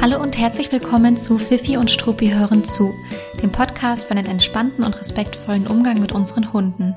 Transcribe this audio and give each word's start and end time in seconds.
Hallo 0.00 0.22
und 0.22 0.38
herzlich 0.38 0.70
willkommen 0.70 1.16
zu 1.16 1.38
Fifi 1.38 1.76
und 1.76 1.90
Struppi 1.90 2.28
hören 2.28 2.62
zu, 2.62 2.94
dem 3.42 3.50
Podcast 3.50 4.04
für 4.04 4.12
einen 4.12 4.26
entspannten 4.26 4.84
und 4.84 4.96
respektvollen 4.96 5.66
Umgang 5.66 6.00
mit 6.00 6.12
unseren 6.12 6.52
Hunden. 6.52 6.94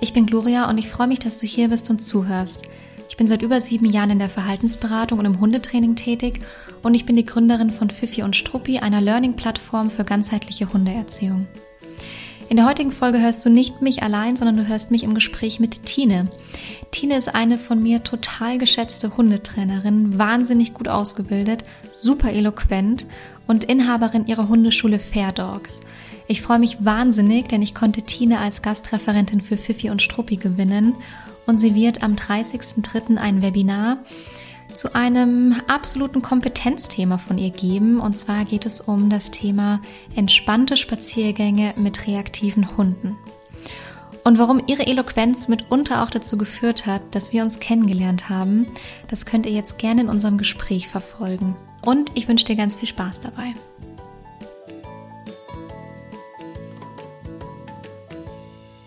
Ich 0.00 0.12
bin 0.12 0.26
Gloria 0.26 0.68
und 0.68 0.78
ich 0.78 0.88
freue 0.88 1.06
mich, 1.06 1.20
dass 1.20 1.38
du 1.38 1.46
hier 1.46 1.68
bist 1.68 1.88
und 1.90 2.00
zuhörst. 2.00 2.64
Ich 3.08 3.16
bin 3.16 3.28
seit 3.28 3.42
über 3.42 3.60
sieben 3.60 3.86
Jahren 3.86 4.10
in 4.10 4.18
der 4.18 4.28
Verhaltensberatung 4.28 5.20
und 5.20 5.26
im 5.26 5.38
Hundetraining 5.38 5.94
tätig 5.94 6.40
und 6.82 6.94
ich 6.96 7.06
bin 7.06 7.14
die 7.14 7.24
Gründerin 7.24 7.70
von 7.70 7.90
Fifi 7.90 8.24
und 8.24 8.34
Struppi, 8.34 8.80
einer 8.80 9.00
Learning-Plattform 9.00 9.90
für 9.90 10.04
ganzheitliche 10.04 10.72
Hundeerziehung. 10.72 11.46
In 12.48 12.56
der 12.56 12.66
heutigen 12.66 12.90
Folge 12.90 13.20
hörst 13.20 13.46
du 13.46 13.48
nicht 13.48 13.80
mich 13.80 14.02
allein, 14.02 14.34
sondern 14.34 14.56
du 14.56 14.66
hörst 14.66 14.90
mich 14.90 15.04
im 15.04 15.14
Gespräch 15.14 15.60
mit 15.60 15.86
Tine. 15.86 16.24
Tine 16.92 17.16
ist 17.16 17.34
eine 17.34 17.58
von 17.58 17.82
mir 17.82 18.04
total 18.04 18.58
geschätzte 18.58 19.16
Hundetrainerin, 19.16 20.18
wahnsinnig 20.18 20.74
gut 20.74 20.88
ausgebildet, 20.88 21.64
super 21.90 22.30
eloquent 22.30 23.06
und 23.46 23.64
Inhaberin 23.64 24.26
ihrer 24.26 24.48
Hundeschule 24.48 24.98
Fair 24.98 25.32
Dogs. 25.32 25.80
Ich 26.28 26.42
freue 26.42 26.58
mich 26.58 26.84
wahnsinnig, 26.84 27.48
denn 27.48 27.62
ich 27.62 27.74
konnte 27.74 28.02
Tine 28.02 28.38
als 28.38 28.62
Gastreferentin 28.62 29.40
für 29.40 29.56
Fifi 29.56 29.90
und 29.90 30.02
Struppi 30.02 30.36
gewinnen 30.36 30.94
und 31.46 31.56
sie 31.58 31.74
wird 31.74 32.02
am 32.02 32.14
30.03. 32.14 33.16
ein 33.16 33.42
Webinar 33.42 33.98
zu 34.74 34.94
einem 34.94 35.56
absoluten 35.66 36.22
Kompetenzthema 36.22 37.18
von 37.18 37.38
ihr 37.38 37.50
geben. 37.50 38.00
Und 38.00 38.16
zwar 38.16 38.44
geht 38.44 38.66
es 38.66 38.80
um 38.80 39.10
das 39.10 39.30
Thema 39.30 39.80
entspannte 40.14 40.76
Spaziergänge 40.76 41.74
mit 41.76 42.06
reaktiven 42.06 42.76
Hunden. 42.76 43.16
Und 44.24 44.38
warum 44.38 44.62
ihre 44.68 44.86
Eloquenz 44.86 45.48
mitunter 45.48 46.02
auch 46.02 46.10
dazu 46.10 46.38
geführt 46.38 46.86
hat, 46.86 47.02
dass 47.14 47.32
wir 47.32 47.42
uns 47.42 47.58
kennengelernt 47.58 48.28
haben, 48.28 48.68
das 49.08 49.26
könnt 49.26 49.46
ihr 49.46 49.52
jetzt 49.52 49.78
gerne 49.78 50.02
in 50.02 50.08
unserem 50.08 50.38
Gespräch 50.38 50.86
verfolgen. 50.86 51.56
Und 51.84 52.12
ich 52.14 52.28
wünsche 52.28 52.44
dir 52.44 52.54
ganz 52.54 52.76
viel 52.76 52.88
Spaß 52.88 53.20
dabei. 53.20 53.52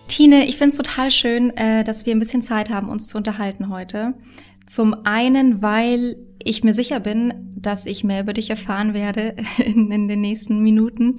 Tine, 0.07 0.45
ich 0.45 0.55
finde 0.55 0.71
es 0.71 0.77
total 0.77 1.11
schön, 1.11 1.49
äh, 1.57 1.83
dass 1.83 2.05
wir 2.05 2.15
ein 2.15 2.19
bisschen 2.19 2.41
Zeit 2.41 2.69
haben, 2.69 2.87
uns 2.87 3.09
zu 3.09 3.17
unterhalten 3.17 3.69
heute. 3.69 4.13
Zum 4.65 4.95
einen, 5.05 5.61
weil 5.61 6.15
ich 6.41 6.63
mir 6.63 6.73
sicher 6.73 7.01
bin, 7.01 7.51
dass 7.57 7.85
ich 7.85 8.05
mehr 8.05 8.21
über 8.21 8.31
dich 8.31 8.49
erfahren 8.49 8.93
werde 8.93 9.35
in, 9.57 9.91
in 9.91 10.07
den 10.07 10.21
nächsten 10.21 10.63
Minuten. 10.63 11.17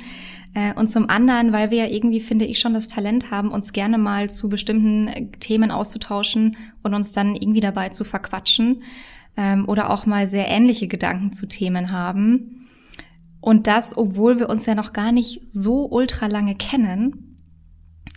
Äh, 0.57 0.73
und 0.73 0.89
zum 0.89 1.11
anderen, 1.11 1.53
weil 1.53 1.71
wir 1.71 1.85
ja 1.85 1.95
irgendwie, 1.95 2.21
finde 2.21 2.47
ich, 2.47 2.59
schon 2.59 2.73
das 2.73 2.89
Talent 2.89 3.31
haben, 3.31 3.53
uns 3.53 3.75
gerne 3.75 3.99
mal 3.99 4.31
zu 4.31 4.49
bestimmten 4.49 5.31
Themen 5.39 5.71
auszutauschen 5.71 6.57
und 6.83 6.95
uns 6.95 7.12
dann 7.12 7.37
irgendwie 7.37 7.61
dabei 7.61 7.91
zu 7.91 8.05
verquatschen 8.05 8.83
ähm, 9.37 9.69
oder 9.69 9.91
auch 9.91 10.07
mal 10.07 10.27
sehr 10.27 10.49
ähnliche 10.49 10.89
Gedanken 10.89 11.31
zu 11.31 11.47
Themen 11.47 11.93
haben. 11.93 12.69
Und 13.43 13.67
das, 13.67 13.99
obwohl 13.99 14.39
wir 14.39 14.49
uns 14.49 14.65
ja 14.65 14.75
noch 14.75 14.95
gar 14.95 15.12
nicht 15.12 15.43
so 15.47 15.87
ultra 15.91 16.27
lange 16.27 16.55
kennen. 16.55 17.37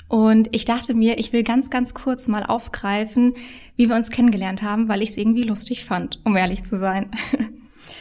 Und 0.07 0.47
ich 0.55 0.63
dachte 0.63 0.93
mir, 0.93 1.19
ich 1.19 1.33
will 1.33 1.43
ganz, 1.43 1.69
ganz 1.69 1.93
kurz 1.93 2.29
mal 2.29 2.43
aufgreifen, 2.45 3.33
wie 3.75 3.89
wir 3.89 3.97
uns 3.97 4.11
kennengelernt 4.11 4.63
haben, 4.63 4.87
weil 4.87 5.03
ich 5.03 5.09
es 5.09 5.17
irgendwie 5.17 5.43
lustig 5.43 5.83
fand, 5.83 6.21
um 6.23 6.37
ehrlich 6.37 6.63
zu 6.63 6.77
sein. 6.77 7.11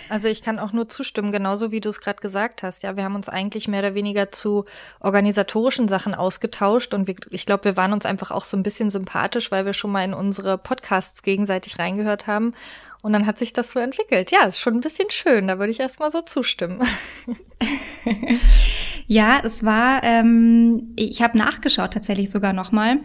Also 0.09 0.29
ich 0.29 0.43
kann 0.43 0.59
auch 0.59 0.73
nur 0.73 0.89
zustimmen, 0.89 1.33
genauso 1.33 1.71
wie 1.71 1.81
du 1.81 1.89
es 1.89 2.01
gerade 2.01 2.21
gesagt 2.21 2.63
hast. 2.63 2.83
Ja, 2.83 2.97
wir 2.97 3.05
haben 3.05 3.15
uns 3.15 3.29
eigentlich 3.29 3.69
mehr 3.69 3.81
oder 3.81 3.95
weniger 3.95 4.31
zu 4.31 4.65
organisatorischen 5.01 5.89
Sachen 5.89 6.15
ausgetauscht 6.15 6.95
und 6.95 7.07
wir, 7.07 7.17
ich 7.31 7.47
glaube, 7.47 7.65
wir 7.65 7.77
waren 7.77 7.93
uns 7.93 8.07
einfach 8.07 8.31
auch 8.31 8.45
so 8.45 8.57
ein 8.57 8.63
bisschen 8.63 8.91
sympathisch, 8.91 9.51
weil 9.51 9.67
wir 9.67 9.73
schon 9.73 9.93
mal 9.93 10.05
in 10.05 10.15
unsere 10.15 10.59
Podcasts 10.59 11.23
gegenseitig 11.23 11.79
reingehört 11.79 12.27
haben. 12.27 12.55
Und 13.03 13.13
dann 13.13 13.27
hat 13.27 13.39
sich 13.39 13.53
das 13.53 13.71
so 13.71 13.79
entwickelt. 13.79 14.31
Ja, 14.31 14.45
ist 14.45 14.59
schon 14.59 14.75
ein 14.75 14.81
bisschen 14.81 15.11
schön. 15.11 15.47
Da 15.49 15.59
würde 15.59 15.71
ich 15.71 15.81
erstmal 15.81 16.11
so 16.11 16.21
zustimmen. 16.23 16.81
ja, 19.07 19.41
es 19.45 19.65
war, 19.65 20.03
ähm, 20.03 20.93
ich 20.97 21.23
habe 21.23 21.39
nachgeschaut 21.39 21.93
tatsächlich 21.93 22.31
sogar 22.31 22.53
nochmal 22.53 23.01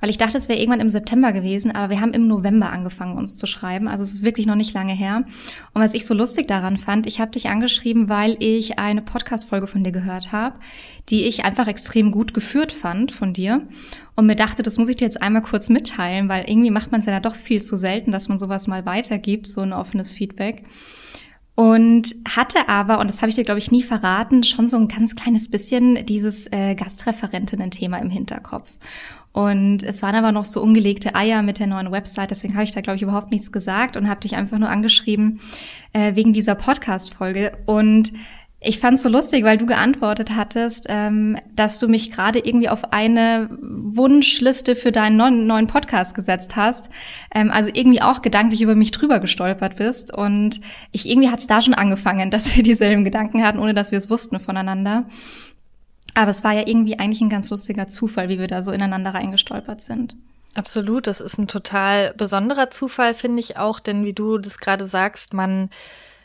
weil 0.00 0.10
ich 0.10 0.18
dachte, 0.18 0.38
es 0.38 0.48
wäre 0.48 0.58
irgendwann 0.58 0.80
im 0.80 0.90
September 0.90 1.32
gewesen, 1.32 1.74
aber 1.74 1.90
wir 1.90 2.00
haben 2.00 2.12
im 2.12 2.26
November 2.26 2.70
angefangen, 2.70 3.16
uns 3.16 3.36
zu 3.36 3.46
schreiben. 3.46 3.88
Also 3.88 4.02
es 4.02 4.12
ist 4.12 4.22
wirklich 4.22 4.46
noch 4.46 4.54
nicht 4.54 4.74
lange 4.74 4.92
her. 4.92 5.24
Und 5.74 5.82
was 5.82 5.94
ich 5.94 6.06
so 6.06 6.14
lustig 6.14 6.46
daran 6.46 6.76
fand, 6.76 7.06
ich 7.06 7.20
habe 7.20 7.32
dich 7.32 7.48
angeschrieben, 7.48 8.08
weil 8.08 8.36
ich 8.38 8.78
eine 8.78 9.02
Podcast-Folge 9.02 9.66
von 9.66 9.82
dir 9.82 9.92
gehört 9.92 10.32
habe, 10.32 10.58
die 11.08 11.24
ich 11.24 11.44
einfach 11.44 11.66
extrem 11.66 12.12
gut 12.12 12.32
geführt 12.34 12.72
fand 12.72 13.12
von 13.12 13.32
dir. 13.32 13.66
Und 14.18 14.26
mir 14.26 14.34
dachte, 14.34 14.64
das 14.64 14.78
muss 14.78 14.88
ich 14.88 14.96
dir 14.96 15.04
jetzt 15.04 15.22
einmal 15.22 15.42
kurz 15.42 15.68
mitteilen, 15.68 16.28
weil 16.28 16.50
irgendwie 16.50 16.72
macht 16.72 16.90
man 16.90 16.98
es 16.98 17.06
ja 17.06 17.20
doch 17.20 17.36
viel 17.36 17.62
zu 17.62 17.76
selten, 17.76 18.10
dass 18.10 18.28
man 18.28 18.36
sowas 18.36 18.66
mal 18.66 18.84
weitergibt, 18.84 19.46
so 19.46 19.60
ein 19.60 19.72
offenes 19.72 20.10
Feedback 20.10 20.64
und 21.54 22.14
hatte 22.28 22.68
aber, 22.68 22.98
und 22.98 23.08
das 23.08 23.20
habe 23.20 23.30
ich 23.30 23.36
dir, 23.36 23.44
glaube 23.44 23.60
ich, 23.60 23.70
nie 23.70 23.82
verraten, 23.82 24.42
schon 24.42 24.68
so 24.68 24.76
ein 24.76 24.88
ganz 24.88 25.14
kleines 25.14 25.48
bisschen 25.48 26.04
dieses 26.04 26.46
äh, 26.50 26.74
Gastreferentinnen-Thema 26.74 27.98
im 27.98 28.10
Hinterkopf. 28.10 28.72
Und 29.32 29.84
es 29.84 30.02
waren 30.02 30.16
aber 30.16 30.32
noch 30.32 30.44
so 30.44 30.60
ungelegte 30.62 31.14
Eier 31.14 31.42
mit 31.42 31.60
der 31.60 31.68
neuen 31.68 31.92
Website, 31.92 32.32
deswegen 32.32 32.54
habe 32.54 32.64
ich 32.64 32.72
da, 32.72 32.80
glaube 32.80 32.96
ich, 32.96 33.02
überhaupt 33.02 33.30
nichts 33.30 33.52
gesagt 33.52 33.96
und 33.96 34.08
habe 34.08 34.20
dich 34.20 34.34
einfach 34.34 34.58
nur 34.58 34.68
angeschrieben 34.68 35.40
äh, 35.92 36.16
wegen 36.16 36.32
dieser 36.32 36.56
Podcast-Folge. 36.56 37.58
Und 37.66 38.12
ich 38.60 38.80
fand 38.80 38.96
es 38.96 39.04
so 39.04 39.08
lustig, 39.08 39.44
weil 39.44 39.56
du 39.56 39.66
geantwortet 39.66 40.34
hattest, 40.34 40.86
ähm, 40.88 41.38
dass 41.54 41.78
du 41.78 41.86
mich 41.86 42.10
gerade 42.10 42.40
irgendwie 42.40 42.68
auf 42.68 42.92
eine 42.92 43.48
Wunschliste 43.60 44.74
für 44.74 44.90
deinen 44.90 45.16
neuen, 45.46 45.68
Podcast 45.68 46.16
gesetzt 46.16 46.56
hast. 46.56 46.90
Ähm, 47.32 47.52
also 47.52 47.70
irgendwie 47.72 48.02
auch 48.02 48.20
gedanklich 48.20 48.60
über 48.60 48.74
mich 48.74 48.90
drüber 48.90 49.20
gestolpert 49.20 49.76
bist. 49.76 50.12
Und 50.12 50.60
ich 50.90 51.08
irgendwie 51.08 51.30
hat 51.30 51.38
es 51.38 51.46
da 51.46 51.62
schon 51.62 51.74
angefangen, 51.74 52.30
dass 52.32 52.56
wir 52.56 52.64
dieselben 52.64 53.04
Gedanken 53.04 53.44
hatten, 53.44 53.60
ohne 53.60 53.74
dass 53.74 53.92
wir 53.92 53.98
es 53.98 54.10
wussten 54.10 54.40
voneinander. 54.40 55.06
Aber 56.14 56.32
es 56.32 56.42
war 56.42 56.52
ja 56.52 56.66
irgendwie 56.66 56.98
eigentlich 56.98 57.20
ein 57.20 57.30
ganz 57.30 57.50
lustiger 57.50 57.86
Zufall, 57.86 58.28
wie 58.28 58.40
wir 58.40 58.48
da 58.48 58.64
so 58.64 58.72
ineinander 58.72 59.14
reingestolpert 59.14 59.80
sind. 59.80 60.16
Absolut, 60.56 61.06
das 61.06 61.20
ist 61.20 61.38
ein 61.38 61.46
total 61.46 62.12
besonderer 62.14 62.70
Zufall, 62.70 63.14
finde 63.14 63.38
ich 63.38 63.56
auch, 63.56 63.78
denn 63.78 64.04
wie 64.04 64.14
du 64.14 64.38
das 64.38 64.58
gerade 64.58 64.84
sagst, 64.84 65.32
man, 65.32 65.70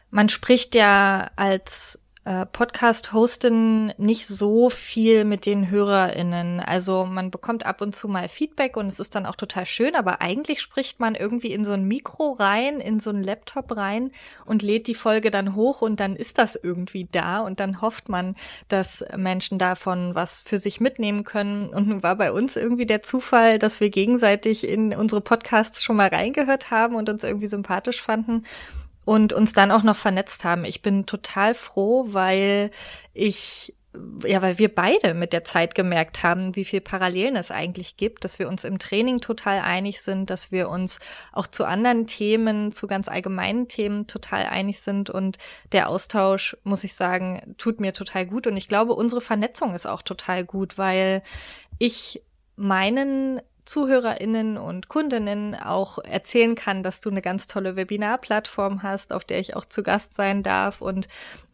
man 0.10 0.30
spricht 0.30 0.74
ja 0.74 1.30
als 1.36 2.03
äh, 2.26 2.46
Podcast-Hosten 2.46 3.94
nicht 3.98 4.28
so 4.28 4.70
viel 4.70 5.26
mit 5.26 5.46
den 5.46 5.70
HörerInnen. 5.70 6.62
Also 6.62 7.06
man 7.06 7.32
bekommt 7.32 7.66
ab 7.66 7.82
und 7.82 7.96
zu 7.96 8.08
mal 8.08 8.30
Feedback 8.30 8.78
und 8.78 8.88
es 8.88 9.00
ist 9.00 9.16
dann 9.16 9.26
auch 9.26 9.36
total 9.36 9.66
schön, 9.66 9.96
aber 9.96 10.22
eigentlich 10.22 10.62
spricht 10.62 11.00
man 11.00 11.16
irgendwie 11.16 11.52
in 11.52 11.66
so 11.66 11.74
ein 11.74 11.86
Mikro 11.86 12.32
rein, 12.32 12.80
in 12.80 13.00
so 13.00 13.10
ein 13.10 13.24
Laptop 13.24 13.76
rein 13.76 14.12
und 14.46 14.62
lädt 14.62 14.88
die 14.88 14.96
Folge 14.96 15.32
dann 15.32 15.56
hoch 15.56 15.82
und 15.82 16.00
dann 16.00 16.16
ist 16.16 16.38
das 16.38 16.56
irgendwie 16.56 17.08
da 17.12 17.42
und 17.42 17.60
dann 17.60 17.82
hofft 17.82 18.08
man, 18.08 18.36
dass 18.70 19.04
Menschen 19.18 19.60
davon 19.60 20.16
was 20.16 20.44
für 20.44 20.60
sich 20.60 20.80
mitnehmen 20.80 21.26
können. 21.26 21.70
Und 21.70 21.88
nun 21.90 22.04
war 22.04 22.16
bei 22.16 22.32
uns 22.32 22.56
irgendwie 22.56 22.86
der 22.86 23.04
Zufall, 23.04 23.60
dass 23.60 23.82
wir 23.82 23.90
gegenseitig 23.90 24.68
in 24.68 24.96
unsere 24.96 25.22
Podcasts 25.22 25.84
schon 25.84 25.98
mal 25.98 26.08
reingehört 26.08 26.72
haben 26.72 26.96
und 26.96 27.10
uns 27.10 27.24
irgendwie 27.24 27.48
sympathisch 27.48 28.02
fanden 28.02 28.44
und 29.06 29.34
uns 29.34 29.54
dann 29.54 29.72
auch 29.72 29.84
noch 29.84 29.98
vernetzt 29.98 30.44
haben. 30.44 30.66
Ich 30.66 30.82
bin 30.82 31.06
total 31.06 31.54
froh, 31.54 32.06
weil 32.10 32.72
ich 33.14 33.74
ja, 34.26 34.42
weil 34.42 34.58
wir 34.58 34.74
beide 34.74 35.14
mit 35.14 35.34
der 35.34 35.44
Zeit 35.44 35.76
gemerkt 35.76 36.24
haben, 36.24 36.56
wie 36.56 36.66
viel 36.66 36.82
Parallelen 36.82 37.36
es 37.36 37.52
eigentlich 37.52 37.96
gibt, 37.98 38.24
dass 38.24 38.40
wir 38.40 38.48
uns 38.48 38.64
im 38.64 38.80
Training 38.80 39.20
total 39.20 39.60
einig 39.60 40.02
sind, 40.02 40.30
dass 40.30 40.52
wir 40.52 40.70
uns 40.70 41.00
auch 41.32 41.46
zu 41.46 41.66
anderen 41.66 42.08
Themen, 42.08 42.72
zu 42.72 42.88
ganz 42.88 43.08
allgemeinen 43.08 43.68
Themen 43.68 44.08
total 44.08 44.46
einig 44.46 44.80
sind 44.80 45.10
und 45.10 45.38
der 45.72 45.90
Austausch, 45.90 46.58
muss 46.64 46.84
ich 46.84 46.96
sagen, 46.96 47.56
tut 47.58 47.80
mir 47.80 47.94
total 47.94 48.26
gut 48.26 48.48
und 48.48 48.58
ich 48.58 48.68
glaube, 48.68 48.94
unsere 48.94 49.22
Vernetzung 49.22 49.76
ist 49.76 49.86
auch 49.86 50.02
total 50.02 50.44
gut, 50.44 50.78
weil 50.78 51.22
ich 51.78 52.24
meinen 52.56 53.42
ZuhörerInnen 53.66 54.58
und 54.58 54.88
Kundinnen 54.88 55.56
auch 55.56 56.00
erzählen 56.00 56.56
kann, 56.56 56.84
dass 56.84 57.02
du 57.02 57.10
eine 57.10 57.22
ganz 57.22 57.48
tolle 57.48 57.76
Webinarplattform 57.76 58.84
hast, 58.84 59.14
auf 59.14 59.26
der 59.26 59.40
ich 59.40 59.56
auch 59.56 59.66
zu 59.66 59.84
Gast 59.84 60.14
sein 60.14 60.44
darf 60.44 60.82
und 60.82 61.08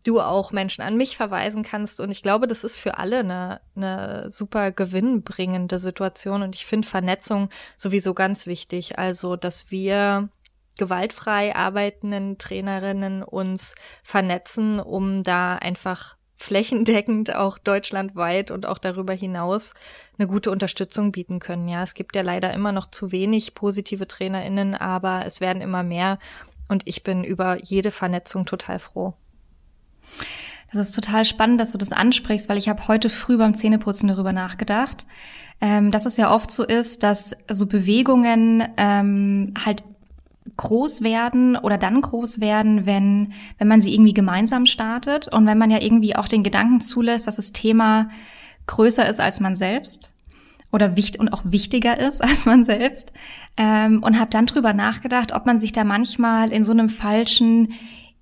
du 0.05 0.21
auch 0.21 0.51
Menschen 0.51 0.81
an 0.81 0.97
mich 0.97 1.17
verweisen 1.17 1.63
kannst. 1.63 1.99
Und 1.99 2.11
ich 2.11 2.23
glaube, 2.23 2.47
das 2.47 2.63
ist 2.63 2.77
für 2.77 2.97
alle 2.97 3.19
eine, 3.19 3.61
eine 3.75 4.31
super 4.31 4.71
gewinnbringende 4.71 5.79
Situation. 5.79 6.41
Und 6.41 6.55
ich 6.55 6.65
finde 6.65 6.87
Vernetzung 6.87 7.49
sowieso 7.77 8.13
ganz 8.13 8.45
wichtig. 8.45 8.97
Also, 8.97 9.35
dass 9.35 9.71
wir 9.71 10.29
gewaltfrei 10.77 11.55
arbeitenden 11.55 12.37
Trainerinnen 12.37 13.21
uns 13.21 13.75
vernetzen, 14.03 14.79
um 14.79 15.23
da 15.23 15.55
einfach 15.55 16.18
flächendeckend 16.39 17.35
auch 17.35 17.57
deutschlandweit 17.57 18.49
und 18.49 18.65
auch 18.65 18.77
darüber 18.77 19.11
hinaus 19.11 19.73
eine 20.17 20.25
gute 20.25 20.51
Unterstützung 20.51 21.11
bieten 21.11 21.39
können. 21.39 21.67
Ja, 21.67 21.83
es 21.83 21.95
gibt 21.95 22.15
ja 22.15 22.21
leider 22.21 22.53
immer 22.53 22.71
noch 22.71 22.87
zu 22.87 23.11
wenig 23.11 23.55
positive 23.55 24.07
TrainerInnen, 24.07 24.73
aber 24.73 25.25
es 25.25 25.41
werden 25.41 25.61
immer 25.61 25.83
mehr 25.83 26.17
und 26.69 26.83
ich 26.85 27.03
bin 27.03 27.25
über 27.25 27.61
jede 27.61 27.91
Vernetzung 27.91 28.45
total 28.45 28.79
froh. 28.79 29.15
Das 30.71 30.79
ist 30.79 30.95
total 30.95 31.25
spannend, 31.25 31.59
dass 31.59 31.73
du 31.73 31.77
das 31.77 31.91
ansprichst, 31.91 32.47
weil 32.47 32.57
ich 32.57 32.69
habe 32.69 32.87
heute 32.87 33.09
früh 33.09 33.37
beim 33.37 33.53
Zähneputzen 33.53 34.07
darüber 34.07 34.31
nachgedacht, 34.31 35.07
ähm, 35.59 35.91
dass 35.91 36.05
es 36.05 36.15
ja 36.15 36.33
oft 36.33 36.51
so 36.51 36.63
ist, 36.63 37.03
dass 37.03 37.35
so 37.51 37.67
Bewegungen 37.67 38.63
ähm, 38.77 39.53
halt 39.65 39.83
groß 40.57 41.01
werden 41.01 41.55
oder 41.55 41.77
dann 41.77 42.01
groß 42.01 42.39
werden, 42.39 42.85
wenn, 42.85 43.33
wenn 43.57 43.67
man 43.67 43.81
sie 43.81 43.93
irgendwie 43.93 44.13
gemeinsam 44.13 44.65
startet 44.65 45.27
und 45.27 45.45
wenn 45.45 45.57
man 45.57 45.71
ja 45.71 45.81
irgendwie 45.81 46.15
auch 46.15 46.27
den 46.27 46.43
Gedanken 46.43 46.81
zulässt, 46.81 47.27
dass 47.27 47.37
das 47.37 47.53
Thema 47.53 48.09
größer 48.67 49.07
ist 49.07 49.19
als 49.19 49.39
man 49.39 49.55
selbst 49.55 50.13
oder 50.71 50.95
wichtig 50.95 51.19
und 51.19 51.29
auch 51.29 51.41
wichtiger 51.45 51.99
ist 51.99 52.21
als 52.23 52.45
man 52.45 52.63
selbst. 52.63 53.11
Ähm, 53.57 54.03
und 54.03 54.19
habe 54.19 54.29
dann 54.29 54.45
drüber 54.45 54.73
nachgedacht, 54.73 55.33
ob 55.33 55.45
man 55.45 55.59
sich 55.59 55.71
da 55.71 55.83
manchmal 55.83 56.51
in 56.51 56.63
so 56.63 56.71
einem 56.71 56.89
falschen 56.89 57.73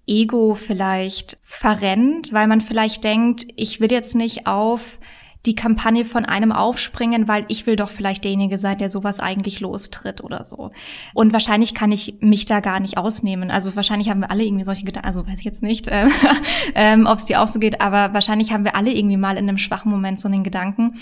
Ego 0.08 0.56
vielleicht 0.56 1.38
verrennt, 1.44 2.32
weil 2.32 2.48
man 2.48 2.62
vielleicht 2.62 3.04
denkt, 3.04 3.46
ich 3.58 3.82
will 3.82 3.92
jetzt 3.92 4.16
nicht 4.16 4.48
auf 4.48 5.00
die 5.48 5.56
Kampagne 5.56 6.06
von 6.06 6.26
einem 6.26 6.52
aufspringen, 6.52 7.28
weil 7.28 7.46
ich 7.48 7.66
will 7.66 7.76
doch 7.76 7.90
vielleicht 7.90 8.24
derjenige 8.24 8.58
sein, 8.58 8.78
der 8.78 8.90
sowas 8.90 9.20
eigentlich 9.20 9.60
lostritt 9.60 10.24
oder 10.24 10.44
so. 10.44 10.72
Und 11.14 11.34
wahrscheinlich 11.34 11.74
kann 11.74 11.92
ich 11.92 12.18
mich 12.20 12.46
da 12.46 12.60
gar 12.60 12.80
nicht 12.80 12.98
ausnehmen. 12.98 13.50
Also 13.50 13.76
wahrscheinlich 13.76 14.10
haben 14.10 14.20
wir 14.20 14.30
alle 14.30 14.44
irgendwie 14.44 14.66
solche 14.66 14.86
Gedanken, 14.86 15.08
also 15.08 15.26
weiß 15.26 15.40
ich 15.40 15.46
jetzt 15.46 15.64
nicht, 15.64 15.88
äh, 15.88 16.08
ähm, 16.76 17.08
ob 17.08 17.18
es 17.18 17.26
dir 17.26 17.42
auch 17.42 17.48
so 17.48 17.60
geht, 17.60 17.82
aber 17.82 18.14
wahrscheinlich 18.14 18.52
haben 18.52 18.66
wir 18.66 18.76
alle 18.76 18.94
irgendwie 18.94 19.18
mal 19.18 19.38
in 19.38 19.48
einem 19.50 19.58
schwachen 19.58 19.90
Moment 19.90 20.20
so 20.20 20.28
einen 20.28 20.44
Gedanken. 20.44 20.96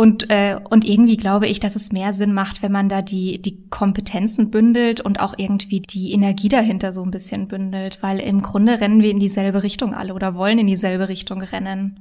Und, 0.00 0.30
äh, 0.30 0.58
und 0.70 0.86
irgendwie 0.86 1.18
glaube 1.18 1.46
ich, 1.46 1.60
dass 1.60 1.76
es 1.76 1.92
mehr 1.92 2.14
Sinn 2.14 2.32
macht, 2.32 2.62
wenn 2.62 2.72
man 2.72 2.88
da 2.88 3.02
die, 3.02 3.42
die 3.42 3.68
Kompetenzen 3.68 4.50
bündelt 4.50 5.02
und 5.02 5.20
auch 5.20 5.34
irgendwie 5.36 5.80
die 5.80 6.12
Energie 6.14 6.48
dahinter 6.48 6.94
so 6.94 7.02
ein 7.02 7.10
bisschen 7.10 7.48
bündelt, 7.48 7.98
weil 8.00 8.18
im 8.18 8.40
Grunde 8.40 8.80
rennen 8.80 9.02
wir 9.02 9.10
in 9.10 9.20
dieselbe 9.20 9.62
Richtung 9.62 9.92
alle 9.92 10.14
oder 10.14 10.34
wollen 10.34 10.58
in 10.58 10.66
dieselbe 10.66 11.08
Richtung 11.08 11.42
rennen. 11.42 12.00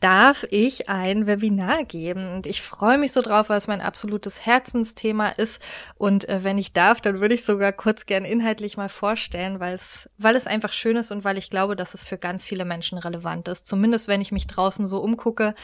darf 0.00 0.44
ich 0.50 0.88
ein 0.88 1.26
Webinar 1.26 1.84
geben. 1.84 2.32
Und 2.32 2.46
ich 2.46 2.62
freue 2.62 2.98
mich 2.98 3.12
so 3.12 3.22
drauf, 3.22 3.48
weil 3.48 3.58
es 3.58 3.68
mein 3.68 3.80
absolutes 3.80 4.46
Herzensthema 4.46 5.28
ist. 5.28 5.60
Und 5.96 6.28
äh, 6.28 6.42
wenn 6.42 6.58
ich 6.58 6.72
darf, 6.72 7.00
dann 7.00 7.20
würde 7.20 7.34
ich 7.34 7.44
sogar 7.44 7.72
kurz 7.72 8.06
gern 8.06 8.24
inhaltlich 8.24 8.76
mal 8.76 8.88
vorstellen, 8.88 9.60
weil 9.60 9.74
es, 9.74 10.08
weil 10.18 10.36
es 10.36 10.46
einfach 10.46 10.72
schön 10.72 10.96
ist 10.96 11.12
und 11.12 11.24
weil 11.24 11.38
ich 11.38 11.50
glaube, 11.50 11.76
dass 11.76 11.94
es 11.94 12.06
für 12.06 12.18
ganz 12.18 12.44
viele 12.44 12.64
Menschen 12.64 12.98
relevant 12.98 13.48
ist. 13.48 13.66
Zumindest 13.66 14.08
wenn 14.08 14.20
ich 14.20 14.32
mich 14.32 14.46
draußen 14.46 14.86
so 14.86 15.00
umgucke 15.10 15.54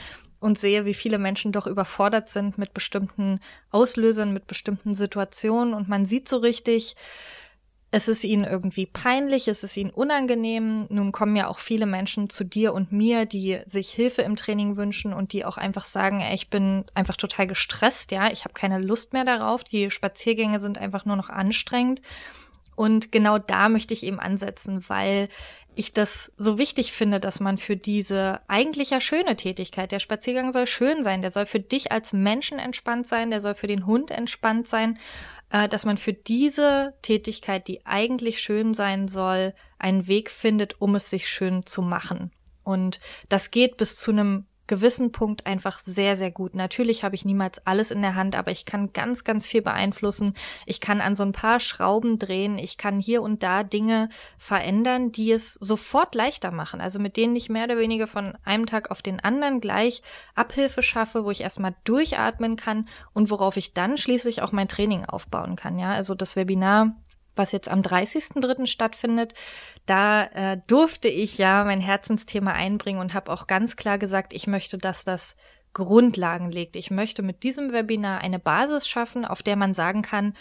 und 0.41 0.59
sehe, 0.59 0.85
wie 0.85 0.95
viele 0.95 1.19
Menschen 1.19 1.53
doch 1.53 1.67
überfordert 1.67 2.29
sind 2.29 2.59
mit 2.59 2.75
bestimmten 2.75 3.41
Auslösern, 3.71 4.33
mit 4.33 4.47
bestimmten 4.47 4.95
Situationen 4.95 5.75
und 5.75 5.89
man 5.89 6.05
sieht 6.05 6.29
so 6.29 6.37
richtig, 6.39 6.97
es 7.93 8.09
ist 8.09 8.25
ihnen 8.25 8.45
irgendwie 8.45 8.87
peinlich, 8.87 9.49
es 9.49 9.63
ist 9.63 9.77
ihnen 9.77 9.91
unangenehm. 9.91 10.87
Nun 10.91 11.13
kommen 11.13 11.37
ja 11.37 11.47
auch 11.47 11.61
viele 11.61 11.87
Menschen 11.87 12.29
zu 12.29 12.45
dir 12.45 12.75
und 12.75 12.93
mir, 12.93 13.27
die 13.27 13.61
sich 13.67 13.91
Hilfe 13.91 14.23
im 14.23 14.37
Training 14.37 14.77
wünschen 14.77 15.13
und 15.13 15.33
die 15.33 15.45
auch 15.45 15.57
einfach 15.57 15.85
sagen, 15.85 16.21
ey, 16.21 16.35
ich 16.35 16.51
bin 16.51 16.85
einfach 16.95 17.17
total 17.17 17.47
gestresst, 17.47 18.11
ja, 18.13 18.31
ich 18.31 18.45
habe 18.45 18.55
keine 18.55 18.81
Lust 18.81 19.13
mehr 19.13 19.25
darauf, 19.25 19.65
die 19.65 19.91
Spaziergänge 19.91 20.61
sind 20.61 20.79
einfach 20.79 21.05
nur 21.05 21.17
noch 21.17 21.31
anstrengend. 21.31 22.03
Und 22.75 23.11
genau 23.11 23.39
da 23.39 23.71
möchte 23.71 23.95
ich 23.95 24.03
eben 24.03 24.21
ansetzen, 24.21 24.85
weil 24.89 25.29
ich 25.77 25.93
das 25.93 26.33
so 26.39 26.59
wichtig 26.59 26.93
finde, 26.93 27.21
dass 27.21 27.39
man 27.39 27.59
für 27.59 27.77
diese 27.77 28.41
eigentlich 28.49 28.91
ja 28.91 29.01
schöne 29.01 29.37
Tätigkeit, 29.37 29.93
der 29.93 29.99
Spaziergang 29.99 30.53
soll 30.53 30.67
schön 30.67 31.03
sein, 31.03 31.21
der 31.21 31.31
soll 31.31 31.47
für 31.47 31.61
dich 31.61 31.93
als 31.93 32.13
Menschen 32.13 32.59
entspannt 32.59 33.07
sein, 33.07 33.31
der 33.31 33.41
soll 33.41 33.55
für 33.55 33.67
den 33.67 33.87
Hund 33.87 34.11
entspannt 34.11 34.67
sein, 34.67 34.99
äh, 35.51 35.69
dass 35.69 35.85
man 35.85 35.99
für 35.99 36.13
diese 36.13 36.95
Tätigkeit, 37.03 37.69
die 37.69 37.85
eigentlich 37.85 38.41
schön 38.41 38.75
sein 38.75 39.07
soll, 39.07 39.55
einen 39.79 40.07
Weg 40.07 40.31
findet, 40.31 40.81
um 40.81 40.95
es 40.95 41.11
sich 41.11 41.29
schön 41.29 41.67
zu 41.67 41.83
machen. 41.83 42.33
Und 42.65 42.99
das 43.29 43.51
geht 43.51 43.77
bis 43.77 43.97
zu 43.97 44.11
einem 44.11 44.47
gewissen 44.67 45.13
Punkt 45.13 45.47
einfach 45.47 45.79
sehr, 45.79 46.17
sehr 46.17 46.31
gut. 46.31 46.55
Natürlich 46.55 47.05
habe 47.05 47.15
ich 47.15 47.25
niemals 47.25 47.67
alles 47.67 47.91
in 47.91 48.03
der 48.03 48.15
Hand, 48.15 48.37
aber 48.37 48.51
ich 48.51 48.65
kann 48.65 48.93
ganz, 48.93 49.25
ganz 49.25 49.47
viel 49.47 49.63
beeinflussen. 49.63 50.35
Ich 50.65 50.81
kann 50.81 51.01
an 51.01 51.17
so 51.17 51.23
ein 51.23 51.33
paar 51.33 51.61
Schrauben 51.61 52.19
drehen. 52.19 52.59
Ich 52.59 52.77
kann 52.79 53.01
hier 53.01 53.23
und 53.23 53.43
da 53.43 53.63
Dinge 53.63 54.09
verändern, 54.39 55.13
die 55.13 55.33
es 55.33 55.55
sofort 55.55 56.15
leichter 56.15 56.51
machen. 56.51 56.81
Also 56.81 56.99
mit 56.99 57.17
denen 57.17 57.37
ich 57.37 57.49
mehr 57.49 57.65
oder 57.65 57.79
weniger 57.79 58.07
von 58.07 58.37
einem 58.45 58.67
Tag 58.67 58.91
auf 58.91 59.03
den 59.03 59.21
anderen 59.21 59.61
gleich 59.61 60.03
Abhilfe 60.35 60.83
schaffe, 60.83 61.25
wo 61.25 61.31
ich 61.31 61.43
erstmal 61.43 61.75
durchatmen 61.85 62.57
kann 62.57 62.87
und 63.13 63.31
worauf 63.31 63.57
ich 63.57 63.75
dann 63.75 63.99
schließlich 63.99 64.43
auch 64.43 64.53
mein 64.53 64.69
Training 64.69 65.05
aufbauen 65.05 65.57
kann. 65.57 65.79
Ja, 65.79 65.93
also 65.93 66.15
das 66.15 66.37
Webinar 66.37 66.97
was 67.37 67.53
jetzt 67.53 67.69
am 67.69 67.81
30.03. 67.81 68.67
stattfindet, 68.67 69.35
da 69.87 70.25
äh, 70.25 70.59
durfte 70.67 71.09
ich 71.09 71.39
ja 71.39 71.65
mein 71.65 71.81
Herzensthema 71.81 72.53
einbringen 72.53 73.01
und 73.01 73.15
habe 73.15 73.33
auch 73.33 73.47
ganz 73.47 73.77
klar 73.77 73.99
gesagt, 73.99 74.33
ich 74.33 74.47
möchte, 74.47 74.79
dass 74.79 75.05
das 75.05 75.37
Grundlagen 75.73 76.51
legt. 76.51 76.75
Ich 76.75 76.91
möchte 76.91 77.23
mit 77.23 77.43
diesem 77.43 77.73
Webinar 77.73 78.23
eine 78.23 78.39
Basis 78.39 78.89
schaffen, 78.89 79.27
auf 79.27 79.43
der 79.43 79.57
man 79.57 79.75
sagen 79.75 80.01
kann, 80.01 80.33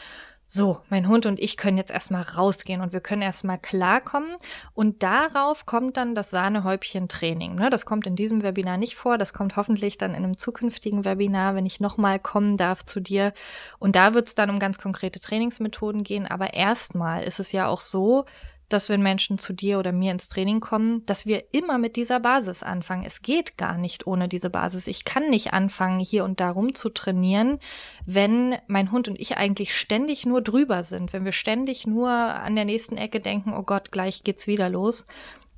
so, 0.48 0.78
mein 0.90 1.08
Hund 1.08 1.26
und 1.26 1.40
ich 1.40 1.58
können 1.58 1.78
jetzt 1.78 1.90
erstmal 1.90 2.22
rausgehen 2.22 2.82
und 2.82 2.94
wir 2.94 3.00
können 3.00 3.24
erstmal 3.24 3.58
klarkommen. 3.58 4.36
Und 4.74 5.02
darauf 5.02 5.66
kommt 5.66 5.98
dann 5.98 6.14
das 6.14 6.30
Sahnehäubchen-Training. 6.30 7.56
Ne? 7.56 7.72
Das 7.72 7.88
kommt 7.88 8.06
in 8.06 8.16
diesem 8.16 8.44
Webinar 8.44 8.78
nicht 8.78 8.96
vor. 8.96 9.18
Das 9.18 9.34
kommt 9.34 9.56
hoffentlich 9.56 9.98
dann 9.98 10.12
in 10.12 10.18
einem 10.18 10.38
zukünftigen 10.38 11.04
Webinar, 11.04 11.56
wenn 11.56 11.66
ich 11.66 11.80
nochmal 11.80 12.20
kommen 12.20 12.58
darf 12.58 12.86
zu 12.86 13.00
dir. 13.00 13.34
Und 13.80 13.96
da 13.96 14.14
wird 14.14 14.28
es 14.28 14.36
dann 14.36 14.52
um 14.52 14.60
ganz 14.60 14.78
konkrete 14.78 15.20
Trainingsmethoden 15.20 16.04
gehen. 16.04 16.28
Aber 16.28 16.54
erstmal 16.54 17.24
ist 17.24 17.40
es 17.40 17.52
ja 17.52 17.68
auch 17.68 17.82
so, 17.82 18.26
dass 18.70 18.90
wenn 18.90 19.02
Menschen 19.02 19.38
zu 19.38 19.54
dir 19.54 19.80
oder 19.80 19.92
mir 19.92 20.12
ins 20.12 20.30
Training 20.30 20.60
kommen, 20.60 21.06
dass 21.06 21.26
wir 21.26 21.54
immer 21.54 21.78
mit 21.78 21.96
dieser 21.96 22.20
Basis 22.20 22.64
anfangen. 22.64 23.06
Es 23.06 23.22
geht 23.22 23.58
gar 23.58 23.78
nicht 23.78 24.08
ohne 24.08 24.28
diese 24.28 24.50
Basis. 24.50 24.88
Ich 24.88 25.06
kann 25.06 25.30
nicht 25.30 25.54
anfangen, 25.54 26.00
hier 26.00 26.24
und 26.24 26.40
da 26.40 26.52
rum 26.52 26.76
zu 26.76 26.90
trainieren, 26.90 27.60
wenn 28.06 28.56
mein 28.68 28.92
Hund 28.92 29.08
und 29.08 29.20
ich 29.20 29.38
eigentlich 29.38 29.76
ständig 29.76 30.26
nur 30.26 30.42
drüber 30.42 30.84
sind, 30.84 31.14
wenn 31.14 31.26
wir 31.26 31.32
ständig 31.32 31.86
nur 31.86 32.10
an 32.10 32.56
der 32.56 32.66
nächsten 32.66 32.98
Ecke 32.98 33.20
denken, 33.20 33.54
oh 33.54 33.64
Gott, 33.64 33.92
gleich 33.92 34.24
geht's 34.24 34.48
wieder 34.48 34.70
los. 34.70 35.06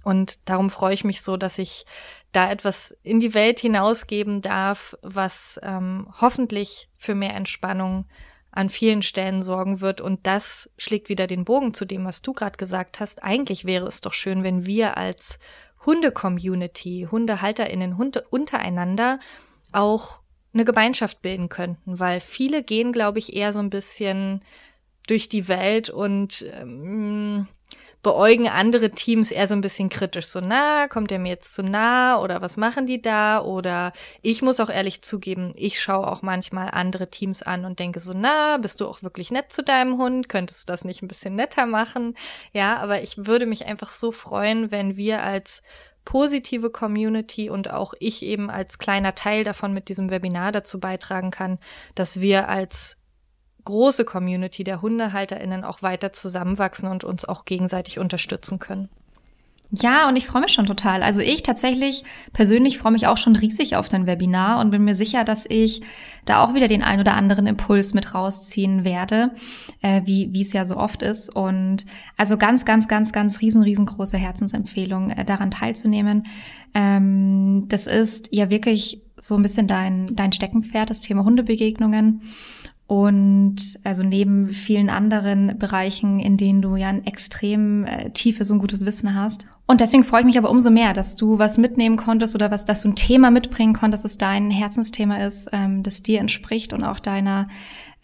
Und 0.03 0.47
darum 0.47 0.69
freue 0.69 0.93
ich 0.93 1.03
mich 1.03 1.21
so, 1.21 1.35
dass 1.35 1.57
ich 1.57 1.85
da 2.31 2.49
etwas 2.49 2.95
in 3.03 3.19
die 3.19 3.33
Welt 3.33 3.59
hinausgeben 3.59 4.41
darf, 4.41 4.95
was 5.01 5.59
ähm, 5.63 6.07
hoffentlich 6.21 6.89
für 6.97 7.15
mehr 7.15 7.35
Entspannung 7.35 8.05
an 8.57 8.69
vielen 8.69 9.03
Stellen 9.03 9.43
sorgen 9.43 9.81
wird. 9.81 10.01
Und 10.01 10.25
das 10.25 10.71
schlägt 10.77 11.09
wieder 11.09 11.27
den 11.27 11.45
Bogen 11.45 11.75
zu 11.75 11.85
dem, 11.85 12.05
was 12.05 12.23
du 12.23 12.33
gerade 12.33 12.57
gesagt 12.57 12.99
hast. 12.99 13.23
Eigentlich 13.23 13.65
wäre 13.65 13.85
es 13.87 14.01
doch 14.01 14.13
schön, 14.13 14.43
wenn 14.43 14.65
wir 14.65 14.97
als 14.97 15.37
Hunde-Community, 15.85 17.07
HundehalterInnen, 17.09 17.97
Hunde 17.97 18.25
untereinander 18.29 19.19
auch 19.71 20.21
eine 20.53 20.65
Gemeinschaft 20.65 21.21
bilden 21.21 21.49
könnten, 21.49 21.99
weil 21.99 22.19
viele 22.19 22.63
gehen, 22.63 22.91
glaube 22.91 23.19
ich, 23.19 23.35
eher 23.35 23.53
so 23.53 23.59
ein 23.59 23.69
bisschen 23.69 24.41
durch 25.05 25.29
die 25.29 25.47
Welt 25.47 25.91
und 25.91 26.43
ähm, 26.59 27.47
beäugen 28.07 28.47
andere 28.47 28.91
Teams 28.91 29.31
eher 29.31 29.49
so 29.49 29.53
ein 29.53 29.59
bisschen 29.59 29.89
kritisch. 29.89 30.27
So, 30.27 30.39
na, 30.39 30.87
kommt 30.87 31.11
der 31.11 31.19
mir 31.19 31.27
jetzt 31.27 31.53
zu 31.53 31.61
nah 31.61 32.21
oder 32.21 32.41
was 32.41 32.55
machen 32.55 32.85
die 32.85 33.01
da? 33.01 33.41
Oder 33.41 33.91
ich 34.21 34.41
muss 34.41 34.61
auch 34.61 34.69
ehrlich 34.69 35.01
zugeben, 35.01 35.51
ich 35.57 35.81
schaue 35.81 36.07
auch 36.07 36.21
manchmal 36.21 36.69
andere 36.71 37.09
Teams 37.09 37.43
an 37.43 37.65
und 37.65 37.79
denke 37.79 37.99
so, 37.99 38.13
na, 38.15 38.59
bist 38.59 38.79
du 38.79 38.87
auch 38.87 39.03
wirklich 39.03 39.29
nett 39.29 39.51
zu 39.51 39.61
deinem 39.61 39.97
Hund? 39.97 40.29
Könntest 40.29 40.63
du 40.69 40.71
das 40.71 40.85
nicht 40.85 41.01
ein 41.01 41.09
bisschen 41.09 41.35
netter 41.35 41.65
machen? 41.65 42.15
Ja, 42.53 42.77
aber 42.77 43.01
ich 43.01 43.25
würde 43.25 43.45
mich 43.45 43.65
einfach 43.65 43.89
so 43.89 44.13
freuen, 44.13 44.71
wenn 44.71 44.95
wir 44.95 45.21
als 45.21 45.61
positive 46.05 46.69
Community 46.69 47.49
und 47.49 47.69
auch 47.69 47.93
ich 47.99 48.23
eben 48.23 48.49
als 48.49 48.77
kleiner 48.77 49.15
Teil 49.15 49.43
davon 49.43 49.73
mit 49.73 49.89
diesem 49.89 50.11
Webinar 50.11 50.53
dazu 50.53 50.79
beitragen 50.79 51.31
kann, 51.31 51.59
dass 51.93 52.21
wir 52.21 52.47
als 52.47 52.95
große 53.67 54.05
Community 54.05 54.63
der 54.63 54.81
HundehalterInnen 54.81 55.63
auch 55.63 55.81
weiter 55.81 56.13
zusammenwachsen 56.13 56.89
und 56.89 57.03
uns 57.03 57.25
auch 57.25 57.45
gegenseitig 57.45 57.99
unterstützen 57.99 58.59
können. 58.59 58.89
Ja, 59.71 60.07
und 60.07 60.15
ich 60.15 60.25
freue 60.25 60.43
mich 60.43 60.53
schon 60.53 60.65
total. 60.65 61.03
Also 61.03 61.19
ich 61.19 61.43
tatsächlich 61.43 62.05
persönlich 62.31 62.77
freue 62.77 62.93
mich 62.93 63.05
auch 63.05 63.17
schon 63.17 63.35
riesig 63.35 63.75
auf 63.75 63.89
dein 63.89 64.07
Webinar 64.07 64.61
und 64.61 64.69
bin 64.69 64.85
mir 64.85 64.95
sicher, 64.95 65.25
dass 65.25 65.45
ich 65.45 65.81
da 66.23 66.41
auch 66.41 66.53
wieder 66.53 66.69
den 66.69 66.83
ein 66.83 67.01
oder 67.01 67.15
anderen 67.15 67.47
Impuls 67.47 67.93
mit 67.93 68.13
rausziehen 68.13 68.85
werde, 68.85 69.31
äh, 69.81 70.03
wie 70.05 70.31
wie 70.31 70.41
es 70.41 70.53
ja 70.53 70.63
so 70.63 70.77
oft 70.77 71.01
ist. 71.01 71.27
Und 71.27 71.85
also 72.15 72.37
ganz, 72.37 72.63
ganz, 72.63 72.87
ganz, 72.87 73.11
ganz 73.11 73.41
riesen, 73.41 73.61
riesengroße 73.61 74.17
Herzensempfehlung, 74.17 75.09
äh, 75.09 75.25
daran 75.25 75.51
teilzunehmen. 75.51 76.27
Ähm, 76.73 77.65
das 77.67 77.87
ist 77.87 78.29
ja 78.31 78.49
wirklich 78.49 79.01
so 79.19 79.35
ein 79.35 79.41
bisschen 79.41 79.67
dein, 79.67 80.15
dein 80.15 80.31
Steckenpferd, 80.31 80.89
das 80.89 81.01
Thema 81.01 81.25
Hundebegegnungen. 81.25 82.21
Und 82.87 83.79
also 83.83 84.01
neben 84.01 84.49
vielen 84.53 84.89
anderen 84.89 85.57
Bereichen, 85.59 86.21
in 86.21 86.37
denen 86.37 86.61
du 86.61 86.77
ja 86.77 86.87
ein 86.87 87.05
extrem 87.05 87.83
äh, 87.83 88.11
tiefes 88.11 88.49
und 88.49 88.59
gutes 88.59 88.85
Wissen 88.85 89.13
hast. 89.13 89.45
Und 89.65 89.81
deswegen 89.81 90.05
freue 90.05 90.21
ich 90.21 90.25
mich 90.25 90.37
aber 90.37 90.49
umso 90.49 90.69
mehr, 90.69 90.93
dass 90.93 91.17
du 91.17 91.37
was 91.37 91.57
mitnehmen 91.57 91.97
konntest 91.97 92.33
oder 92.33 92.49
was, 92.49 92.63
dass 92.63 92.83
du 92.83 92.89
ein 92.89 92.95
Thema 92.95 93.29
mitbringen 93.29 93.73
konntest, 93.73 94.05
das 94.05 94.17
dein 94.17 94.49
Herzensthema 94.49 95.17
ist, 95.17 95.49
ähm, 95.51 95.83
das 95.83 96.01
dir 96.01 96.21
entspricht 96.21 96.71
und 96.71 96.85
auch 96.85 97.01
deiner 97.01 97.49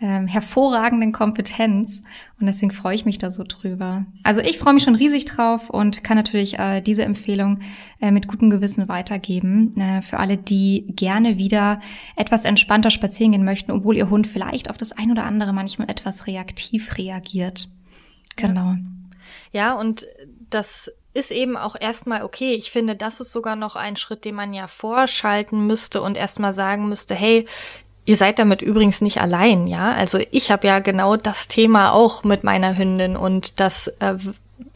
ähm, 0.03 0.27
hervorragenden 0.27 1.13
Kompetenz. 1.13 2.03
Und 2.37 2.47
deswegen 2.47 2.73
freue 2.73 2.93
ich 2.93 3.05
mich 3.05 3.19
da 3.19 3.31
so 3.31 3.45
drüber. 3.47 4.05
Also 4.23 4.41
ich 4.41 4.59
freue 4.59 4.73
mich 4.73 4.83
schon 4.83 4.95
riesig 4.95 5.23
drauf 5.23 5.69
und 5.69 6.03
kann 6.03 6.17
natürlich 6.17 6.59
äh, 6.59 6.81
diese 6.81 7.03
Empfehlung 7.03 7.61
äh, 8.01 8.11
mit 8.11 8.27
gutem 8.27 8.49
Gewissen 8.49 8.89
weitergeben 8.89 9.73
äh, 9.79 10.01
für 10.01 10.19
alle, 10.19 10.37
die 10.37 10.85
gerne 10.89 11.37
wieder 11.37 11.79
etwas 12.17 12.43
entspannter 12.43 12.89
spazieren 12.89 13.31
gehen 13.31 13.45
möchten, 13.45 13.71
obwohl 13.71 13.95
ihr 13.95 14.09
Hund 14.09 14.27
vielleicht 14.27 14.69
auf 14.69 14.77
das 14.77 14.91
ein 14.91 15.09
oder 15.09 15.23
andere 15.23 15.53
manchmal 15.53 15.89
etwas 15.89 16.27
reaktiv 16.27 16.97
reagiert. 16.97 17.69
Genau. 18.35 18.73
Ja, 19.53 19.69
ja 19.69 19.73
und 19.73 20.05
das 20.49 20.91
ist 21.13 21.31
eben 21.31 21.55
auch 21.55 21.75
erstmal 21.79 22.23
okay. 22.23 22.53
Ich 22.53 22.71
finde, 22.71 22.95
das 22.95 23.21
ist 23.21 23.31
sogar 23.31 23.55
noch 23.55 23.75
ein 23.75 23.95
Schritt, 23.95 24.25
den 24.25 24.35
man 24.35 24.53
ja 24.53 24.67
vorschalten 24.67 25.65
müsste 25.67 26.01
und 26.01 26.17
erstmal 26.17 26.53
sagen 26.53 26.89
müsste, 26.89 27.13
hey, 27.15 27.47
Ihr 28.05 28.17
seid 28.17 28.37
damit 28.39 28.61
übrigens 28.61 29.01
nicht 29.01 29.21
allein, 29.21 29.67
ja. 29.67 29.93
Also 29.93 30.19
ich 30.31 30.51
habe 30.51 30.67
ja 30.67 30.79
genau 30.79 31.15
das 31.15 31.47
Thema 31.47 31.93
auch 31.93 32.23
mit 32.23 32.43
meiner 32.43 32.77
Hündin 32.77 33.15
und 33.15 33.59
das 33.59 33.87
äh, 33.99 34.15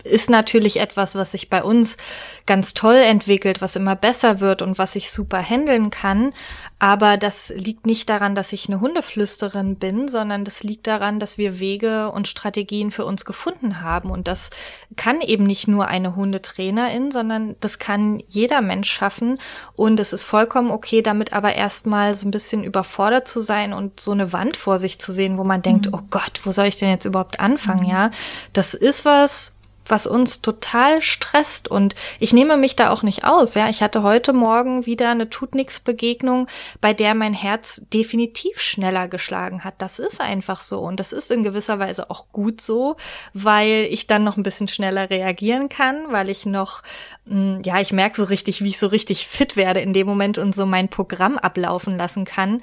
ist 0.03 0.29
natürlich 0.29 0.79
etwas, 0.79 1.15
was 1.15 1.31
sich 1.31 1.49
bei 1.49 1.63
uns 1.63 1.97
ganz 2.45 2.73
toll 2.73 2.95
entwickelt, 2.95 3.61
was 3.61 3.75
immer 3.75 3.95
besser 3.95 4.39
wird 4.39 4.61
und 4.61 4.77
was 4.77 4.95
ich 4.95 5.11
super 5.11 5.41
handeln 5.41 5.89
kann. 5.89 6.33
Aber 6.79 7.17
das 7.17 7.51
liegt 7.55 7.85
nicht 7.85 8.07
daran, 8.09 8.35
dass 8.35 8.53
ich 8.53 8.67
eine 8.67 8.79
Hundeflüsterin 8.79 9.75
bin, 9.77 10.07
sondern 10.07 10.45
das 10.45 10.63
liegt 10.63 10.87
daran, 10.87 11.19
dass 11.19 11.37
wir 11.37 11.59
Wege 11.59 12.11
und 12.11 12.27
Strategien 12.27 12.91
für 12.91 13.03
uns 13.03 13.25
gefunden 13.25 13.81
haben. 13.81 14.11
Und 14.11 14.27
das 14.27 14.51
kann 14.95 15.21
eben 15.21 15.43
nicht 15.43 15.67
nur 15.67 15.87
eine 15.87 16.15
Hundetrainerin, 16.15 17.11
sondern 17.11 17.55
das 17.59 17.79
kann 17.79 18.21
jeder 18.27 18.61
Mensch 18.61 18.91
schaffen. 18.91 19.39
Und 19.75 19.99
es 19.99 20.13
ist 20.13 20.23
vollkommen 20.23 20.71
okay, 20.71 21.01
damit 21.01 21.33
aber 21.33 21.55
erstmal 21.55 22.15
so 22.15 22.27
ein 22.27 22.31
bisschen 22.31 22.63
überfordert 22.63 23.27
zu 23.27 23.41
sein 23.41 23.73
und 23.73 23.99
so 23.99 24.11
eine 24.11 24.31
Wand 24.31 24.55
vor 24.55 24.79
sich 24.79 24.99
zu 24.99 25.11
sehen, 25.11 25.37
wo 25.37 25.43
man 25.43 25.63
denkt, 25.63 25.87
mhm. 25.87 25.93
oh 25.95 26.01
Gott, 26.09 26.41
wo 26.43 26.51
soll 26.51 26.67
ich 26.67 26.77
denn 26.77 26.89
jetzt 26.89 27.05
überhaupt 27.05 27.39
anfangen? 27.39 27.85
Mhm. 27.85 27.89
Ja, 27.89 28.11
das 28.53 28.73
ist 28.73 29.03
was, 29.03 29.56
was 29.89 30.07
uns 30.07 30.41
total 30.41 31.01
stresst 31.01 31.67
und 31.67 31.95
ich 32.19 32.33
nehme 32.33 32.57
mich 32.57 32.75
da 32.75 32.89
auch 32.89 33.03
nicht 33.03 33.23
aus. 33.23 33.55
Ja, 33.55 33.69
ich 33.69 33.81
hatte 33.81 34.03
heute 34.03 34.33
Morgen 34.33 34.85
wieder 34.85 35.09
eine 35.09 35.29
tut 35.29 35.55
nix 35.55 35.79
Begegnung, 35.79 36.47
bei 36.81 36.93
der 36.93 37.15
mein 37.15 37.33
Herz 37.33 37.81
definitiv 37.93 38.59
schneller 38.59 39.07
geschlagen 39.07 39.63
hat. 39.63 39.75
Das 39.79 39.99
ist 39.99 40.21
einfach 40.21 40.61
so 40.61 40.79
und 40.79 40.99
das 40.99 41.13
ist 41.13 41.31
in 41.31 41.43
gewisser 41.43 41.79
Weise 41.79 42.09
auch 42.09 42.25
gut 42.31 42.61
so, 42.61 42.95
weil 43.33 43.87
ich 43.89 44.07
dann 44.07 44.23
noch 44.23 44.37
ein 44.37 44.43
bisschen 44.43 44.67
schneller 44.67 45.09
reagieren 45.09 45.69
kann, 45.69 46.11
weil 46.11 46.29
ich 46.29 46.45
noch 46.45 46.83
hm, 47.27 47.61
ja, 47.63 47.79
ich 47.81 47.91
merke 47.91 48.15
so 48.15 48.23
richtig, 48.23 48.63
wie 48.63 48.69
ich 48.69 48.79
so 48.79 48.87
richtig 48.87 49.27
fit 49.27 49.55
werde 49.55 49.81
in 49.81 49.93
dem 49.93 50.07
Moment 50.07 50.37
und 50.37 50.55
so 50.55 50.65
mein 50.65 50.89
Programm 50.89 51.37
ablaufen 51.37 51.97
lassen 51.97 52.25
kann. 52.25 52.61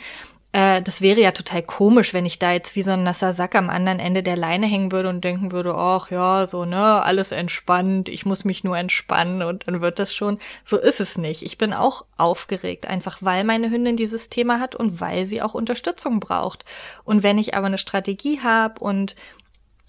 Äh, 0.54 0.82
das 0.82 1.00
wäre 1.00 1.20
ja 1.20 1.32
total 1.32 1.62
komisch, 1.62 2.14
wenn 2.14 2.26
ich 2.26 2.38
da 2.38 2.52
jetzt 2.52 2.76
wie 2.76 2.84
so 2.84 2.92
ein 2.92 3.02
nasser 3.02 3.32
Sack 3.32 3.56
am 3.56 3.68
anderen 3.68 3.99
Ende 3.99 4.23
der 4.23 4.37
Leine 4.37 4.66
hängen 4.66 4.92
würde 4.92 5.08
und 5.08 5.25
denken 5.25 5.50
würde, 5.50 5.75
ach 5.75 6.12
ja, 6.12 6.46
so, 6.46 6.64
ne, 6.64 7.02
alles 7.02 7.32
entspannt, 7.32 8.08
ich 8.08 8.25
muss 8.25 8.44
mich 8.44 8.62
nur 8.62 8.78
entspannen 8.78 9.42
und 9.42 9.66
dann 9.66 9.80
wird 9.80 9.99
das 9.99 10.14
schon. 10.14 10.38
So 10.62 10.78
ist 10.78 11.00
es 11.00 11.18
nicht. 11.18 11.42
Ich 11.42 11.58
bin 11.58 11.73
auch 11.73 12.04
aufgeregt, 12.16 12.87
einfach 12.87 13.18
weil 13.20 13.42
meine 13.42 13.68
Hündin 13.68 13.96
dieses 13.96 14.28
Thema 14.28 14.61
hat 14.61 14.76
und 14.76 15.00
weil 15.00 15.26
sie 15.26 15.42
auch 15.42 15.54
Unterstützung 15.54 16.20
braucht. 16.20 16.64
Und 17.02 17.25
wenn 17.25 17.38
ich 17.38 17.54
aber 17.54 17.66
eine 17.66 17.78
Strategie 17.78 18.40
habe 18.40 18.78
und 18.78 19.16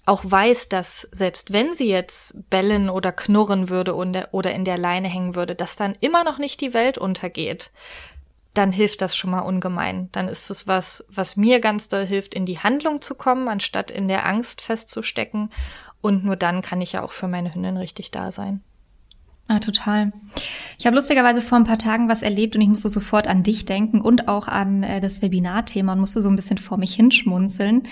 auch 0.04 0.22
weiß, 0.24 0.68
dass 0.68 1.02
selbst 1.12 1.52
wenn 1.52 1.76
sie 1.76 1.88
jetzt 1.88 2.50
bellen 2.50 2.90
oder 2.90 3.12
knurren 3.12 3.68
würde 3.68 3.94
oder 3.94 4.52
in 4.52 4.64
der 4.64 4.78
Leine 4.78 5.06
hängen 5.06 5.36
würde, 5.36 5.54
dass 5.54 5.76
dann 5.76 5.96
immer 6.00 6.24
noch 6.24 6.38
nicht 6.38 6.60
die 6.60 6.74
Welt 6.74 6.98
untergeht 6.98 7.70
dann 8.56 8.72
hilft 8.72 9.02
das 9.02 9.16
schon 9.16 9.30
mal 9.30 9.40
ungemein. 9.40 10.08
Dann 10.12 10.28
ist 10.28 10.50
es 10.50 10.66
was, 10.66 11.04
was 11.08 11.36
mir 11.36 11.60
ganz 11.60 11.88
doll 11.88 12.06
hilft, 12.06 12.34
in 12.34 12.46
die 12.46 12.58
Handlung 12.58 13.02
zu 13.02 13.14
kommen, 13.14 13.48
anstatt 13.48 13.90
in 13.90 14.08
der 14.08 14.26
Angst 14.26 14.60
festzustecken. 14.60 15.50
Und 16.00 16.24
nur 16.24 16.36
dann 16.36 16.62
kann 16.62 16.80
ich 16.80 16.92
ja 16.92 17.02
auch 17.02 17.12
für 17.12 17.28
meine 17.28 17.54
Hündin 17.54 17.76
richtig 17.76 18.10
da 18.10 18.30
sein. 18.30 18.62
Ah, 19.48 19.60
total. 19.60 20.12
Ich 20.76 20.86
habe 20.86 20.96
lustigerweise 20.96 21.40
vor 21.40 21.56
ein 21.56 21.64
paar 21.64 21.78
Tagen 21.78 22.08
was 22.08 22.22
erlebt 22.22 22.56
und 22.56 22.62
ich 22.62 22.68
musste 22.68 22.88
sofort 22.88 23.28
an 23.28 23.44
dich 23.44 23.64
denken 23.64 24.00
und 24.00 24.26
auch 24.26 24.48
an 24.48 24.82
äh, 24.82 25.00
das 25.00 25.22
Webinarthema 25.22 25.92
und 25.92 26.00
musste 26.00 26.20
so 26.20 26.28
ein 26.28 26.34
bisschen 26.34 26.58
vor 26.58 26.78
mich 26.78 26.94
hinschmunzeln 26.94 27.84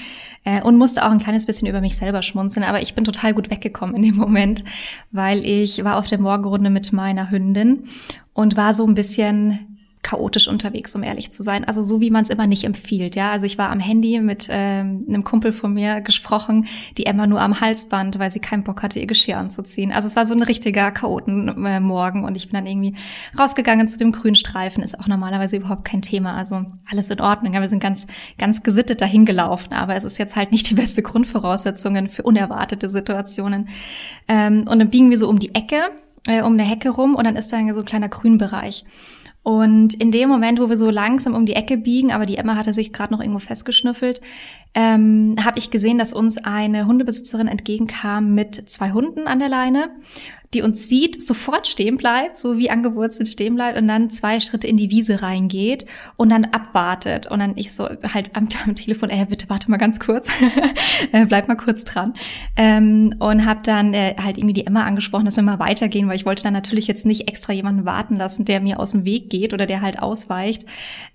äh, 0.45 0.63
und 0.63 0.77
musste 0.77 1.05
auch 1.05 1.13
ein 1.13 1.21
kleines 1.21 1.47
bisschen 1.47 1.69
über 1.69 1.81
mich 1.81 1.97
selber 1.97 2.23
schmunzeln. 2.23 2.65
Aber 2.65 2.83
ich 2.83 2.97
bin 2.97 3.05
total 3.05 3.35
gut 3.35 3.51
weggekommen 3.51 3.95
in 3.95 4.03
dem 4.03 4.17
Moment, 4.17 4.65
weil 5.13 5.45
ich 5.45 5.85
war 5.85 5.97
auf 5.97 6.07
der 6.07 6.19
Morgenrunde 6.19 6.71
mit 6.71 6.93
meiner 6.93 7.31
Hündin 7.31 7.85
und 8.33 8.57
war 8.57 8.75
so 8.75 8.85
ein 8.85 8.97
bisschen 8.97 9.74
chaotisch 10.05 10.47
unterwegs, 10.47 10.95
um 10.95 11.03
ehrlich 11.03 11.33
zu 11.33 11.43
sein. 11.43 11.65
Also 11.65 11.83
so 11.83 12.01
wie 12.01 12.11
man 12.11 12.23
es 12.23 12.31
immer 12.31 12.47
nicht 12.47 12.63
empfiehlt. 12.65 13.17
Ja, 13.17 13.31
also 13.31 13.47
ich 13.47 13.59
war 13.59 13.71
am 13.71 13.81
Handy 13.81 14.21
mit 14.21 14.47
ähm, 14.51 15.05
einem 15.09 15.25
Kumpel 15.25 15.53
von 15.53 15.73
mir 15.73 16.01
gesprochen, 16.03 16.69
die 16.97 17.07
Emma 17.07 17.27
nur 17.27 17.41
am 17.41 17.61
Halsband, 17.61 18.19
weil 18.19 18.31
sie 18.31 18.39
keinen 18.39 18.63
Bock 18.63 18.83
hatte, 18.83 19.01
ihr 19.01 19.07
Geschirr 19.07 19.39
anzuziehen. 19.39 19.91
Also 19.91 20.07
es 20.07 20.15
war 20.15 20.27
so 20.27 20.35
ein 20.35 20.43
richtiger 20.43 20.93
Chaotenmorgen 20.93 22.23
äh, 22.23 22.27
und 22.27 22.37
ich 22.37 22.49
bin 22.49 22.55
dann 22.55 22.67
irgendwie 22.67 22.95
rausgegangen 23.37 23.89
zu 23.89 23.99
dem 23.99 24.13
grünen 24.13 24.37
Streifen. 24.37 24.85
Ist 24.85 25.01
auch 25.01 25.09
normalerweise 25.09 25.57
überhaupt 25.57 25.85
kein 25.85 26.03
Thema. 26.03 26.37
Also 26.37 26.65
alles 26.91 27.11
in 27.11 27.21
Ordnung. 27.21 27.55
Ja, 27.55 27.63
wir 27.63 27.69
sind 27.69 27.83
ganz, 27.83 28.07
ganz 28.39 28.63
gesittet 28.63 29.01
dahin 29.01 29.25
gelaufen, 29.25 29.73
aber 29.73 29.97
es 29.97 30.05
ist 30.05 30.19
jetzt 30.19 30.37
halt 30.37 30.53
nicht 30.53 30.69
die 30.71 30.75
beste 30.75 31.03
Grundvoraussetzungen 31.03 32.09
für 32.09 32.23
unerwartete 32.23 32.91
Situationen. 32.91 33.69
Ähm, 34.29 34.67
und 34.69 34.79
dann 34.79 34.91
biegen 34.91 35.11
wir 35.11 35.19
so 35.19 35.29
um 35.29 35.39
die 35.39 35.55
Ecke, 35.55 35.81
äh, 36.27 36.43
um 36.43 36.53
eine 36.53 36.63
Hecke 36.63 36.91
rum 36.91 37.15
und 37.15 37.25
dann 37.25 37.37
ist 37.37 37.53
da 37.53 37.59
so 37.75 37.81
ein 37.81 37.87
kleiner 37.87 38.09
Grünbereich. 38.09 38.85
Und 39.45 39.93
in 39.95 40.11
dem 40.11 40.31
Moment, 40.31 40.59
wo 40.59 40.71
wir 40.71 40.77
so 40.79 40.89
langsam 40.89 41.35
um 41.35 41.45
die 41.45 41.53
Ecke 41.53 41.77
biegen, 41.77 42.11
aber 42.13 42.25
die 42.25 42.39
Emma 42.39 42.57
hatte 42.57 42.73
sich 42.73 42.95
gerade 42.95 43.13
noch 43.13 43.21
irgendwo 43.21 43.41
festgeschnüffelt, 43.41 44.23
ähm, 44.75 45.37
habe 45.45 45.59
ich 45.59 45.71
gesehen, 45.71 45.99
dass 45.99 46.15
uns 46.15 46.39
eine 46.39 46.87
Hundebesitzerin 46.87 47.47
entgegenkam 47.47 48.35
mit 48.35 48.55
zwei 48.71 48.93
Hunden 48.93 49.27
an 49.27 49.39
der 49.39 49.51
Leine 49.51 49.91
die 50.55 50.63
uns 50.63 50.89
sieht, 50.89 51.23
sofort 51.23 51.67
stehen 51.67 51.97
bleibt, 51.97 52.37
so 52.37 52.59
wie 52.59 52.71
angewurzelt 52.71 53.29
stehen 53.29 53.55
bleibt 53.55 53.79
und 53.79 53.89
dann 53.89 54.11
zwei 54.11 54.41
Schritte 54.41 54.67
in 54.67 54.77
die 54.77 54.91
Wiese 54.91 55.23
reingeht 55.23 55.87
und 56.17 56.31
dann 56.31 56.45
abwartet. 56.47 57.31
Und 57.31 57.41
dann 57.41 57.53
ich 57.57 57.73
so 57.73 57.85
halt 57.85 58.35
am, 58.35 58.49
am 58.67 58.75
Telefon, 58.75 59.11
ey, 59.11 59.25
bitte 59.27 59.49
warte 59.49 59.71
mal 59.71 59.77
ganz 59.77 60.01
kurz, 60.01 60.29
äh, 61.13 61.27
bleib 61.27 61.49
mal 61.49 61.57
kurz 61.57 61.85
dran. 61.85 62.15
Ähm, 62.57 63.15
und 63.19 63.45
habe 63.45 63.61
dann 63.63 63.95
äh, 63.95 64.17
halt 64.23 64.39
irgendwie 64.39 64.55
die 64.55 64.67
Emma 64.67 64.85
angesprochen, 64.85 65.25
dass 65.25 65.37
wir 65.37 65.43
mal 65.43 65.59
weitergehen, 65.59 66.09
weil 66.09 66.17
ich 66.17 66.27
wollte 66.27 66.43
dann 66.43 66.53
natürlich 66.53 66.87
jetzt 66.87 67.07
nicht 67.07 67.29
extra 67.29 67.53
jemanden 67.53 67.85
warten 67.85 68.17
lassen, 68.17 68.45
der 68.45 68.61
mir 68.61 68.81
aus 68.81 68.93
dem 68.93 69.05
Weg 69.05 69.31
geht 69.31 69.53
oder 69.53 69.67
der 69.67 69.83
halt 69.83 70.01
ausweicht. 70.01 70.67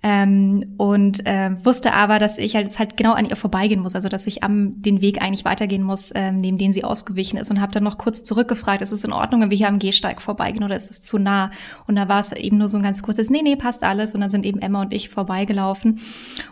Ähm, 0.04 0.76
und 0.78 1.26
äh, 1.26 1.52
wusste 1.64 1.94
aber, 1.94 2.20
dass 2.20 2.38
ich 2.38 2.56
halt 2.56 2.66
jetzt 2.66 2.80
halt 2.80 2.98
genau 2.98 3.14
an 3.14 3.26
ihr 3.26 3.36
vorbeigehen 3.36 3.82
muss, 3.82 3.96
also 3.96 4.10
dass 4.10 4.28
ich 4.28 4.44
am 4.44 4.82
den 4.82 5.02
Weg 5.02 5.22
eigentlich 5.22 5.46
weitergehen 5.46 5.84
muss, 5.84 6.12
ähm, 6.16 6.42
neben 6.42 6.58
den 6.58 6.72
sie 6.72 6.84
ausgewichen 6.84 7.38
ist 7.38 7.52
und 7.52 7.60
habe 7.60 7.72
dann 7.72 7.84
noch 7.84 7.98
kurz 7.98 8.24
zurückgefragt, 8.24 8.82
ist 8.82 8.92
es 8.92 9.04
in 9.04 9.12
Ordnung? 9.12 9.29
Ordnung, 9.30 9.42
wenn 9.42 9.52
wir 9.52 9.58
hier 9.58 9.68
am 9.68 9.78
Gehsteig 9.78 10.22
vorbeigehen 10.24 10.64
oder 10.64 10.76
ist 10.76 10.90
es 10.90 11.02
zu 11.02 11.20
nah? 11.20 11.52
Und 11.86 11.96
da 11.96 12.08
war 12.08 12.20
es 12.20 12.32
eben 12.32 12.58
nur 12.58 12.68
so 12.68 12.78
ein 12.78 12.84
ganz 12.84 13.04
kurzes, 13.04 13.30
nee, 13.30 13.44
nee, 13.44 13.56
passt 13.56 13.84
alles. 13.84 14.16
Und 14.16 14.22
dann 14.22 14.32
sind 14.32 14.44
eben 14.44 14.60
Emma 14.60 14.82
und 14.82 14.94
ich 14.94 15.10
vorbeigelaufen. 15.10 16.00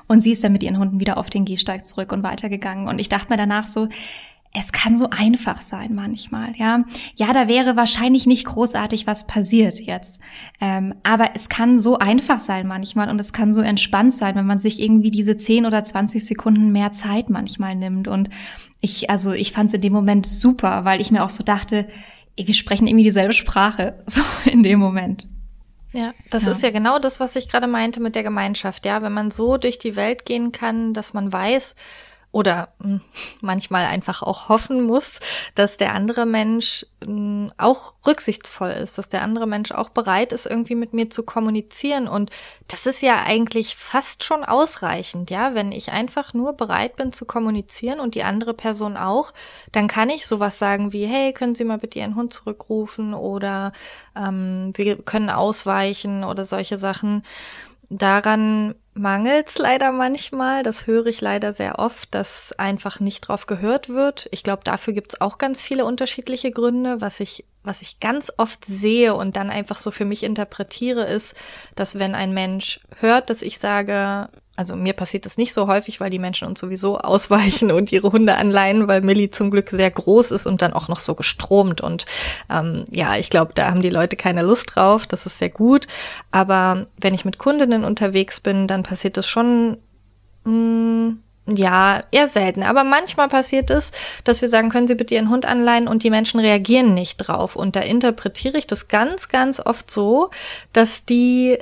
Und 0.08 0.22
sie 0.22 0.32
ist 0.32 0.44
dann 0.44 0.52
mit 0.52 0.62
ihren 0.62 0.78
Hunden 0.78 1.00
wieder 1.00 1.18
auf 1.18 1.32
den 1.32 1.44
Gehsteig 1.44 1.88
zurück 1.88 2.12
und 2.12 2.22
weitergegangen. 2.22 2.88
Und 2.88 3.00
ich 3.00 3.10
dachte 3.10 3.32
mir 3.32 3.38
danach 3.38 3.66
so, 3.66 3.90
es 4.54 4.72
kann 4.72 4.98
so 4.98 5.10
einfach 5.10 5.62
sein 5.62 5.94
manchmal, 5.94 6.54
ja. 6.56 6.84
Ja, 7.16 7.34
da 7.34 7.48
wäre 7.48 7.76
wahrscheinlich 7.76 8.26
nicht 8.26 8.46
großartig 8.46 9.06
was 9.06 9.28
passiert 9.28 9.80
jetzt. 9.80 10.20
Ähm, 10.62 10.96
aber 11.04 11.32
es 11.36 11.50
kann 11.50 11.80
so 11.80 12.00
einfach 12.00 12.40
sein 12.40 12.66
manchmal 12.66 13.10
und 13.10 13.20
es 13.20 13.34
kann 13.34 13.54
so 13.54 13.62
entspannt 13.62 14.14
sein, 14.14 14.36
wenn 14.36 14.46
man 14.46 14.58
sich 14.58 14.82
irgendwie 14.82 15.12
diese 15.12 15.36
10 15.36 15.66
oder 15.66 15.84
20 15.84 16.26
Sekunden 16.26 16.72
mehr 16.72 16.92
Zeit 16.92 17.30
manchmal 17.30 17.76
nimmt. 17.76 18.08
Und 18.08 18.30
ich, 18.82 19.10
also 19.10 19.34
ich 19.34 19.52
fand 19.52 19.70
es 19.70 19.76
in 19.76 19.82
dem 19.82 19.94
Moment 19.94 20.26
super, 20.26 20.86
weil 20.86 21.02
ich 21.02 21.12
mir 21.12 21.24
auch 21.24 21.30
so 21.30 21.44
dachte, 21.44 21.88
wir 22.38 22.54
sprechen 22.54 22.88
irgendwie 22.88 23.04
dieselbe 23.04 23.34
Sprache, 23.34 23.96
so 24.06 24.22
in 24.46 24.64
dem 24.64 24.80
Moment. 24.80 25.28
Ja, 25.94 26.14
das 26.30 26.46
ja. 26.46 26.52
ist 26.52 26.62
ja 26.64 26.72
genau 26.72 27.00
das, 27.00 27.20
was 27.20 27.36
ich 27.36 27.50
gerade 27.50 27.68
meinte 27.68 28.00
mit 28.00 28.16
der 28.16 28.24
Gemeinschaft. 28.24 28.86
Ja, 28.86 29.02
wenn 29.02 29.14
man 29.14 29.32
so 29.32 29.58
durch 29.58 29.80
die 29.80 29.96
Welt 29.96 30.26
gehen 30.26 30.52
kann, 30.52 30.94
dass 30.94 31.14
man 31.14 31.32
weiß, 31.32 31.76
oder 32.38 32.70
hm, 32.84 33.02
manchmal 33.42 33.88
einfach 33.88 34.22
auch 34.22 34.48
hoffen 34.48 34.84
muss, 34.84 35.20
dass 35.56 35.76
der 35.76 35.96
andere 35.96 36.28
Mensch 36.28 36.86
hm, 37.04 37.52
auch 37.58 37.96
rücksichtsvoll 38.06 38.70
ist, 38.70 39.00
dass 39.00 39.10
der 39.10 39.24
andere 39.24 39.48
Mensch 39.48 39.72
auch 39.72 39.90
bereit 39.90 40.34
ist, 40.34 40.46
irgendwie 40.46 40.76
mit 40.76 40.94
mir 40.94 41.10
zu 41.10 41.24
kommunizieren. 41.24 42.08
Und 42.08 42.30
das 42.68 42.86
ist 42.86 43.02
ja 43.02 43.24
eigentlich 43.24 43.76
fast 43.76 44.24
schon 44.24 44.44
ausreichend, 44.44 45.32
ja. 45.32 45.56
Wenn 45.56 45.72
ich 45.72 45.92
einfach 45.92 46.36
nur 46.36 46.54
bereit 46.54 46.96
bin 46.96 47.12
zu 47.12 47.26
kommunizieren 47.26 48.00
und 48.00 48.14
die 48.14 48.22
andere 48.22 48.54
Person 48.54 48.98
auch, 48.98 49.34
dann 49.72 49.88
kann 49.88 50.12
ich 50.12 50.28
sowas 50.28 50.60
sagen 50.60 50.94
wie, 50.94 51.08
hey, 51.08 51.34
können 51.34 51.56
Sie 51.56 51.64
mal 51.64 51.80
bitte 51.80 51.98
Ihren 51.98 52.16
Hund 52.16 52.34
zurückrufen 52.34 53.16
oder 53.16 53.72
ähm, 54.16 54.74
wir 54.76 54.98
können 54.98 55.32
ausweichen 55.32 56.24
oder 56.24 56.46
solche 56.46 56.78
Sachen. 56.78 57.24
Daran 57.90 58.76
mangels 58.94 59.58
leider 59.58 59.92
manchmal. 59.92 60.64
Das 60.64 60.88
höre 60.88 61.06
ich 61.06 61.22
leider 61.22 61.54
sehr 61.54 61.80
oft, 61.80 62.14
dass 62.14 62.54
einfach 62.60 63.00
nicht 63.00 63.22
drauf 63.22 63.46
gehört 63.46 63.90
wird. 63.90 64.28
Ich 64.32 64.44
glaube, 64.44 64.64
dafür 64.64 64.94
gibt 64.94 65.14
es 65.14 65.22
auch 65.22 65.38
ganz 65.38 65.62
viele 65.62 65.86
unterschiedliche 65.86 66.52
Gründe. 66.52 67.00
Was 67.00 67.20
ich, 67.20 67.46
was 67.68 67.82
ich 67.82 68.00
ganz 68.00 68.32
oft 68.38 68.66
sehe 68.66 69.14
und 69.14 69.36
dann 69.36 69.50
einfach 69.50 69.78
so 69.78 69.92
für 69.92 70.06
mich 70.06 70.24
interpretiere, 70.24 71.06
ist, 71.06 71.36
dass 71.76 72.00
wenn 72.00 72.16
ein 72.16 72.34
Mensch 72.34 72.80
hört, 73.00 73.30
dass 73.30 73.42
ich 73.42 73.60
sage, 73.60 74.30
also 74.58 74.76
mir 74.76 74.94
passiert 74.94 75.26
das 75.26 75.38
nicht 75.38 75.54
so 75.54 75.68
häufig, 75.68 76.00
weil 76.00 76.10
die 76.10 76.18
Menschen 76.18 76.48
uns 76.48 76.60
sowieso 76.60 76.98
ausweichen 77.00 77.72
und 77.72 77.92
ihre 77.92 78.12
Hunde 78.12 78.36
anleihen, 78.36 78.88
weil 78.88 79.02
Millie 79.02 79.30
zum 79.30 79.52
Glück 79.52 79.70
sehr 79.70 79.92
groß 79.92 80.32
ist 80.32 80.48
und 80.48 80.62
dann 80.62 80.74
auch 80.74 80.88
noch 80.88 81.00
so 81.00 81.14
gestromt. 81.14 81.80
Und 81.80 82.06
ähm, 82.50 82.86
ja, 82.90 83.16
ich 83.16 83.30
glaube, 83.30 83.52
da 83.54 83.70
haben 83.70 83.84
die 83.84 83.92
Leute 83.92 84.16
keine 84.16 84.42
Lust 84.42 84.76
drauf. 84.76 85.06
Das 85.06 85.26
ist 85.26 85.38
sehr 85.38 85.50
gut. 85.50 85.88
Aber 86.32 86.88
wenn 87.00 87.14
ich 87.14 87.24
mit 87.24 87.38
Kundinnen 87.38 87.84
unterwegs 87.84 88.40
bin, 88.40 88.68
dann 88.68 88.84
passiert 88.84 89.16
das 89.16 89.28
schon. 89.28 89.78
Mh, 90.44 90.52
mm, 90.52 91.24
ja, 91.48 92.04
eher 92.12 92.28
selten. 92.28 92.64
Aber 92.64 92.84
manchmal 92.84 93.28
passiert 93.28 93.70
es, 93.70 93.92
dass 94.24 94.42
wir 94.42 94.50
sagen, 94.50 94.70
können 94.70 94.88
Sie 94.88 94.96
bitte 94.96 95.16
Ihren 95.16 95.30
Hund 95.30 95.46
anleihen 95.46 95.88
und 95.88 96.04
die 96.04 96.10
Menschen 96.10 96.40
reagieren 96.40 96.94
nicht 96.94 97.18
drauf. 97.18 97.56
Und 97.56 97.76
da 97.76 97.82
interpretiere 97.82 98.58
ich 98.58 98.68
das 98.68 98.88
ganz, 98.88 99.30
ganz 99.30 99.60
oft 99.60 99.90
so, 99.90 100.30
dass 100.74 101.06
die 101.06 101.58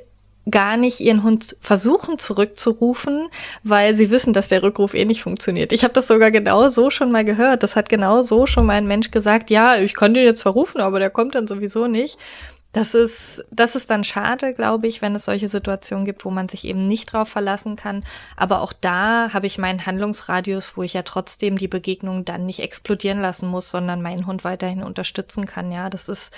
gar 0.50 0.78
nicht 0.78 1.00
ihren 1.00 1.24
Hund 1.24 1.56
versuchen 1.60 2.20
zurückzurufen, 2.20 3.30
weil 3.64 3.96
sie 3.96 4.12
wissen, 4.12 4.34
dass 4.34 4.48
der 4.48 4.62
Rückruf 4.62 4.94
eh 4.94 5.06
nicht 5.06 5.24
funktioniert. 5.24 5.72
Ich 5.72 5.84
habe 5.84 5.94
das 5.94 6.08
sogar 6.08 6.32
genau 6.32 6.70
so 6.70 6.90
schon 6.90 7.12
mal 7.12 7.26
gehört. 7.26 7.64
Das 7.64 7.76
hat 7.76 7.90
genau 7.90 8.22
so 8.22 8.46
schon 8.46 8.66
mal 8.66 8.76
ein 8.76 8.88
Mensch 8.88 9.12
gesagt, 9.12 9.50
ja, 9.50 9.78
ich 9.78 9.96
kann 9.96 10.14
den 10.14 10.24
jetzt 10.24 10.44
verrufen, 10.44 10.82
aber 10.82 11.00
der 11.00 11.10
kommt 11.10 11.36
dann 11.36 11.48
sowieso 11.48 11.88
nicht. 11.88 12.18
Das 12.76 12.94
ist, 12.94 13.42
das 13.52 13.78
ist 13.78 13.90
dann 13.90 14.04
schade, 14.04 14.54
glaube 14.54 14.88
ich, 14.88 15.02
wenn 15.02 15.16
es 15.16 15.24
solche 15.24 15.48
Situationen 15.48 16.04
gibt, 16.04 16.26
wo 16.26 16.30
man 16.30 16.50
sich 16.50 16.66
eben 16.66 16.90
nicht 16.90 17.14
drauf 17.14 17.30
verlassen 17.30 17.78
kann. 17.78 18.04
Aber 18.36 18.62
auch 18.62 18.74
da 18.74 19.32
habe 19.32 19.48
ich 19.48 19.58
meinen 19.58 19.86
Handlungsradius, 19.86 20.76
wo 20.76 20.84
ich 20.84 20.92
ja 20.92 21.04
trotzdem 21.04 21.58
die 21.58 21.70
Begegnung 21.70 22.26
dann 22.26 22.46
nicht 22.46 22.60
explodieren 22.60 23.22
lassen 23.22 23.48
muss, 23.48 23.72
sondern 23.72 24.02
meinen 24.02 24.28
Hund 24.28 24.44
weiterhin 24.44 24.84
unterstützen 24.84 25.46
kann. 25.46 25.72
Ja, 25.72 25.90
das 25.90 26.10
ist, 26.10 26.34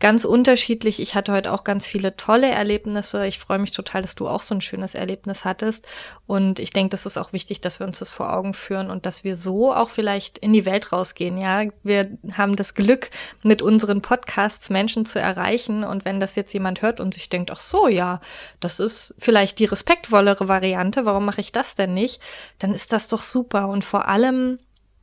ganz 0.00 0.24
unterschiedlich. 0.24 1.00
Ich 1.00 1.14
hatte 1.14 1.32
heute 1.32 1.52
auch 1.52 1.64
ganz 1.64 1.86
viele 1.86 2.16
tolle 2.16 2.48
Erlebnisse. 2.48 3.26
Ich 3.26 3.38
freue 3.38 3.58
mich 3.58 3.72
total, 3.72 4.02
dass 4.02 4.14
du 4.14 4.28
auch 4.28 4.42
so 4.42 4.54
ein 4.54 4.60
schönes 4.60 4.94
Erlebnis 4.94 5.44
hattest. 5.44 5.86
Und 6.26 6.60
ich 6.60 6.70
denke, 6.70 6.90
das 6.90 7.06
ist 7.06 7.18
auch 7.18 7.32
wichtig, 7.32 7.60
dass 7.60 7.80
wir 7.80 7.86
uns 7.86 7.98
das 7.98 8.10
vor 8.10 8.32
Augen 8.32 8.54
führen 8.54 8.90
und 8.90 9.06
dass 9.06 9.24
wir 9.24 9.34
so 9.34 9.74
auch 9.74 9.88
vielleicht 9.88 10.38
in 10.38 10.52
die 10.52 10.66
Welt 10.66 10.92
rausgehen. 10.92 11.36
Ja, 11.36 11.64
wir 11.82 12.06
haben 12.32 12.54
das 12.54 12.74
Glück, 12.74 13.10
mit 13.42 13.60
unseren 13.60 14.00
Podcasts 14.00 14.70
Menschen 14.70 15.04
zu 15.04 15.18
erreichen. 15.18 15.82
Und 15.82 16.04
wenn 16.04 16.20
das 16.20 16.36
jetzt 16.36 16.52
jemand 16.52 16.82
hört 16.82 17.00
und 17.00 17.14
sich 17.14 17.28
denkt, 17.28 17.50
ach 17.50 17.60
so, 17.60 17.88
ja, 17.88 18.20
das 18.60 18.78
ist 18.78 19.14
vielleicht 19.18 19.58
die 19.58 19.64
respektvollere 19.64 20.46
Variante. 20.46 21.06
Warum 21.06 21.24
mache 21.24 21.40
ich 21.40 21.50
das 21.50 21.74
denn 21.74 21.94
nicht? 21.94 22.20
Dann 22.58 22.72
ist 22.72 22.92
das 22.92 23.08
doch 23.08 23.22
super. 23.22 23.68
Und 23.68 23.84
vor 23.84 24.06
allem 24.08 24.58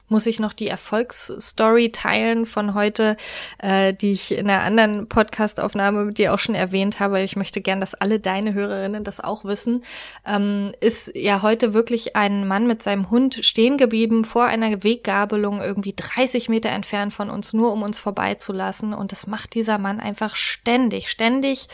muss 0.08 0.26
ich 0.26 0.40
noch 0.40 0.54
die 0.54 0.68
Erfolgsstory 0.68 1.92
teilen 1.92 2.46
von 2.46 2.74
heute, 2.74 3.18
äh, 3.60 3.94
die 3.94 4.12
ich 4.12 4.32
in 4.32 4.50
einer 4.50 4.64
anderen 4.64 5.08
Podcastaufnahme 5.08 6.06
mit 6.06 6.18
dir 6.18 6.34
auch 6.34 6.40
schon 6.40 6.56
erwähnt 6.56 7.00
habe. 7.00 7.22
Ich 7.22 7.36
möchte 7.36 7.62
gern, 7.62 7.80
dass 7.80 7.96
alle 7.96 8.20
deine 8.20 8.54
Hörerinnen 8.54 9.04
das 9.04 9.20
auch 9.20 9.46
wissen. 9.46 9.84
Ähm, 10.26 10.74
ist 10.82 11.12
ja 11.16 11.42
heute 11.42 11.74
wirklich 11.74 12.16
ein 12.16 12.48
Mann 12.48 12.68
mit 12.68 12.84
seinem 12.84 13.10
Hund 13.10 13.40
stehen 13.42 13.78
geblieben 13.78 14.26
vor 14.26 14.46
einer 14.46 14.84
Weggabelung 14.84 15.62
irgendwie 15.62 15.94
30 15.96 16.50
Meter 16.50 16.70
entfernt 16.70 17.14
von 17.14 17.30
uns, 17.30 17.54
nur 17.54 17.72
um 17.72 17.82
uns 17.82 18.00
vorbeizulassen. 18.00 18.94
Und 18.94 19.12
das 19.12 19.28
macht 19.28 19.56
dieser 19.56 19.78
Mann 19.78 20.00
einfach 20.00 20.36
ständig, 20.36 21.10
ständig 21.10 21.68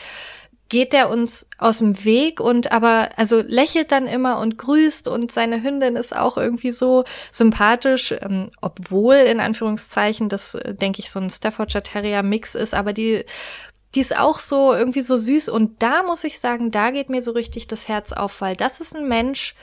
geht 0.72 0.94
er 0.94 1.10
uns 1.10 1.50
aus 1.58 1.80
dem 1.80 2.02
Weg 2.06 2.40
und 2.40 2.72
aber 2.72 3.10
also 3.16 3.42
lächelt 3.42 3.92
dann 3.92 4.06
immer 4.06 4.38
und 4.38 4.56
grüßt 4.56 5.06
und 5.06 5.30
seine 5.30 5.62
Hündin 5.62 5.96
ist 5.96 6.16
auch 6.16 6.38
irgendwie 6.38 6.70
so 6.70 7.04
sympathisch, 7.30 8.14
ähm, 8.18 8.50
obwohl 8.62 9.16
in 9.16 9.38
Anführungszeichen 9.38 10.30
das 10.30 10.54
äh, 10.54 10.74
denke 10.74 11.00
ich 11.00 11.10
so 11.10 11.20
ein 11.20 11.28
Staffordshire 11.28 11.82
Terrier 11.82 12.22
Mix 12.22 12.54
ist, 12.54 12.72
aber 12.74 12.94
die 12.94 13.26
die 13.94 14.00
ist 14.00 14.18
auch 14.18 14.38
so 14.38 14.72
irgendwie 14.72 15.02
so 15.02 15.18
süß 15.18 15.50
und 15.50 15.82
da 15.82 16.02
muss 16.04 16.24
ich 16.24 16.40
sagen, 16.40 16.70
da 16.70 16.90
geht 16.90 17.10
mir 17.10 17.20
so 17.20 17.32
richtig 17.32 17.66
das 17.66 17.88
Herz 17.88 18.12
auf, 18.12 18.40
weil 18.40 18.56
das 18.56 18.80
ist 18.80 18.96
ein 18.96 19.06
Mensch, 19.06 19.54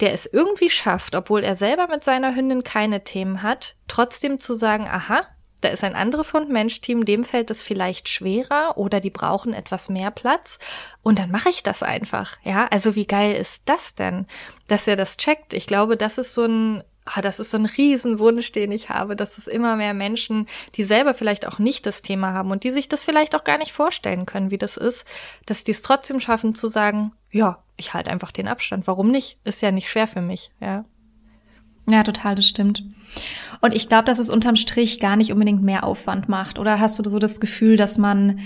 der 0.00 0.14
es 0.14 0.24
irgendwie 0.24 0.70
schafft, 0.70 1.14
obwohl 1.14 1.44
er 1.44 1.56
selber 1.56 1.88
mit 1.88 2.02
seiner 2.02 2.34
Hündin 2.34 2.64
keine 2.64 3.04
Themen 3.04 3.42
hat, 3.42 3.76
trotzdem 3.86 4.40
zu 4.40 4.54
sagen, 4.54 4.88
aha, 4.88 5.26
da 5.64 5.70
ist 5.70 5.82
ein 5.82 5.94
anderes 5.94 6.32
Hund-Mensch-Team, 6.34 7.04
dem 7.04 7.24
fällt 7.24 7.50
es 7.50 7.62
vielleicht 7.62 8.08
schwerer 8.08 8.76
oder 8.76 9.00
die 9.00 9.10
brauchen 9.10 9.54
etwas 9.54 9.88
mehr 9.88 10.10
Platz. 10.10 10.58
Und 11.02 11.18
dann 11.18 11.30
mache 11.30 11.48
ich 11.48 11.62
das 11.62 11.82
einfach. 11.82 12.36
Ja, 12.44 12.66
also 12.70 12.94
wie 12.94 13.06
geil 13.06 13.34
ist 13.34 13.62
das 13.66 13.94
denn, 13.94 14.26
dass 14.68 14.86
er 14.86 14.96
das 14.96 15.16
checkt? 15.16 15.54
Ich 15.54 15.66
glaube, 15.66 15.96
das 15.96 16.18
ist 16.18 16.34
so 16.34 16.44
ein 16.44 16.84
Ah, 17.06 17.20
das 17.20 17.38
ist 17.38 17.50
so 17.50 17.58
ein 17.58 17.66
Riesenwunsch, 17.66 18.50
den 18.52 18.72
ich 18.72 18.88
habe, 18.88 19.14
dass 19.14 19.36
es 19.36 19.46
immer 19.46 19.76
mehr 19.76 19.92
Menschen, 19.92 20.46
die 20.74 20.84
selber 20.84 21.12
vielleicht 21.12 21.46
auch 21.46 21.58
nicht 21.58 21.84
das 21.84 22.00
Thema 22.00 22.32
haben 22.32 22.50
und 22.50 22.64
die 22.64 22.70
sich 22.70 22.88
das 22.88 23.04
vielleicht 23.04 23.34
auch 23.34 23.44
gar 23.44 23.58
nicht 23.58 23.72
vorstellen 23.72 24.24
können, 24.24 24.50
wie 24.50 24.56
das 24.56 24.78
ist, 24.78 25.04
dass 25.44 25.64
die 25.64 25.72
es 25.72 25.82
trotzdem 25.82 26.18
schaffen 26.18 26.54
zu 26.54 26.68
sagen, 26.68 27.12
ja, 27.30 27.62
ich 27.76 27.92
halte 27.92 28.10
einfach 28.10 28.32
den 28.32 28.48
Abstand. 28.48 28.86
Warum 28.86 29.10
nicht? 29.10 29.38
Ist 29.44 29.60
ja 29.60 29.70
nicht 29.70 29.90
schwer 29.90 30.06
für 30.06 30.22
mich, 30.22 30.50
ja. 30.60 30.86
Ja, 31.88 32.02
total, 32.02 32.34
das 32.34 32.46
stimmt. 32.46 32.82
Und 33.60 33.74
ich 33.74 33.88
glaube, 33.88 34.04
dass 34.04 34.18
es 34.18 34.30
unterm 34.30 34.56
Strich 34.56 35.00
gar 35.00 35.16
nicht 35.16 35.32
unbedingt 35.32 35.62
mehr 35.62 35.84
Aufwand 35.84 36.28
macht. 36.28 36.58
Oder 36.58 36.80
hast 36.80 36.98
du 36.98 37.08
so 37.08 37.18
das 37.18 37.40
Gefühl, 37.40 37.76
dass 37.76 37.98
man, 37.98 38.40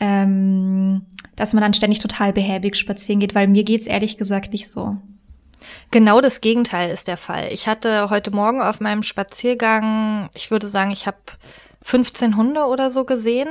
ähm, 0.00 1.02
dass 1.36 1.52
man 1.52 1.62
dann 1.62 1.74
ständig 1.74 1.98
total 1.98 2.32
behäbig 2.32 2.76
spazieren 2.76 3.20
geht? 3.20 3.34
Weil 3.34 3.48
mir 3.48 3.64
geht's 3.64 3.86
ehrlich 3.86 4.16
gesagt 4.16 4.52
nicht 4.52 4.70
so. 4.70 4.96
Genau 5.90 6.20
das 6.20 6.40
Gegenteil 6.40 6.90
ist 6.90 7.08
der 7.08 7.16
Fall. 7.16 7.48
Ich 7.52 7.66
hatte 7.68 8.10
heute 8.10 8.30
Morgen 8.30 8.60
auf 8.62 8.80
meinem 8.80 9.02
Spaziergang, 9.02 10.28
ich 10.34 10.50
würde 10.50 10.68
sagen, 10.68 10.90
ich 10.90 11.06
habe 11.06 11.18
15 11.82 12.36
Hunde 12.36 12.64
oder 12.64 12.90
so 12.90 13.04
gesehen 13.04 13.48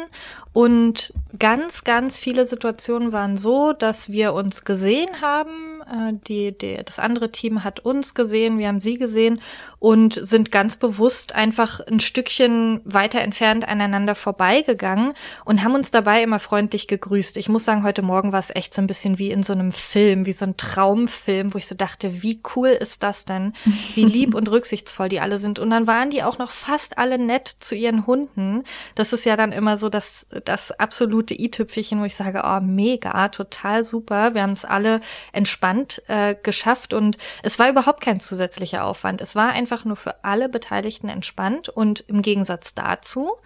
und 0.54 1.14
ganz, 1.38 1.84
ganz 1.84 2.18
viele 2.18 2.46
Situationen 2.46 3.12
waren 3.12 3.38
so, 3.38 3.74
dass 3.74 4.12
wir 4.12 4.34
uns 4.34 4.64
gesehen 4.64 5.22
haben. 5.22 5.71
Äh, 5.92 6.14
die, 6.28 6.58
die, 6.58 6.80
das 6.84 7.00
andere 7.00 7.32
Team 7.32 7.64
hat 7.64 7.82
uns 7.82 8.14
gesehen, 8.14 8.58
wir 8.58 8.68
haben 8.68 8.80
sie 8.80 8.98
gesehen 8.98 9.42
und 9.80 10.20
sind 10.22 10.52
ganz 10.52 10.78
bewusst 10.78 11.36
einfach 11.36 11.80
ein 11.82 12.00
Stückchen 12.00 12.82
weiter 12.86 13.22
entfernt 13.22 13.68
aneinander 13.68 14.16
vorbeigegangen 14.16 15.14
und 15.44 15.64
haben 15.64 15.76
uns 15.76 15.92
dabei 15.92 16.24
immer 16.24 16.40
freundlich 16.40 16.88
gegrüßt. 16.88 17.38
Ich 17.38 17.50
muss 17.50 17.66
sagen, 17.66 17.84
heute 17.84 18.02
Morgen 18.02 18.32
war 18.32 18.40
es 18.40 18.56
echt 18.56 18.74
so 18.74 18.82
ein 18.82 18.88
bisschen 18.88 19.20
wie 19.20 19.32
in 19.32 19.44
so 19.44 19.54
einem 19.54 19.72
Film, 19.72 20.26
wie 20.26 20.32
so 20.32 20.46
ein 20.46 20.58
Traumfilm, 20.58 21.54
wo 21.54 21.58
ich 21.58 21.68
so 21.68 21.76
dachte, 21.76 22.24
wie 22.24 22.42
cool 22.56 22.70
ist 22.70 23.04
das 23.04 23.26
denn? 23.26 23.54
Wie 23.96 24.06
lieb 24.06 24.36
und 24.36 24.50
rücksichtsvoll 24.50 25.10
die 25.10 25.20
alle 25.20 25.38
sind. 25.38 25.60
Und 25.60 25.72
dann 25.72 25.88
waren 25.88 26.10
die 26.10 26.24
auch 26.24 26.38
noch 26.38 26.52
fast 26.52 26.98
alle 26.98 27.18
nett 27.18 27.48
zu 27.48 27.76
ihren 27.76 28.08
Hunden. 28.08 28.64
Das 28.96 29.14
ist 29.14 29.26
ja 29.26 29.36
dann 29.36 29.52
immer 29.52 29.78
so, 29.78 29.90
dass 29.90 30.28
das 30.46 30.72
absolute 30.72 31.34
i-Tüpfelchen, 31.34 32.00
wo 32.00 32.06
ich 32.06 32.16
sage, 32.16 32.44
oh, 32.46 32.60
mega, 32.62 33.28
total 33.30 33.84
super. 33.84 34.36
Wir 34.36 34.44
haben 34.44 34.52
es 34.52 34.64
alle 34.64 35.02
entspannt 35.34 35.81
äh, 36.08 36.36
geschafft 36.42 36.94
und 36.94 37.18
es 37.44 37.60
war 37.60 37.70
überhaupt 37.70 38.02
kein 38.02 38.20
zusätzlicher 38.20 38.86
Aufwand. 38.86 39.22
Es 39.22 39.36
war 39.36 39.50
einfach 39.52 39.86
nur 39.86 39.96
für 39.96 40.24
alle 40.24 40.50
Beteiligten 40.50 41.10
entspannt 41.10 41.70
und 41.70 42.02
im 42.02 42.22
Gegensatz 42.22 42.74
dazu 42.74 43.38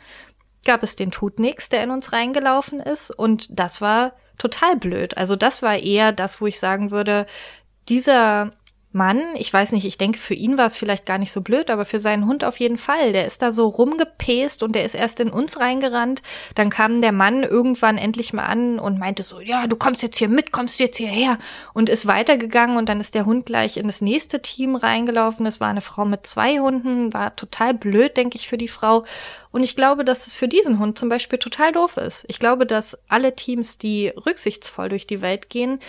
gab 0.65 0.83
es 0.83 0.95
den 0.95 1.11
Tutnix, 1.11 1.69
der 1.69 1.83
in 1.83 1.91
uns 1.91 2.11
reingelaufen 2.11 2.79
ist 2.79 3.11
und 3.11 3.47
das 3.51 3.81
war 3.81 4.13
total 4.37 4.75
blöd. 4.75 5.17
Also 5.17 5.35
das 5.35 5.61
war 5.61 5.77
eher 5.77 6.11
das, 6.11 6.41
wo 6.41 6.47
ich 6.47 6.59
sagen 6.59 6.91
würde, 6.91 7.25
dieser 7.87 8.51
Mann, 8.95 9.35
ich 9.35 9.51
weiß 9.51 9.73
nicht, 9.73 9.85
ich 9.85 9.97
denke, 9.97 10.17
für 10.17 10.35
ihn 10.35 10.57
war 10.57 10.67
es 10.67 10.77
vielleicht 10.77 11.05
gar 11.05 11.17
nicht 11.17 11.33
so 11.33 11.41
blöd, 11.41 11.69
aber 11.69 11.83
für 11.83 11.99
seinen 11.99 12.25
Hund 12.27 12.45
auf 12.45 12.61
jeden 12.61 12.77
Fall. 12.77 13.11
Der 13.11 13.27
ist 13.27 13.41
da 13.41 13.51
so 13.51 13.67
rumgepest 13.67 14.63
und 14.63 14.73
der 14.73 14.85
ist 14.85 14.95
erst 14.95 15.19
in 15.19 15.29
uns 15.29 15.59
reingerannt. 15.59 16.21
Dann 16.55 16.69
kam 16.69 17.01
der 17.01 17.11
Mann 17.11 17.43
irgendwann 17.43 17.97
endlich 17.97 18.31
mal 18.31 18.45
an 18.45 18.79
und 18.79 18.97
meinte 18.97 19.23
so, 19.23 19.41
ja, 19.41 19.67
du 19.67 19.75
kommst 19.75 20.01
jetzt 20.01 20.17
hier 20.17 20.29
mit, 20.29 20.53
kommst 20.53 20.79
jetzt 20.79 20.95
hierher 20.95 21.37
und 21.73 21.89
ist 21.89 22.07
weitergegangen 22.07 22.77
und 22.77 22.87
dann 22.87 23.01
ist 23.01 23.15
der 23.15 23.25
Hund 23.25 23.45
gleich 23.45 23.75
in 23.75 23.87
das 23.87 23.99
nächste 23.99 24.41
Team 24.41 24.77
reingelaufen. 24.77 25.45
Es 25.45 25.59
war 25.59 25.67
eine 25.67 25.81
Frau 25.81 26.05
mit 26.05 26.25
zwei 26.25 26.59
Hunden, 26.59 27.13
war 27.13 27.35
total 27.35 27.73
blöd, 27.73 28.15
denke 28.15 28.37
ich, 28.37 28.47
für 28.47 28.57
die 28.57 28.69
Frau. 28.69 29.03
Und 29.51 29.63
ich 29.63 29.75
glaube, 29.75 30.05
dass 30.05 30.27
es 30.27 30.35
für 30.35 30.47
diesen 30.47 30.79
Hund 30.79 30.97
zum 30.97 31.09
Beispiel 31.09 31.39
total 31.39 31.73
doof 31.73 31.97
ist. 31.97 32.25
Ich 32.29 32.39
glaube, 32.39 32.65
dass 32.65 32.97
alle 33.09 33.35
Teams, 33.35 33.77
die 33.77 34.07
rücksichtsvoll 34.07 34.87
durch 34.87 35.05
die 35.05 35.21
Welt 35.21 35.49
gehen, 35.49 35.79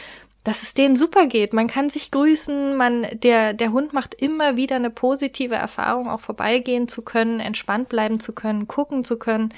dass 0.46 0.62
es 0.62 0.74
denen 0.74 0.94
super 0.94 1.26
geht. 1.26 1.52
Man 1.52 1.66
kann 1.66 1.90
sich 1.90 2.12
grüßen, 2.12 2.76
man, 2.76 3.04
der, 3.14 3.52
der 3.52 3.72
Hund 3.72 3.92
macht 3.92 4.14
immer 4.14 4.56
wieder 4.56 4.76
eine 4.76 4.90
positive 4.90 5.56
Erfahrung, 5.56 6.08
auch 6.08 6.20
vorbeigehen 6.20 6.86
zu 6.86 7.02
können, 7.02 7.40
entspannt 7.40 7.88
bleiben 7.88 8.20
zu 8.20 8.32
können, 8.32 8.68
gucken 8.68 9.04
zu 9.04 9.18
können. 9.18 9.52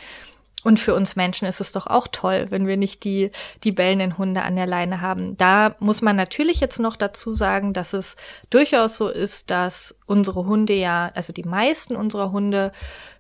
Und 0.65 0.81
für 0.81 0.95
uns 0.95 1.15
Menschen 1.15 1.47
ist 1.47 1.61
es 1.61 1.73
doch 1.73 1.89
auch 1.89 2.09
toll, 2.11 2.47
wenn 2.49 2.67
wir 2.67 2.79
nicht 2.79 3.05
die, 3.05 3.31
die 3.65 3.73
bellenden 3.73 4.17
Hunde 4.17 4.43
an 4.43 4.57
der 4.57 4.67
Leine 4.67 5.03
haben. 5.03 5.37
Da 5.37 5.77
muss 5.79 6.01
man 6.01 6.17
natürlich 6.17 6.59
jetzt 6.59 6.81
noch 6.81 6.97
dazu 6.97 7.35
sagen, 7.35 7.75
dass 7.75 7.93
es 7.93 8.17
durchaus 8.49 8.97
so 8.97 9.11
ist, 9.11 9.51
dass 9.51 10.01
unsere 10.07 10.47
Hunde 10.47 10.73
ja, 10.73 11.11
also 11.15 11.35
die 11.35 11.45
meisten 11.45 11.97
unserer 11.97 12.33
Hunde 12.33 12.73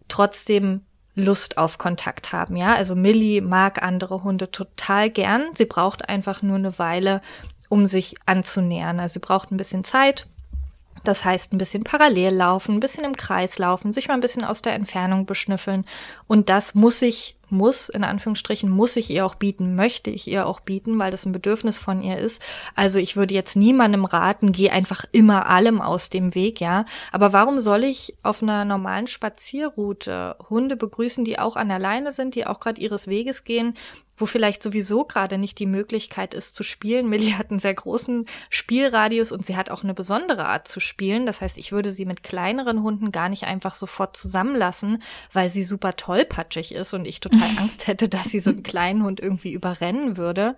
trotzdem 0.08 0.86
Lust 1.14 1.58
auf 1.58 1.76
Kontakt 1.76 2.32
haben, 2.32 2.56
ja. 2.56 2.74
Also 2.74 2.94
Millie 2.94 3.42
mag 3.42 3.82
andere 3.82 4.22
Hunde 4.22 4.50
total 4.50 5.10
gern. 5.10 5.50
Sie 5.52 5.66
braucht 5.66 6.08
einfach 6.08 6.42
nur 6.42 6.56
eine 6.56 6.78
Weile, 6.78 7.20
um 7.68 7.86
sich 7.86 8.16
anzunähern. 8.26 9.00
Also 9.00 9.14
sie 9.14 9.18
braucht 9.20 9.50
ein 9.50 9.56
bisschen 9.56 9.84
Zeit, 9.84 10.26
das 11.04 11.24
heißt, 11.24 11.52
ein 11.52 11.58
bisschen 11.58 11.84
parallel 11.84 12.34
laufen, 12.34 12.76
ein 12.76 12.80
bisschen 12.80 13.04
im 13.04 13.16
Kreis 13.16 13.58
laufen, 13.58 13.92
sich 13.92 14.08
mal 14.08 14.14
ein 14.14 14.20
bisschen 14.20 14.44
aus 14.44 14.62
der 14.62 14.74
Entfernung 14.74 15.26
beschnüffeln. 15.26 15.84
Und 16.26 16.48
das 16.48 16.74
muss 16.74 17.02
ich, 17.02 17.36
muss, 17.50 17.88
in 17.88 18.04
Anführungsstrichen, 18.04 18.68
muss 18.68 18.96
ich 18.96 19.10
ihr 19.10 19.24
auch 19.24 19.34
bieten, 19.34 19.74
möchte 19.74 20.10
ich 20.10 20.28
ihr 20.28 20.46
auch 20.46 20.60
bieten, 20.60 20.98
weil 20.98 21.10
das 21.10 21.24
ein 21.24 21.32
Bedürfnis 21.32 21.78
von 21.78 22.02
ihr 22.02 22.18
ist. 22.18 22.42
Also 22.74 22.98
ich 22.98 23.16
würde 23.16 23.34
jetzt 23.34 23.56
niemandem 23.56 24.04
raten, 24.04 24.52
geh 24.52 24.70
einfach 24.70 25.04
immer 25.12 25.46
allem 25.46 25.80
aus 25.80 26.10
dem 26.10 26.34
Weg, 26.34 26.60
ja. 26.60 26.84
Aber 27.12 27.32
warum 27.32 27.60
soll 27.60 27.84
ich 27.84 28.14
auf 28.22 28.42
einer 28.42 28.64
normalen 28.64 29.06
Spazierroute 29.06 30.36
Hunde 30.50 30.76
begrüßen, 30.76 31.24
die 31.24 31.38
auch 31.38 31.56
an 31.56 31.68
der 31.68 31.78
Leine 31.78 32.12
sind, 32.12 32.34
die 32.34 32.46
auch 32.46 32.60
gerade 32.60 32.80
ihres 32.80 33.08
Weges 33.08 33.44
gehen, 33.44 33.74
wo 34.18 34.26
vielleicht 34.26 34.62
sowieso 34.62 35.04
gerade 35.04 35.38
nicht 35.38 35.58
die 35.58 35.66
Möglichkeit 35.66 36.34
ist 36.34 36.54
zu 36.54 36.62
spielen. 36.62 37.08
Millie 37.18 37.38
hat 37.38 37.50
einen 37.50 37.58
sehr 37.58 37.74
großen 37.74 38.26
Spielradius 38.50 39.32
und 39.32 39.44
sie 39.46 39.56
hat 39.56 39.70
auch 39.70 39.82
eine 39.82 39.94
besondere 39.94 40.46
Art 40.46 40.68
zu 40.68 40.80
spielen. 40.80 41.26
Das 41.26 41.40
heißt, 41.40 41.58
ich 41.58 41.72
würde 41.72 41.92
sie 41.92 42.04
mit 42.04 42.22
kleineren 42.22 42.82
Hunden 42.82 43.12
gar 43.12 43.28
nicht 43.28 43.44
einfach 43.44 43.74
sofort 43.74 44.16
zusammenlassen, 44.16 45.02
weil 45.32 45.50
sie 45.50 45.64
super 45.64 45.96
tollpatschig 45.96 46.74
ist 46.74 46.92
und 46.94 47.06
ich 47.06 47.20
total 47.20 47.48
Angst 47.58 47.86
hätte, 47.86 48.08
dass 48.08 48.24
sie 48.24 48.40
so 48.40 48.50
einen 48.50 48.62
kleinen 48.62 49.04
Hund 49.04 49.20
irgendwie 49.20 49.52
überrennen 49.52 50.16
würde. 50.16 50.56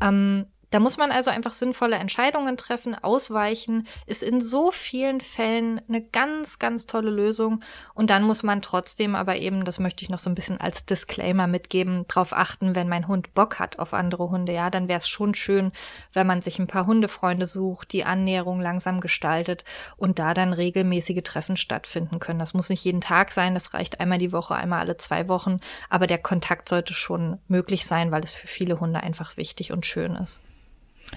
Ähm, 0.00 0.46
da 0.70 0.78
muss 0.78 0.96
man 0.96 1.10
also 1.10 1.30
einfach 1.30 1.52
sinnvolle 1.52 1.96
Entscheidungen 1.96 2.56
treffen. 2.56 2.94
Ausweichen 2.94 3.88
ist 4.06 4.22
in 4.22 4.40
so 4.40 4.70
vielen 4.70 5.20
Fällen 5.20 5.80
eine 5.88 6.00
ganz, 6.00 6.60
ganz 6.60 6.86
tolle 6.86 7.10
Lösung. 7.10 7.60
Und 7.94 8.10
dann 8.10 8.22
muss 8.22 8.44
man 8.44 8.62
trotzdem 8.62 9.16
aber 9.16 9.36
eben, 9.36 9.64
das 9.64 9.80
möchte 9.80 10.04
ich 10.04 10.10
noch 10.10 10.20
so 10.20 10.30
ein 10.30 10.36
bisschen 10.36 10.60
als 10.60 10.86
Disclaimer 10.86 11.48
mitgeben, 11.48 12.04
darauf 12.06 12.32
achten, 12.32 12.76
wenn 12.76 12.88
mein 12.88 13.08
Hund 13.08 13.34
Bock 13.34 13.58
hat 13.58 13.80
auf 13.80 13.94
andere 13.94 14.30
Hunde. 14.30 14.52
Ja, 14.52 14.70
dann 14.70 14.86
wäre 14.86 14.98
es 14.98 15.08
schon 15.08 15.34
schön, 15.34 15.72
wenn 16.12 16.26
man 16.26 16.40
sich 16.40 16.60
ein 16.60 16.68
paar 16.68 16.86
Hundefreunde 16.86 17.48
sucht, 17.48 17.92
die 17.92 18.04
Annäherung 18.04 18.60
langsam 18.60 19.00
gestaltet 19.00 19.64
und 19.96 20.20
da 20.20 20.34
dann 20.34 20.52
regelmäßige 20.52 21.22
Treffen 21.24 21.56
stattfinden 21.56 22.20
können. 22.20 22.38
Das 22.38 22.54
muss 22.54 22.68
nicht 22.68 22.84
jeden 22.84 23.00
Tag 23.00 23.32
sein. 23.32 23.54
Das 23.54 23.74
reicht 23.74 23.98
einmal 23.98 24.18
die 24.18 24.32
Woche, 24.32 24.54
einmal 24.54 24.78
alle 24.80 24.96
zwei 24.96 25.26
Wochen. 25.26 25.58
Aber 25.88 26.06
der 26.06 26.18
Kontakt 26.18 26.68
sollte 26.68 26.94
schon 26.94 27.38
möglich 27.48 27.86
sein, 27.86 28.12
weil 28.12 28.22
es 28.22 28.32
für 28.32 28.46
viele 28.46 28.78
Hunde 28.78 29.02
einfach 29.02 29.36
wichtig 29.36 29.72
und 29.72 29.84
schön 29.84 30.14
ist. 30.14 30.40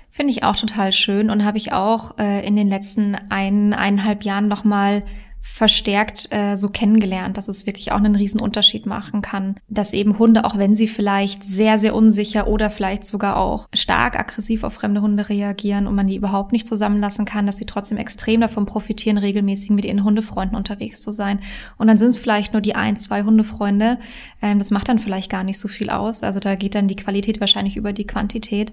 Finde 0.10 0.32
ich 0.32 0.44
auch 0.44 0.56
total 0.56 0.92
schön 0.92 1.30
und 1.30 1.44
habe 1.44 1.58
ich 1.58 1.74
auch 1.74 2.18
äh, 2.18 2.46
in 2.46 2.56
den 2.56 2.68
letzten 2.68 3.16
ein, 3.30 3.74
eineinhalb 3.74 4.24
Jahren 4.24 4.48
nochmal 4.48 5.04
verstärkt 5.46 6.30
äh, 6.32 6.56
so 6.56 6.70
kennengelernt, 6.70 7.36
dass 7.36 7.50
es 7.50 7.66
wirklich 7.66 7.92
auch 7.92 7.98
einen 7.98 8.16
riesen 8.16 8.40
Unterschied 8.40 8.86
machen 8.86 9.22
kann, 9.22 9.56
dass 9.68 9.92
eben 9.92 10.18
Hunde, 10.18 10.46
auch 10.46 10.58
wenn 10.58 10.74
sie 10.74 10.88
vielleicht 10.88 11.44
sehr, 11.44 11.78
sehr 11.78 11.94
unsicher 11.96 12.48
oder 12.48 12.72
vielleicht 12.72 13.04
sogar 13.04 13.36
auch 13.36 13.68
stark 13.74 14.18
aggressiv 14.18 14.64
auf 14.64 14.74
fremde 14.74 15.02
Hunde 15.02 15.28
reagieren 15.28 15.86
und 15.86 15.96
man 15.96 16.08
die 16.08 16.16
überhaupt 16.16 16.54
nicht 16.54 16.66
zusammenlassen 16.66 17.26
kann, 17.26 17.46
dass 17.46 17.58
sie 17.58 17.66
trotzdem 17.66 17.98
extrem 17.98 18.40
davon 18.40 18.66
profitieren, 18.66 19.18
regelmäßig 19.18 19.72
mit 19.72 19.84
ihren 19.84 20.06
Hundefreunden 20.06 20.56
unterwegs 20.56 21.02
zu 21.02 21.12
sein. 21.12 21.40
Und 21.78 21.88
dann 21.88 21.98
sind 21.98 22.10
es 22.10 22.18
vielleicht 22.18 22.54
nur 22.54 22.62
die 22.62 22.76
ein, 22.76 22.96
zwei 22.96 23.24
Hundefreunde. 23.24 24.00
Ähm, 24.42 24.60
das 24.60 24.72
macht 24.72 24.88
dann 24.88 24.98
vielleicht 24.98 25.30
gar 25.30 25.44
nicht 25.44 25.60
so 25.60 25.68
viel 25.68 25.90
aus. 25.90 26.24
Also 26.24 26.40
da 26.40 26.56
geht 26.56 26.74
dann 26.74 26.88
die 26.88 26.96
Qualität 26.96 27.42
wahrscheinlich 27.42 27.76
über 27.76 27.92
die 27.92 28.08
Quantität. 28.08 28.72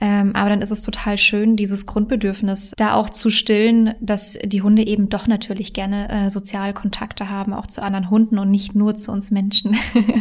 Ähm, 0.00 0.34
aber 0.34 0.50
dann 0.50 0.62
ist 0.62 0.70
es 0.70 0.82
total 0.82 1.16
schön, 1.16 1.56
dieses 1.56 1.86
Grundbedürfnis 1.86 2.72
da 2.76 2.94
auch 2.94 3.10
zu 3.10 3.30
stillen, 3.30 3.94
dass 4.00 4.38
die 4.44 4.62
Hunde 4.62 4.86
eben 4.86 5.08
doch 5.08 5.26
natürlich 5.26 5.72
gerne 5.74 6.08
äh, 6.08 6.30
soziale 6.30 6.72
Kontakte 6.72 7.28
haben, 7.28 7.52
auch 7.52 7.66
zu 7.66 7.82
anderen 7.82 8.10
Hunden 8.10 8.38
und 8.38 8.50
nicht 8.50 8.74
nur 8.74 8.94
zu 8.94 9.12
uns 9.12 9.30
Menschen. 9.30 9.76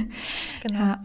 genau. 0.62 0.80
Ja. 0.80 1.02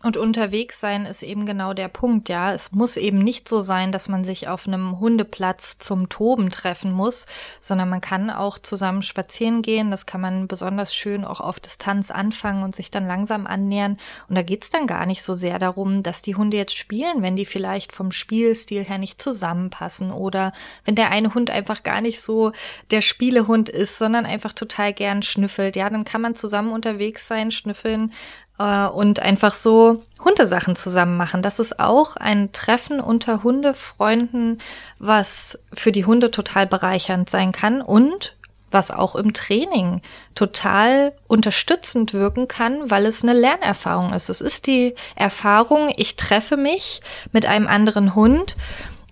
Und 0.00 0.16
unterwegs 0.16 0.78
sein 0.78 1.06
ist 1.06 1.24
eben 1.24 1.44
genau 1.44 1.74
der 1.74 1.88
Punkt, 1.88 2.28
ja. 2.28 2.54
Es 2.54 2.70
muss 2.70 2.96
eben 2.96 3.18
nicht 3.18 3.48
so 3.48 3.60
sein, 3.60 3.90
dass 3.90 4.08
man 4.08 4.22
sich 4.22 4.46
auf 4.46 4.68
einem 4.68 5.00
Hundeplatz 5.00 5.78
zum 5.78 6.08
Toben 6.08 6.50
treffen 6.50 6.92
muss, 6.92 7.26
sondern 7.60 7.88
man 7.88 8.00
kann 8.00 8.30
auch 8.30 8.60
zusammen 8.60 9.02
spazieren 9.02 9.60
gehen. 9.60 9.90
Das 9.90 10.06
kann 10.06 10.20
man 10.20 10.46
besonders 10.46 10.94
schön 10.94 11.24
auch 11.24 11.40
auf 11.40 11.58
Distanz 11.58 12.12
anfangen 12.12 12.62
und 12.62 12.76
sich 12.76 12.92
dann 12.92 13.08
langsam 13.08 13.48
annähern. 13.48 13.96
Und 14.28 14.36
da 14.36 14.42
geht's 14.42 14.70
dann 14.70 14.86
gar 14.86 15.04
nicht 15.04 15.24
so 15.24 15.34
sehr 15.34 15.58
darum, 15.58 16.04
dass 16.04 16.22
die 16.22 16.36
Hunde 16.36 16.56
jetzt 16.56 16.78
spielen, 16.78 17.22
wenn 17.22 17.34
die 17.34 17.46
vielleicht 17.46 17.92
vom 17.92 18.12
Spielstil 18.12 18.84
her 18.84 18.98
nicht 18.98 19.20
zusammenpassen 19.20 20.12
oder 20.12 20.52
wenn 20.84 20.94
der 20.94 21.10
eine 21.10 21.34
Hund 21.34 21.50
einfach 21.50 21.82
gar 21.82 22.00
nicht 22.00 22.20
so 22.20 22.52
der 22.92 23.00
Spielehund 23.00 23.68
ist, 23.68 23.98
sondern 23.98 24.26
einfach 24.26 24.52
total 24.52 24.92
gern 24.92 25.24
schnüffelt. 25.24 25.74
Ja, 25.74 25.90
dann 25.90 26.04
kann 26.04 26.20
man 26.20 26.36
zusammen 26.36 26.70
unterwegs 26.70 27.26
sein, 27.26 27.50
schnüffeln, 27.50 28.12
äh, 28.58 28.86
und 28.86 29.20
einfach 29.20 29.54
so 29.54 30.02
Hundesachen 30.24 30.76
zusammen 30.76 31.16
machen. 31.16 31.42
Das 31.42 31.58
ist 31.58 31.78
auch 31.80 32.16
ein 32.16 32.52
Treffen 32.52 33.00
unter 33.00 33.42
Hundefreunden, 33.42 34.60
was 34.98 35.58
für 35.72 35.92
die 35.92 36.04
Hunde 36.04 36.30
total 36.30 36.66
bereichernd 36.66 37.30
sein 37.30 37.52
kann 37.52 37.80
und 37.80 38.34
was 38.70 38.90
auch 38.90 39.14
im 39.14 39.32
Training 39.32 40.02
total 40.34 41.14
unterstützend 41.26 42.12
wirken 42.12 42.48
kann, 42.48 42.90
weil 42.90 43.06
es 43.06 43.22
eine 43.22 43.32
Lernerfahrung 43.32 44.12
ist. 44.12 44.28
Es 44.28 44.40
ist 44.40 44.66
die 44.66 44.94
Erfahrung, 45.16 45.92
ich 45.96 46.16
treffe 46.16 46.56
mich 46.56 47.00
mit 47.32 47.46
einem 47.46 47.66
anderen 47.66 48.14
Hund 48.14 48.56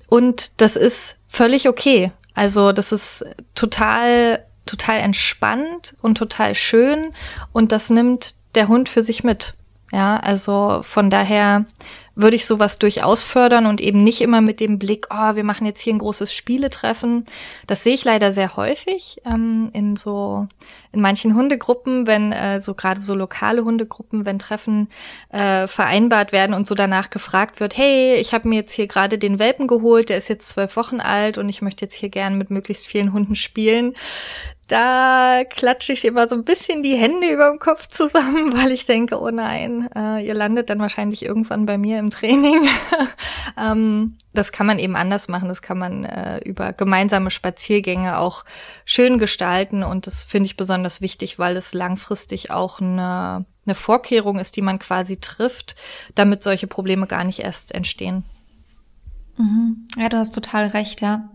und 0.08 0.60
das 0.60 0.76
ist 0.76 1.18
völlig 1.28 1.68
okay. 1.68 2.12
Also 2.34 2.72
das 2.72 2.92
ist 2.92 3.24
total, 3.54 4.44
total 4.66 4.98
entspannt 4.98 5.94
und 6.02 6.18
total 6.18 6.54
schön 6.54 7.14
und 7.52 7.72
das 7.72 7.88
nimmt 7.88 8.34
der 8.56 8.68
Hund 8.68 8.88
für 8.88 9.02
sich 9.02 9.24
mit. 9.24 9.54
Ja, 9.92 10.16
also 10.16 10.80
von 10.82 11.10
daher 11.10 11.64
würde 12.16 12.34
ich 12.34 12.46
sowas 12.46 12.78
durchaus 12.78 13.22
fördern 13.22 13.66
und 13.66 13.80
eben 13.80 14.02
nicht 14.02 14.22
immer 14.22 14.40
mit 14.40 14.58
dem 14.58 14.78
Blick, 14.78 15.06
oh, 15.10 15.36
wir 15.36 15.44
machen 15.44 15.66
jetzt 15.66 15.80
hier 15.80 15.94
ein 15.94 15.98
großes 15.98 16.32
Spieletreffen. 16.32 17.26
Das 17.66 17.84
sehe 17.84 17.94
ich 17.94 18.04
leider 18.04 18.32
sehr 18.32 18.56
häufig 18.56 19.18
ähm, 19.26 19.70
in 19.74 19.96
so 19.96 20.48
in 20.92 21.02
manchen 21.02 21.34
Hundegruppen, 21.34 22.06
wenn 22.06 22.32
äh, 22.32 22.60
so 22.62 22.74
gerade 22.74 23.02
so 23.02 23.14
lokale 23.14 23.64
Hundegruppen, 23.64 24.24
wenn 24.24 24.38
Treffen 24.38 24.88
äh, 25.28 25.68
vereinbart 25.68 26.32
werden 26.32 26.54
und 26.54 26.66
so 26.66 26.74
danach 26.74 27.10
gefragt 27.10 27.60
wird, 27.60 27.76
hey, 27.76 28.14
ich 28.14 28.32
habe 28.32 28.48
mir 28.48 28.56
jetzt 28.56 28.72
hier 28.72 28.86
gerade 28.86 29.18
den 29.18 29.38
Welpen 29.38 29.68
geholt, 29.68 30.08
der 30.08 30.16
ist 30.16 30.28
jetzt 30.28 30.48
zwölf 30.48 30.74
Wochen 30.76 31.00
alt 31.00 31.36
und 31.36 31.50
ich 31.50 31.60
möchte 31.60 31.84
jetzt 31.84 31.94
hier 31.94 32.08
gern 32.08 32.38
mit 32.38 32.50
möglichst 32.50 32.86
vielen 32.86 33.12
Hunden 33.12 33.34
spielen 33.34 33.94
da 34.66 35.44
klatsche 35.48 35.92
ich 35.92 36.04
immer 36.04 36.28
so 36.28 36.34
ein 36.34 36.44
bisschen 36.44 36.82
die 36.82 36.96
Hände 36.96 37.28
über 37.28 37.50
dem 37.50 37.58
Kopf 37.58 37.86
zusammen, 37.86 38.52
weil 38.56 38.72
ich 38.72 38.84
denke, 38.84 39.20
oh 39.20 39.30
nein, 39.30 39.88
äh, 39.94 40.26
ihr 40.26 40.34
landet 40.34 40.70
dann 40.70 40.80
wahrscheinlich 40.80 41.24
irgendwann 41.24 41.66
bei 41.66 41.78
mir 41.78 41.98
im 41.98 42.10
Training. 42.10 42.66
ähm, 43.58 44.16
das 44.34 44.50
kann 44.52 44.66
man 44.66 44.78
eben 44.78 44.96
anders 44.96 45.28
machen. 45.28 45.48
Das 45.48 45.62
kann 45.62 45.78
man 45.78 46.04
äh, 46.04 46.38
über 46.38 46.72
gemeinsame 46.72 47.30
Spaziergänge 47.30 48.18
auch 48.18 48.44
schön 48.84 49.18
gestalten. 49.18 49.84
Und 49.84 50.06
das 50.06 50.24
finde 50.24 50.46
ich 50.46 50.56
besonders 50.56 51.00
wichtig, 51.00 51.38
weil 51.38 51.56
es 51.56 51.72
langfristig 51.72 52.50
auch 52.50 52.80
eine, 52.80 53.46
eine 53.66 53.74
Vorkehrung 53.74 54.38
ist, 54.38 54.56
die 54.56 54.62
man 54.62 54.80
quasi 54.80 55.18
trifft, 55.20 55.76
damit 56.16 56.42
solche 56.42 56.66
Probleme 56.66 57.06
gar 57.06 57.22
nicht 57.22 57.38
erst 57.38 57.72
entstehen. 57.72 58.24
Mhm. 59.36 59.86
Ja, 59.96 60.08
du 60.08 60.16
hast 60.16 60.34
total 60.34 60.68
recht, 60.68 61.02
ja. 61.02 61.28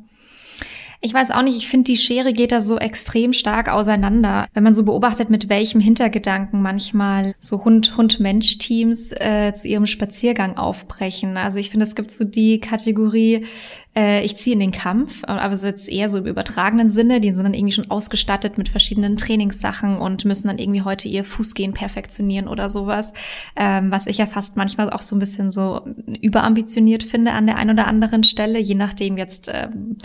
Ich 1.04 1.16
weiß 1.16 1.32
auch 1.32 1.42
nicht, 1.42 1.58
ich 1.58 1.68
finde, 1.68 1.86
die 1.86 1.98
Schere 1.98 2.32
geht 2.32 2.52
da 2.52 2.62
so 2.62 2.78
extrem 2.78 3.34
stark 3.34 3.74
auseinander. 3.74 4.46
Wenn 4.54 4.64
man 4.64 4.76
so 4.76 4.84
beobachtet, 4.84 5.32
mit 5.32 5.50
welchem 5.50 5.82
Hintergedanken 5.82 6.62
manchmal 6.62 7.34
so 7.40 7.66
Hund-Hund-Mensch-Teams 7.66 9.12
äh, 9.14 9.52
zu 9.56 9.68
ihrem 9.68 9.88
Spaziergang 9.88 10.58
aufbrechen. 10.58 11.38
Also 11.38 11.58
ich 11.58 11.72
finde, 11.72 11.88
es 11.88 11.96
gibt 11.96 12.12
so 12.12 12.24
die 12.24 12.60
Kategorie, 12.60 13.48
äh, 13.96 14.24
ich 14.24 14.38
ziehe 14.38 14.54
in 14.54 14.60
den 14.60 14.72
Kampf, 14.72 15.24
aber 15.26 15.56
so 15.58 15.68
jetzt 15.68 15.90
eher 15.90 16.10
so 16.10 16.20
im 16.20 16.26
übertragenen 16.26 16.88
Sinne. 16.88 17.20
Die 17.20 17.34
sind 17.34 17.44
dann 17.44 17.54
irgendwie 17.54 17.74
schon 17.74 17.92
ausgestattet 17.92 18.58
mit 18.58 18.70
verschiedenen 18.70 19.18
Trainingssachen 19.18 19.98
und 19.98 20.24
müssen 20.24 20.48
dann 20.48 20.58
irgendwie 20.60 20.84
heute 20.84 21.10
ihr 21.10 21.26
Fußgehen 21.26 21.74
perfektionieren 21.74 22.48
oder 22.48 22.70
sowas. 22.70 23.12
Ähm, 23.56 23.92
was 23.92 24.08
ich 24.08 24.18
ja 24.18 24.28
fast 24.28 24.56
manchmal 24.56 24.90
auch 24.92 25.02
so 25.02 25.16
ein 25.16 25.20
bisschen 25.20 25.52
so 25.52 25.82
überambitioniert 26.22 27.04
finde 27.04 27.34
an 27.34 27.48
der 27.48 27.58
einen 27.58 27.72
oder 27.72 27.88
anderen 27.88 28.24
Stelle, 28.24 28.60
je 28.60 28.76
nachdem 28.76 29.18
jetzt 29.18 29.52
ähm, 29.54 29.98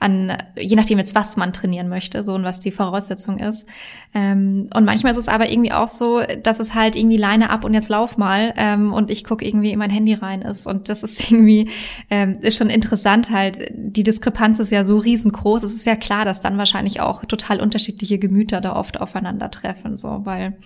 an, 0.00 0.36
je 0.56 0.76
nachdem 0.76 0.98
jetzt, 0.98 1.14
was 1.14 1.36
man 1.36 1.52
trainieren 1.52 1.88
möchte, 1.88 2.22
so 2.22 2.34
und 2.34 2.44
was 2.44 2.60
die 2.60 2.72
Voraussetzung 2.72 3.38
ist. 3.38 3.66
Ähm, 4.14 4.68
und 4.74 4.84
manchmal 4.84 5.12
ist 5.12 5.18
es 5.18 5.28
aber 5.28 5.50
irgendwie 5.50 5.72
auch 5.72 5.88
so, 5.88 6.20
dass 6.42 6.60
es 6.60 6.74
halt 6.74 6.94
irgendwie 6.94 7.16
Leine 7.16 7.48
ab 7.50 7.64
und 7.64 7.74
jetzt 7.74 7.88
lauf 7.88 8.18
mal 8.18 8.52
ähm, 8.56 8.92
und 8.92 9.10
ich 9.10 9.24
gucke 9.24 9.46
irgendwie 9.46 9.70
in 9.70 9.78
mein 9.78 9.90
Handy 9.90 10.14
rein 10.14 10.42
ist. 10.42 10.66
Und 10.66 10.88
das 10.88 11.02
ist 11.02 11.30
irgendwie, 11.30 11.70
ähm, 12.10 12.38
ist 12.42 12.58
schon 12.58 12.70
interessant 12.70 13.23
halt. 13.30 13.70
Die 13.74 14.02
Diskrepanz 14.02 14.58
ist 14.58 14.70
ja 14.70 14.84
so 14.84 14.98
riesengroß. 14.98 15.62
Es 15.62 15.74
ist 15.74 15.86
ja 15.86 15.96
klar, 15.96 16.24
dass 16.24 16.40
dann 16.40 16.58
wahrscheinlich 16.58 17.00
auch 17.00 17.24
total 17.24 17.60
unterschiedliche 17.60 18.18
Gemüter 18.18 18.60
da 18.60 18.76
oft 18.76 19.00
aufeinandertreffen, 19.00 19.96
so, 19.96 20.20
weil 20.24 20.58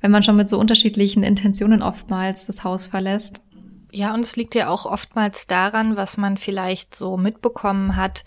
wenn 0.00 0.10
man 0.10 0.22
schon 0.22 0.36
mit 0.36 0.48
so 0.48 0.58
unterschiedlichen 0.58 1.22
Intentionen 1.22 1.82
oftmals 1.82 2.46
das 2.46 2.64
Haus 2.64 2.86
verlässt. 2.86 3.42
Ja, 3.90 4.12
und 4.12 4.20
es 4.20 4.36
liegt 4.36 4.54
ja 4.54 4.68
auch 4.68 4.84
oftmals 4.84 5.46
daran, 5.46 5.96
was 5.96 6.18
man 6.18 6.36
vielleicht 6.36 6.94
so 6.94 7.16
mitbekommen 7.16 7.96
hat, 7.96 8.24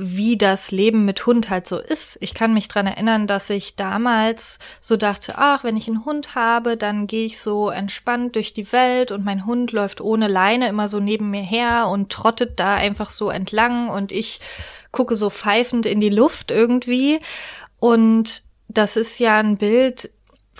wie 0.00 0.38
das 0.38 0.70
Leben 0.70 1.04
mit 1.04 1.26
Hund 1.26 1.50
halt 1.50 1.66
so 1.66 1.76
ist. 1.76 2.18
Ich 2.20 2.32
kann 2.32 2.54
mich 2.54 2.68
dran 2.68 2.86
erinnern, 2.86 3.26
dass 3.26 3.50
ich 3.50 3.74
damals 3.74 4.60
so 4.80 4.96
dachte, 4.96 5.34
ach, 5.36 5.64
wenn 5.64 5.76
ich 5.76 5.88
einen 5.88 6.04
Hund 6.04 6.36
habe, 6.36 6.76
dann 6.76 7.08
gehe 7.08 7.26
ich 7.26 7.40
so 7.40 7.68
entspannt 7.68 8.36
durch 8.36 8.54
die 8.54 8.72
Welt 8.72 9.10
und 9.10 9.24
mein 9.24 9.44
Hund 9.44 9.72
läuft 9.72 10.00
ohne 10.00 10.28
Leine 10.28 10.68
immer 10.68 10.86
so 10.86 11.00
neben 11.00 11.30
mir 11.30 11.42
her 11.42 11.88
und 11.90 12.12
trottet 12.12 12.60
da 12.60 12.76
einfach 12.76 13.10
so 13.10 13.28
entlang 13.28 13.88
und 13.88 14.12
ich 14.12 14.38
gucke 14.92 15.16
so 15.16 15.30
pfeifend 15.30 15.84
in 15.84 15.98
die 15.98 16.10
Luft 16.10 16.52
irgendwie. 16.52 17.18
Und 17.80 18.44
das 18.68 18.96
ist 18.96 19.18
ja 19.18 19.40
ein 19.40 19.56
Bild, 19.56 20.10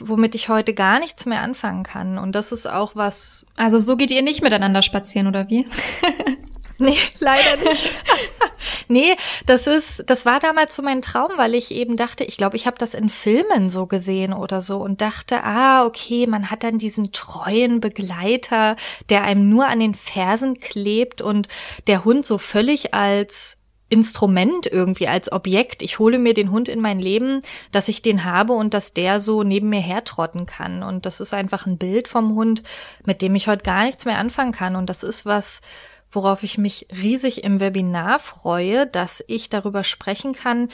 womit 0.00 0.34
ich 0.34 0.48
heute 0.48 0.74
gar 0.74 0.98
nichts 0.98 1.26
mehr 1.26 1.42
anfangen 1.42 1.84
kann. 1.84 2.18
Und 2.18 2.34
das 2.34 2.50
ist 2.50 2.66
auch 2.66 2.96
was. 2.96 3.46
Also 3.54 3.78
so 3.78 3.96
geht 3.96 4.10
ihr 4.10 4.22
nicht 4.22 4.42
miteinander 4.42 4.82
spazieren, 4.82 5.28
oder 5.28 5.48
wie? 5.48 5.64
nee, 6.80 6.96
leider 7.18 7.56
nicht. 7.64 7.90
nee, 8.88 9.16
das 9.46 9.66
ist, 9.66 10.04
das 10.06 10.24
war 10.24 10.38
damals 10.38 10.76
so 10.76 10.82
mein 10.82 11.02
Traum, 11.02 11.32
weil 11.36 11.56
ich 11.56 11.72
eben 11.72 11.96
dachte, 11.96 12.22
ich 12.22 12.36
glaube, 12.36 12.56
ich 12.56 12.68
habe 12.68 12.78
das 12.78 12.94
in 12.94 13.10
Filmen 13.10 13.68
so 13.68 13.86
gesehen 13.86 14.32
oder 14.32 14.62
so 14.62 14.78
und 14.78 15.00
dachte, 15.00 15.42
ah, 15.42 15.84
okay, 15.84 16.28
man 16.28 16.52
hat 16.52 16.62
dann 16.62 16.78
diesen 16.78 17.10
treuen 17.10 17.80
Begleiter, 17.80 18.76
der 19.08 19.24
einem 19.24 19.50
nur 19.50 19.66
an 19.66 19.80
den 19.80 19.94
Fersen 19.94 20.60
klebt 20.60 21.20
und 21.20 21.48
der 21.88 22.04
Hund 22.04 22.24
so 22.24 22.38
völlig 22.38 22.94
als 22.94 23.58
Instrument 23.90 24.66
irgendwie 24.66 25.08
als 25.08 25.32
Objekt. 25.32 25.82
Ich 25.82 25.98
hole 25.98 26.18
mir 26.18 26.34
den 26.34 26.52
Hund 26.52 26.68
in 26.68 26.80
mein 26.80 27.00
Leben, 27.00 27.40
dass 27.72 27.88
ich 27.88 28.02
den 28.02 28.24
habe 28.24 28.52
und 28.52 28.72
dass 28.72 28.92
der 28.92 29.18
so 29.18 29.42
neben 29.42 29.70
mir 29.70 29.80
hertrotten 29.80 30.46
kann. 30.46 30.82
Und 30.84 31.06
das 31.06 31.20
ist 31.20 31.34
einfach 31.34 31.66
ein 31.66 31.78
Bild 31.78 32.06
vom 32.06 32.34
Hund, 32.34 32.62
mit 33.04 33.22
dem 33.22 33.34
ich 33.34 33.48
heute 33.48 33.64
gar 33.64 33.84
nichts 33.84 34.04
mehr 34.04 34.18
anfangen 34.18 34.52
kann. 34.52 34.76
Und 34.76 34.90
das 34.90 35.02
ist 35.02 35.24
was, 35.24 35.62
worauf 36.10 36.42
ich 36.42 36.58
mich 36.58 36.86
riesig 36.90 37.44
im 37.44 37.60
Webinar 37.60 38.18
freue, 38.18 38.86
dass 38.86 39.22
ich 39.26 39.50
darüber 39.50 39.84
sprechen 39.84 40.32
kann, 40.32 40.68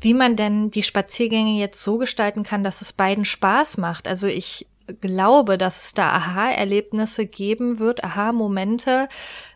wie 0.00 0.14
man 0.14 0.36
denn 0.36 0.70
die 0.70 0.82
Spaziergänge 0.82 1.58
jetzt 1.58 1.82
so 1.82 1.98
gestalten 1.98 2.42
kann, 2.42 2.64
dass 2.64 2.80
es 2.80 2.92
beiden 2.92 3.24
Spaß 3.24 3.76
macht. 3.78 4.08
Also 4.08 4.26
ich 4.26 4.66
glaube, 5.00 5.58
dass 5.58 5.78
es 5.78 5.94
da 5.94 6.10
Aha-Erlebnisse 6.12 7.26
geben 7.26 7.78
wird, 7.78 8.02
Aha-Momente, 8.02 9.08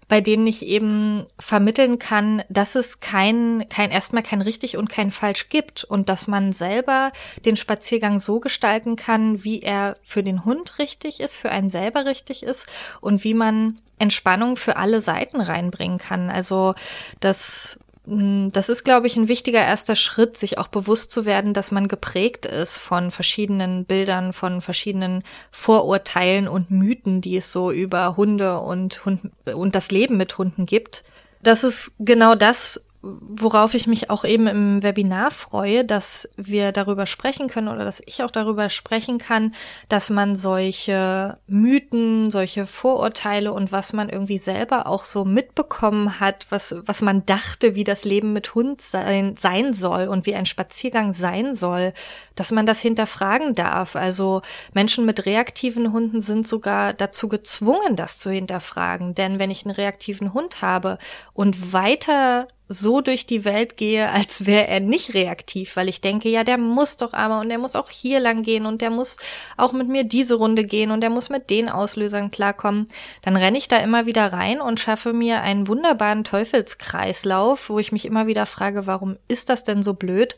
bei 0.08 0.20
denen 0.20 0.46
ich 0.46 0.66
eben 0.66 1.26
vermitteln 1.38 1.98
kann, 1.98 2.42
dass 2.48 2.74
es 2.74 3.00
kein, 3.00 3.66
kein 3.68 3.90
erstmal 3.90 4.22
kein 4.22 4.40
richtig 4.40 4.76
und 4.76 4.88
kein 4.88 5.10
falsch 5.10 5.48
gibt 5.48 5.84
und 5.84 6.08
dass 6.08 6.28
man 6.28 6.52
selber 6.52 7.12
den 7.44 7.56
Spaziergang 7.56 8.18
so 8.18 8.40
gestalten 8.40 8.96
kann, 8.96 9.44
wie 9.44 9.62
er 9.62 9.96
für 10.02 10.22
den 10.22 10.44
Hund 10.44 10.78
richtig 10.78 11.20
ist, 11.20 11.36
für 11.36 11.50
einen 11.50 11.68
selber 11.68 12.06
richtig 12.06 12.42
ist 12.42 12.66
und 13.00 13.24
wie 13.24 13.34
man 13.34 13.78
Entspannung 13.98 14.56
für 14.56 14.76
alle 14.76 15.00
Seiten 15.00 15.40
reinbringen 15.40 15.98
kann. 15.98 16.30
Also 16.30 16.74
das 17.20 17.78
das 18.06 18.68
ist, 18.68 18.84
glaube 18.84 19.06
ich, 19.06 19.16
ein 19.16 19.28
wichtiger 19.28 19.60
erster 19.60 19.96
Schritt, 19.96 20.36
sich 20.36 20.58
auch 20.58 20.68
bewusst 20.68 21.10
zu 21.10 21.24
werden, 21.24 21.54
dass 21.54 21.70
man 21.70 21.88
geprägt 21.88 22.44
ist 22.44 22.76
von 22.76 23.10
verschiedenen 23.10 23.86
Bildern, 23.86 24.34
von 24.34 24.60
verschiedenen 24.60 25.22
Vorurteilen 25.50 26.46
und 26.46 26.70
Mythen, 26.70 27.22
die 27.22 27.38
es 27.38 27.50
so 27.50 27.70
über 27.70 28.18
Hunde 28.18 28.60
und, 28.60 29.06
Hund 29.06 29.30
und 29.46 29.74
das 29.74 29.90
Leben 29.90 30.18
mit 30.18 30.36
Hunden 30.36 30.66
gibt. 30.66 31.02
Das 31.42 31.64
ist 31.64 31.92
genau 31.98 32.34
das, 32.34 32.83
worauf 33.04 33.74
ich 33.74 33.86
mich 33.86 34.08
auch 34.08 34.24
eben 34.24 34.46
im 34.46 34.82
Webinar 34.82 35.30
freue, 35.30 35.84
dass 35.84 36.28
wir 36.36 36.72
darüber 36.72 37.06
sprechen 37.06 37.48
können 37.48 37.68
oder 37.68 37.84
dass 37.84 38.02
ich 38.06 38.22
auch 38.22 38.30
darüber 38.30 38.70
sprechen 38.70 39.18
kann, 39.18 39.52
dass 39.88 40.08
man 40.08 40.36
solche 40.36 41.38
Mythen, 41.46 42.30
solche 42.30 42.64
Vorurteile 42.66 43.52
und 43.52 43.72
was 43.72 43.92
man 43.92 44.08
irgendwie 44.08 44.38
selber 44.38 44.86
auch 44.86 45.04
so 45.04 45.24
mitbekommen 45.24 46.18
hat, 46.18 46.46
was, 46.48 46.74
was 46.86 47.02
man 47.02 47.26
dachte, 47.26 47.74
wie 47.74 47.84
das 47.84 48.04
Leben 48.04 48.32
mit 48.32 48.54
Hund 48.54 48.80
sein, 48.80 49.36
sein 49.38 49.74
soll 49.74 50.08
und 50.08 50.24
wie 50.24 50.34
ein 50.34 50.46
Spaziergang 50.46 51.12
sein 51.12 51.54
soll, 51.54 51.92
dass 52.34 52.52
man 52.52 52.64
das 52.64 52.80
hinterfragen 52.80 53.54
darf. 53.54 53.96
Also 53.96 54.40
Menschen 54.72 55.04
mit 55.04 55.26
reaktiven 55.26 55.92
Hunden 55.92 56.20
sind 56.20 56.48
sogar 56.48 56.94
dazu 56.94 57.28
gezwungen, 57.28 57.96
das 57.96 58.18
zu 58.18 58.30
hinterfragen. 58.30 59.14
Denn 59.14 59.38
wenn 59.38 59.50
ich 59.50 59.66
einen 59.66 59.74
reaktiven 59.74 60.32
Hund 60.32 60.62
habe 60.62 60.98
und 61.34 61.72
weiter 61.72 62.48
so 62.68 63.02
durch 63.02 63.26
die 63.26 63.44
Welt 63.44 63.76
gehe, 63.76 64.10
als 64.10 64.46
wäre 64.46 64.66
er 64.68 64.80
nicht 64.80 65.12
reaktiv, 65.12 65.76
weil 65.76 65.88
ich 65.88 66.00
denke, 66.00 66.30
ja, 66.30 66.44
der 66.44 66.56
muss 66.56 66.96
doch 66.96 67.12
aber 67.12 67.40
und 67.40 67.50
der 67.50 67.58
muss 67.58 67.76
auch 67.76 67.90
hier 67.90 68.20
lang 68.20 68.42
gehen 68.42 68.64
und 68.64 68.80
der 68.80 68.90
muss 68.90 69.18
auch 69.58 69.72
mit 69.72 69.88
mir 69.88 70.04
diese 70.04 70.36
Runde 70.36 70.64
gehen 70.64 70.90
und 70.90 71.02
der 71.02 71.10
muss 71.10 71.28
mit 71.28 71.50
den 71.50 71.68
Auslösern 71.68 72.30
klarkommen, 72.30 72.88
dann 73.20 73.36
renne 73.36 73.58
ich 73.58 73.68
da 73.68 73.76
immer 73.78 74.06
wieder 74.06 74.32
rein 74.32 74.60
und 74.62 74.80
schaffe 74.80 75.12
mir 75.12 75.42
einen 75.42 75.68
wunderbaren 75.68 76.24
Teufelskreislauf, 76.24 77.68
wo 77.68 77.78
ich 77.78 77.92
mich 77.92 78.06
immer 78.06 78.26
wieder 78.26 78.46
frage, 78.46 78.86
warum 78.86 79.18
ist 79.28 79.50
das 79.50 79.64
denn 79.64 79.82
so 79.82 79.92
blöd? 79.92 80.36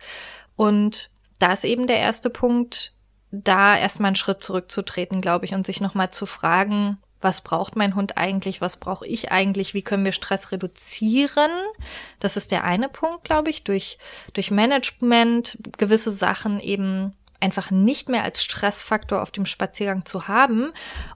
Und 0.56 1.10
da 1.38 1.52
ist 1.52 1.64
eben 1.64 1.86
der 1.86 1.98
erste 1.98 2.30
Punkt, 2.30 2.92
da 3.30 3.76
erstmal 3.76 4.08
einen 4.08 4.16
Schritt 4.16 4.42
zurückzutreten, 4.42 5.20
glaube 5.20 5.44
ich, 5.44 5.54
und 5.54 5.66
sich 5.66 5.80
nochmal 5.80 6.10
zu 6.10 6.26
fragen, 6.26 6.98
was 7.20 7.40
braucht 7.40 7.76
mein 7.76 7.94
Hund 7.94 8.16
eigentlich, 8.16 8.60
was 8.60 8.76
brauche 8.76 9.06
ich 9.06 9.30
eigentlich, 9.32 9.74
wie 9.74 9.82
können 9.82 10.04
wir 10.04 10.12
Stress 10.12 10.52
reduzieren. 10.52 11.50
Das 12.20 12.36
ist 12.36 12.52
der 12.52 12.64
eine 12.64 12.88
Punkt, 12.88 13.24
glaube 13.24 13.50
ich, 13.50 13.64
durch, 13.64 13.98
durch 14.32 14.50
Management 14.50 15.58
gewisse 15.78 16.10
Sachen 16.10 16.60
eben 16.60 17.12
einfach 17.40 17.70
nicht 17.70 18.08
mehr 18.08 18.24
als 18.24 18.42
Stressfaktor 18.42 19.22
auf 19.22 19.30
dem 19.30 19.46
Spaziergang 19.46 20.04
zu 20.04 20.28
haben. 20.28 20.72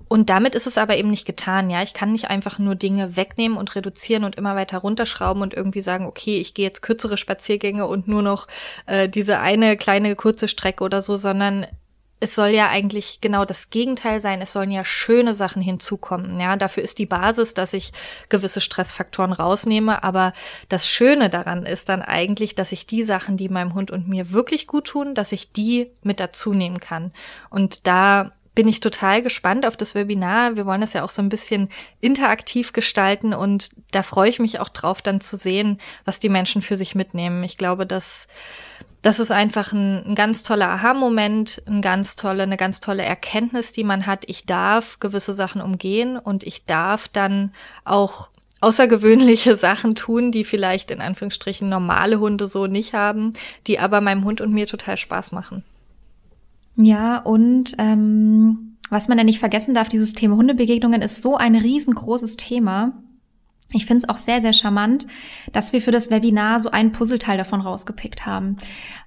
Und 0.08 0.28
damit 0.28 0.54
ist 0.54 0.66
es 0.66 0.78
aber 0.78 0.96
eben 0.96 1.10
nicht 1.10 1.26
getan. 1.26 1.70
Ja, 1.70 1.82
ich 1.82 1.94
kann 1.94 2.12
nicht 2.12 2.28
einfach 2.28 2.58
nur 2.58 2.74
Dinge 2.74 3.16
wegnehmen 3.16 3.56
und 3.56 3.74
reduzieren 3.74 4.24
und 4.24 4.36
immer 4.36 4.56
weiter 4.56 4.78
runterschrauben 4.78 5.42
und 5.42 5.54
irgendwie 5.54 5.80
sagen, 5.80 6.06
okay, 6.06 6.38
ich 6.38 6.54
gehe 6.54 6.66
jetzt 6.66 6.82
kürzere 6.82 7.16
Spaziergänge 7.16 7.86
und 7.86 8.08
nur 8.08 8.22
noch 8.22 8.48
äh, 8.86 9.08
diese 9.08 9.38
eine 9.38 9.76
kleine 9.76 10.14
kurze 10.14 10.48
Strecke 10.48 10.84
oder 10.84 11.02
so, 11.02 11.16
sondern 11.16 11.66
es 12.20 12.35
soll 12.35 12.48
ja 12.48 12.68
eigentlich 12.68 13.22
genau 13.22 13.46
das 13.46 13.70
Gegenteil 13.70 14.20
sein. 14.20 14.42
Es 14.42 14.52
sollen 14.52 14.70
ja 14.70 14.85
schöne 14.85 15.35
Sachen 15.35 15.62
hinzukommen. 15.62 16.38
Ja, 16.38 16.56
dafür 16.56 16.83
ist 16.83 16.98
die 16.98 17.06
Basis, 17.06 17.54
dass 17.54 17.72
ich 17.72 17.92
gewisse 18.28 18.61
Stressfaktoren 18.61 19.33
rausnehme. 19.33 20.04
Aber 20.04 20.35
das 20.68 20.87
Schöne 20.87 21.30
daran 21.30 21.64
ist 21.64 21.88
dann 21.88 22.02
eigentlich, 22.02 22.54
dass 22.54 22.72
ich 22.72 22.87
die 22.87 23.04
Sachen, 23.04 23.38
die 23.38 23.48
meinem 23.48 23.74
Hund 23.74 23.90
und 23.90 24.06
mir 24.06 24.33
wirklich 24.33 24.66
gut 24.66 24.88
tun, 24.88 25.14
dass 25.14 25.33
ich 25.33 25.52
die 25.52 25.90
mit 26.02 26.20
dazu 26.20 26.52
nehmen 26.52 26.78
kann. 26.78 27.12
Und 27.48 27.87
da 27.87 28.33
bin 28.54 28.68
ich 28.68 28.80
total 28.80 29.22
gespannt 29.22 29.64
auf 29.64 29.78
das 29.78 29.94
Webinar. 29.94 30.56
Wir 30.56 30.66
wollen 30.66 30.83
das 30.83 30.92
ja 30.92 31.04
auch 31.04 31.11
so 31.11 31.22
ein 31.22 31.30
bisschen 31.30 31.70
interaktiv 32.02 32.74
gestalten 32.74 33.33
und 33.33 33.70
da 33.92 34.02
freue 34.02 34.28
ich 34.28 34.40
mich 34.40 34.59
auch 34.59 34.68
drauf, 34.68 35.00
dann 35.00 35.20
zu 35.20 35.37
sehen, 35.37 35.78
was 36.04 36.18
die 36.18 36.28
Menschen 36.28 36.61
für 36.61 36.76
sich 36.76 36.94
mitnehmen. 36.94 37.42
Ich 37.44 37.56
glaube, 37.56 37.87
dass 37.87 38.26
das 39.02 39.18
ist 39.18 39.30
einfach 39.30 39.72
ein, 39.72 40.04
ein 40.04 40.14
ganz 40.14 40.42
toller 40.42 40.68
Aha-Moment, 40.68 41.62
ein 41.66 41.80
ganz 41.80 42.16
tolle, 42.16 42.42
eine 42.42 42.56
ganz 42.56 42.80
tolle 42.80 43.02
Erkenntnis, 43.02 43.72
die 43.72 43.84
man 43.84 44.06
hat. 44.06 44.24
Ich 44.26 44.44
darf 44.44 45.00
gewisse 45.00 45.32
Sachen 45.32 45.62
umgehen 45.62 46.18
und 46.18 46.42
ich 46.42 46.66
darf 46.66 47.08
dann 47.08 47.52
auch 47.84 48.28
außergewöhnliche 48.60 49.56
Sachen 49.58 49.94
tun, 49.94 50.32
die 50.32 50.44
vielleicht 50.44 50.90
in 50.90 51.00
Anführungsstrichen 51.00 51.68
normale 51.68 52.20
Hunde 52.20 52.46
so 52.46 52.66
nicht 52.66 52.92
haben, 52.92 53.32
die 53.66 53.78
aber 53.78 54.00
meinem 54.00 54.24
Hund 54.24 54.40
und 54.40 54.52
mir 54.52 54.66
total 54.66 54.98
Spaß 54.98 55.32
machen. 55.32 55.64
Ja, 56.76 57.18
und 57.18 57.74
ähm, 57.78 58.76
was 58.90 59.08
man 59.08 59.18
ja 59.18 59.24
nicht 59.24 59.38
vergessen 59.38 59.74
darf, 59.74 59.88
dieses 59.88 60.12
Thema 60.12 60.36
Hundebegegnungen 60.36 61.00
ist 61.00 61.22
so 61.22 61.36
ein 61.36 61.54
riesengroßes 61.54 62.36
Thema. 62.36 62.92
Ich 63.72 63.87
finde 63.87 63.98
es 63.98 64.09
auch 64.09 64.18
sehr, 64.18 64.40
sehr 64.40 64.52
charmant, 64.52 65.06
dass 65.52 65.72
wir 65.72 65.80
für 65.80 65.92
das 65.92 66.11
Webinar 66.11 66.59
so 66.59 66.70
einen 66.70 66.92
Puzzleteil 66.92 67.37
davon 67.37 67.61
rausgepickt 67.61 68.26
haben. 68.26 68.56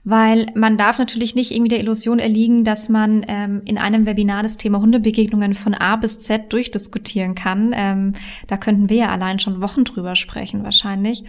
Weil 0.06 0.46
man 0.56 0.78
darf 0.78 1.00
natürlich 1.00 1.36
nicht 1.36 1.52
irgendwie 1.52 1.70
der 1.70 1.80
Illusion 1.80 2.20
erliegen, 2.20 2.64
dass 2.64 2.88
man 2.88 3.26
ähm, 3.28 3.62
in 3.66 3.78
einem 3.78 4.06
Webinar 4.06 4.44
das 4.44 4.58
Thema 4.58 4.80
Hundebegegnungen 4.80 5.54
von 5.54 5.74
A 5.74 5.98
bis 5.98 6.20
Z 6.20 6.52
durchdiskutieren 6.54 7.36
kann. 7.36 7.74
Ähm, 7.76 8.14
da 8.48 8.58
könnten 8.58 8.90
wir 8.90 8.98
ja 8.98 9.10
allein 9.10 9.40
schon 9.40 9.62
Wochen 9.62 9.84
drüber 9.84 10.16
sprechen 10.16 10.64
wahrscheinlich. 10.64 11.24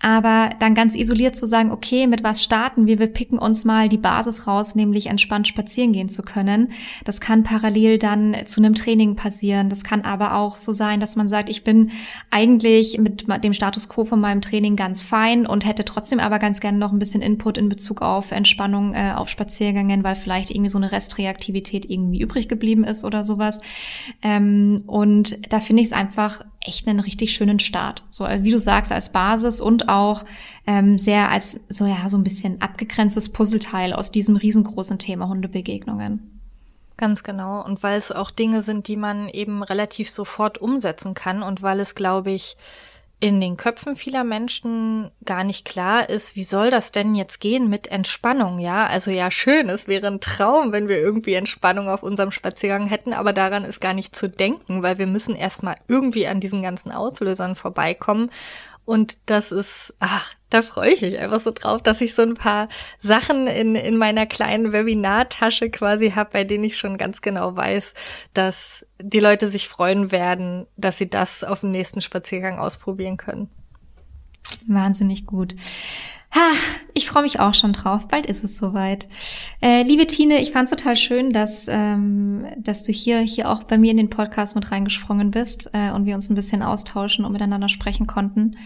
Aber 0.00 0.50
dann 0.58 0.74
ganz 0.74 0.94
isoliert 0.94 1.34
zu 1.34 1.46
sagen, 1.46 1.70
okay, 1.70 2.06
mit 2.06 2.22
was 2.22 2.42
starten 2.42 2.86
wir? 2.86 2.98
Wir 2.98 3.06
picken 3.06 3.38
uns 3.38 3.64
mal 3.64 3.88
die 3.88 3.96
Basis 3.96 4.46
raus, 4.46 4.74
nämlich 4.74 5.06
entspannt 5.06 5.48
spazieren 5.48 5.92
gehen 5.92 6.10
zu 6.10 6.22
können. 6.22 6.72
Das 7.04 7.22
kann 7.22 7.42
parallel 7.42 7.98
dann 7.98 8.36
zu 8.44 8.60
einem 8.60 8.74
Training 8.74 9.16
passieren. 9.16 9.70
Das 9.70 9.82
kann 9.82 10.02
aber 10.02 10.34
auch 10.34 10.56
so 10.56 10.72
sein, 10.72 11.00
dass 11.00 11.16
man 11.16 11.26
sagt, 11.26 11.48
ich 11.48 11.64
bin 11.64 11.90
eigentlich 12.30 12.63
eigentlich 12.64 12.98
mit 12.98 13.44
dem 13.44 13.54
Status 13.54 13.88
quo 13.88 14.04
von 14.04 14.20
meinem 14.20 14.40
Training 14.40 14.76
ganz 14.76 15.02
fein 15.02 15.46
und 15.46 15.66
hätte 15.66 15.84
trotzdem 15.84 16.20
aber 16.20 16.38
ganz 16.38 16.60
gerne 16.60 16.78
noch 16.78 16.92
ein 16.92 16.98
bisschen 16.98 17.22
Input 17.22 17.58
in 17.58 17.68
Bezug 17.68 18.02
auf 18.02 18.30
Entspannung 18.30 18.94
äh, 18.94 19.12
auf 19.14 19.28
Spaziergängen, 19.28 20.04
weil 20.04 20.16
vielleicht 20.16 20.50
irgendwie 20.50 20.70
so 20.70 20.78
eine 20.78 20.92
Restreaktivität 20.92 21.88
irgendwie 21.88 22.20
übrig 22.20 22.48
geblieben 22.48 22.84
ist 22.84 23.04
oder 23.04 23.24
sowas. 23.24 23.60
Ähm, 24.22 24.82
und 24.86 25.52
da 25.52 25.60
finde 25.60 25.82
ich 25.82 25.88
es 25.88 25.92
einfach 25.92 26.42
echt 26.60 26.88
einen 26.88 27.00
richtig 27.00 27.32
schönen 27.32 27.58
Start. 27.58 28.02
So, 28.08 28.26
äh, 28.26 28.42
wie 28.42 28.50
du 28.50 28.58
sagst, 28.58 28.92
als 28.92 29.12
Basis 29.12 29.60
und 29.60 29.88
auch 29.88 30.24
ähm, 30.66 30.98
sehr 30.98 31.30
als 31.30 31.60
so 31.68 31.86
ja 31.86 32.08
so 32.08 32.16
ein 32.16 32.24
bisschen 32.24 32.60
abgegrenztes 32.62 33.30
Puzzleteil 33.30 33.92
aus 33.92 34.10
diesem 34.10 34.36
riesengroßen 34.36 34.98
Thema 34.98 35.28
Hundebegegnungen. 35.28 36.33
Ganz 36.96 37.22
genau. 37.22 37.64
Und 37.64 37.82
weil 37.82 37.98
es 37.98 38.12
auch 38.12 38.30
Dinge 38.30 38.62
sind, 38.62 38.86
die 38.88 38.96
man 38.96 39.28
eben 39.28 39.62
relativ 39.62 40.10
sofort 40.10 40.58
umsetzen 40.58 41.14
kann 41.14 41.42
und 41.42 41.62
weil 41.62 41.80
es, 41.80 41.94
glaube 41.94 42.30
ich, 42.30 42.56
in 43.20 43.40
den 43.40 43.56
Köpfen 43.56 43.96
vieler 43.96 44.22
Menschen 44.22 45.10
gar 45.24 45.44
nicht 45.44 45.64
klar 45.64 46.10
ist, 46.10 46.36
wie 46.36 46.44
soll 46.44 46.70
das 46.70 46.92
denn 46.92 47.14
jetzt 47.14 47.40
gehen 47.40 47.70
mit 47.70 47.86
Entspannung, 47.86 48.58
ja? 48.58 48.86
Also 48.86 49.10
ja, 49.10 49.30
schön, 49.30 49.68
es 49.70 49.88
wäre 49.88 50.08
ein 50.08 50.20
Traum, 50.20 50.72
wenn 50.72 50.88
wir 50.88 50.98
irgendwie 50.98 51.34
Entspannung 51.34 51.88
auf 51.88 52.02
unserem 52.02 52.32
Spaziergang 52.32 52.86
hätten, 52.86 53.14
aber 53.14 53.32
daran 53.32 53.64
ist 53.64 53.80
gar 53.80 53.94
nicht 53.94 54.14
zu 54.14 54.28
denken, 54.28 54.82
weil 54.82 54.98
wir 54.98 55.06
müssen 55.06 55.36
erstmal 55.36 55.76
irgendwie 55.88 56.26
an 56.26 56.40
diesen 56.40 56.60
ganzen 56.60 56.92
Auslösern 56.92 57.56
vorbeikommen 57.56 58.30
und 58.84 59.16
das 59.26 59.52
ist, 59.52 59.94
ach, 60.00 60.34
da 60.54 60.62
freue 60.62 60.92
ich 60.92 61.02
mich 61.02 61.18
einfach 61.18 61.40
so 61.40 61.50
drauf, 61.50 61.82
dass 61.82 62.00
ich 62.00 62.14
so 62.14 62.22
ein 62.22 62.34
paar 62.34 62.68
Sachen 63.02 63.48
in, 63.48 63.74
in 63.74 63.96
meiner 63.96 64.24
kleinen 64.24 64.70
Webinartasche 64.70 65.68
quasi 65.68 66.12
habe, 66.12 66.30
bei 66.32 66.44
denen 66.44 66.62
ich 66.62 66.76
schon 66.76 66.96
ganz 66.96 67.22
genau 67.22 67.56
weiß, 67.56 67.92
dass 68.34 68.86
die 69.02 69.18
Leute 69.18 69.48
sich 69.48 69.66
freuen 69.66 70.12
werden, 70.12 70.68
dass 70.76 70.98
sie 70.98 71.10
das 71.10 71.42
auf 71.42 71.60
dem 71.60 71.72
nächsten 71.72 72.00
Spaziergang 72.00 72.60
ausprobieren 72.60 73.16
können. 73.16 73.50
Wahnsinnig 74.68 75.26
gut. 75.26 75.56
Ha, 76.32 76.52
ich 76.94 77.08
freue 77.08 77.24
mich 77.24 77.40
auch 77.40 77.54
schon 77.54 77.72
drauf. 77.72 78.06
Bald 78.06 78.26
ist 78.26 78.44
es 78.44 78.56
soweit. 78.56 79.08
Äh, 79.60 79.82
liebe 79.82 80.06
Tine, 80.06 80.40
ich 80.40 80.52
fand 80.52 80.70
es 80.70 80.76
total 80.76 80.94
schön, 80.94 81.32
dass, 81.32 81.66
ähm, 81.68 82.46
dass 82.58 82.84
du 82.84 82.92
hier, 82.92 83.18
hier 83.18 83.50
auch 83.50 83.64
bei 83.64 83.76
mir 83.76 83.90
in 83.90 83.96
den 83.96 84.10
Podcast 84.10 84.54
mit 84.54 84.70
reingesprungen 84.70 85.32
bist 85.32 85.70
äh, 85.72 85.90
und 85.90 86.06
wir 86.06 86.14
uns 86.14 86.30
ein 86.30 86.36
bisschen 86.36 86.62
austauschen 86.62 87.24
und 87.24 87.32
miteinander 87.32 87.68
sprechen 87.68 88.06
konnten. 88.06 88.56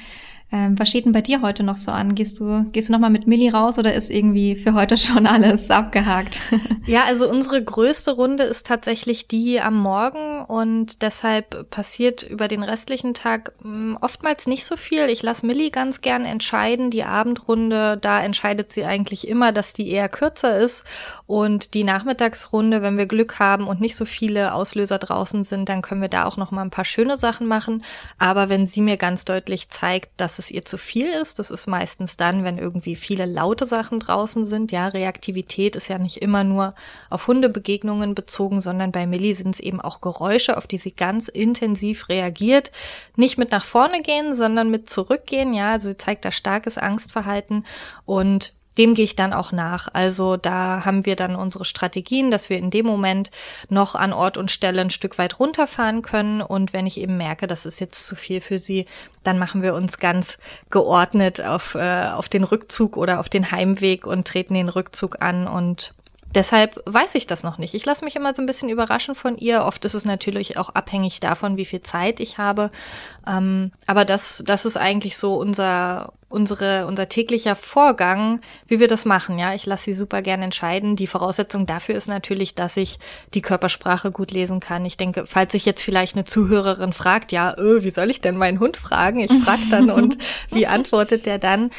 Ähm, 0.50 0.78
was 0.78 0.88
steht 0.88 1.04
denn 1.04 1.12
bei 1.12 1.20
dir 1.20 1.42
heute 1.42 1.62
noch 1.62 1.76
so 1.76 1.92
an? 1.92 2.14
Gehst 2.14 2.40
du, 2.40 2.64
gehst 2.72 2.88
du 2.88 2.92
nochmal 2.92 3.10
mit 3.10 3.26
Milli 3.26 3.50
raus 3.50 3.78
oder 3.78 3.92
ist 3.92 4.10
irgendwie 4.10 4.56
für 4.56 4.72
heute 4.72 4.96
schon 4.98 5.26
alles 5.26 5.70
abgehakt? 5.70 6.40
ja, 6.86 7.04
also 7.04 7.28
unsere 7.28 7.62
größte 7.62 8.12
Runde 8.12 8.44
ist 8.44 8.66
tatsächlich 8.66 9.28
die 9.28 9.60
am 9.60 9.78
Morgen 9.78 10.42
und 10.46 11.02
deshalb 11.02 11.68
passiert 11.70 12.22
über 12.22 12.48
den 12.48 12.62
restlichen 12.62 13.12
Tag 13.12 13.52
hm, 13.60 13.98
oftmals 14.00 14.46
nicht 14.46 14.64
so 14.64 14.76
viel. 14.76 15.10
Ich 15.10 15.22
lasse 15.22 15.44
Milli 15.44 15.68
ganz 15.68 16.00
gern 16.00 16.24
entscheiden. 16.24 16.90
Die 16.90 17.04
Abendrunde, 17.04 17.98
da 18.00 18.22
entscheidet 18.22 18.72
sie 18.72 18.84
eigentlich 18.84 19.28
immer, 19.28 19.52
dass 19.52 19.74
die 19.74 19.90
eher 19.90 20.08
kürzer 20.08 20.58
ist 20.58 20.84
und 21.28 21.74
die 21.74 21.84
Nachmittagsrunde, 21.84 22.80
wenn 22.80 22.96
wir 22.96 23.04
Glück 23.04 23.38
haben 23.38 23.66
und 23.66 23.82
nicht 23.82 23.96
so 23.96 24.06
viele 24.06 24.54
Auslöser 24.54 24.98
draußen 24.98 25.44
sind, 25.44 25.68
dann 25.68 25.82
können 25.82 26.00
wir 26.00 26.08
da 26.08 26.24
auch 26.24 26.38
noch 26.38 26.52
mal 26.52 26.62
ein 26.62 26.70
paar 26.70 26.86
schöne 26.86 27.18
Sachen 27.18 27.46
machen. 27.46 27.84
Aber 28.18 28.48
wenn 28.48 28.66
sie 28.66 28.80
mir 28.80 28.96
ganz 28.96 29.26
deutlich 29.26 29.68
zeigt, 29.68 30.08
dass 30.16 30.38
es 30.38 30.50
ihr 30.50 30.64
zu 30.64 30.78
viel 30.78 31.06
ist. 31.06 31.38
Das 31.38 31.50
ist 31.50 31.66
meistens 31.66 32.16
dann, 32.16 32.44
wenn 32.44 32.56
irgendwie 32.56 32.96
viele 32.96 33.26
laute 33.26 33.66
Sachen 33.66 34.00
draußen 34.00 34.46
sind. 34.46 34.72
Ja, 34.72 34.88
Reaktivität 34.88 35.76
ist 35.76 35.88
ja 35.88 35.98
nicht 35.98 36.16
immer 36.22 36.44
nur 36.44 36.74
auf 37.10 37.26
Hundebegegnungen 37.26 38.14
bezogen, 38.14 38.62
sondern 38.62 38.90
bei 38.90 39.06
Millie 39.06 39.34
sind 39.34 39.54
es 39.54 39.60
eben 39.60 39.82
auch 39.82 40.00
Geräusche, 40.00 40.56
auf 40.56 40.66
die 40.66 40.78
sie 40.78 40.92
ganz 40.92 41.28
intensiv 41.28 42.08
reagiert. 42.08 42.72
Nicht 43.16 43.36
mit 43.36 43.50
nach 43.50 43.66
vorne 43.66 44.00
gehen, 44.00 44.34
sondern 44.34 44.70
mit 44.70 44.88
zurückgehen. 44.88 45.52
Ja, 45.52 45.78
sie 45.78 45.98
zeigt 45.98 46.24
da 46.24 46.30
starkes 46.30 46.78
Angstverhalten 46.78 47.66
und 48.06 48.54
dem 48.78 48.94
gehe 48.94 49.04
ich 49.04 49.16
dann 49.16 49.32
auch 49.32 49.52
nach. 49.52 49.88
Also 49.92 50.36
da 50.36 50.84
haben 50.84 51.04
wir 51.04 51.16
dann 51.16 51.36
unsere 51.36 51.64
Strategien, 51.64 52.30
dass 52.30 52.48
wir 52.48 52.56
in 52.56 52.70
dem 52.70 52.86
Moment 52.86 53.30
noch 53.68 53.94
an 53.94 54.12
Ort 54.12 54.36
und 54.36 54.50
Stelle 54.50 54.80
ein 54.80 54.90
Stück 54.90 55.18
weit 55.18 55.38
runterfahren 55.38 56.02
können. 56.02 56.40
Und 56.40 56.72
wenn 56.72 56.86
ich 56.86 57.00
eben 57.00 57.16
merke, 57.16 57.46
das 57.46 57.66
ist 57.66 57.80
jetzt 57.80 58.06
zu 58.06 58.16
viel 58.16 58.40
für 58.40 58.58
sie, 58.58 58.86
dann 59.24 59.38
machen 59.38 59.62
wir 59.62 59.74
uns 59.74 59.98
ganz 59.98 60.38
geordnet 60.70 61.40
auf, 61.40 61.74
äh, 61.74 62.06
auf 62.06 62.28
den 62.28 62.44
Rückzug 62.44 62.96
oder 62.96 63.20
auf 63.20 63.28
den 63.28 63.50
Heimweg 63.50 64.06
und 64.06 64.26
treten 64.26 64.54
den 64.54 64.68
Rückzug 64.68 65.20
an 65.20 65.46
und 65.46 65.94
Deshalb 66.34 66.82
weiß 66.84 67.14
ich 67.14 67.26
das 67.26 67.42
noch 67.42 67.56
nicht. 67.56 67.72
Ich 67.74 67.86
lasse 67.86 68.04
mich 68.04 68.14
immer 68.14 68.34
so 68.34 68.42
ein 68.42 68.46
bisschen 68.46 68.68
überraschen 68.68 69.14
von 69.14 69.38
ihr. 69.38 69.62
Oft 69.62 69.84
ist 69.86 69.94
es 69.94 70.04
natürlich 70.04 70.58
auch 70.58 70.68
abhängig 70.70 71.20
davon, 71.20 71.56
wie 71.56 71.64
viel 71.64 71.80
Zeit 71.80 72.20
ich 72.20 72.36
habe. 72.36 72.70
Ähm, 73.26 73.72
aber 73.86 74.04
das, 74.04 74.42
das 74.46 74.66
ist 74.66 74.76
eigentlich 74.76 75.16
so 75.16 75.36
unser, 75.36 76.12
unsere, 76.28 76.86
unser 76.86 77.08
täglicher 77.08 77.56
Vorgang, 77.56 78.42
wie 78.66 78.78
wir 78.78 78.88
das 78.88 79.06
machen. 79.06 79.38
Ja, 79.38 79.54
ich 79.54 79.64
lasse 79.64 79.84
sie 79.84 79.94
super 79.94 80.20
gern 80.20 80.42
entscheiden. 80.42 80.96
Die 80.96 81.06
Voraussetzung 81.06 81.64
dafür 81.64 81.94
ist 81.94 82.08
natürlich, 82.08 82.54
dass 82.54 82.76
ich 82.76 82.98
die 83.32 83.42
Körpersprache 83.42 84.10
gut 84.10 84.30
lesen 84.30 84.60
kann. 84.60 84.84
Ich 84.84 84.98
denke, 84.98 85.24
falls 85.26 85.52
sich 85.52 85.64
jetzt 85.64 85.82
vielleicht 85.82 86.14
eine 86.14 86.26
Zuhörerin 86.26 86.92
fragt, 86.92 87.32
ja, 87.32 87.56
öh, 87.56 87.82
wie 87.82 87.90
soll 87.90 88.10
ich 88.10 88.20
denn 88.20 88.36
meinen 88.36 88.60
Hund 88.60 88.76
fragen? 88.76 89.20
Ich 89.20 89.32
frage 89.32 89.62
dann 89.70 89.90
und 89.90 90.18
wie 90.50 90.66
antwortet 90.66 91.24
der 91.24 91.38
dann? 91.38 91.70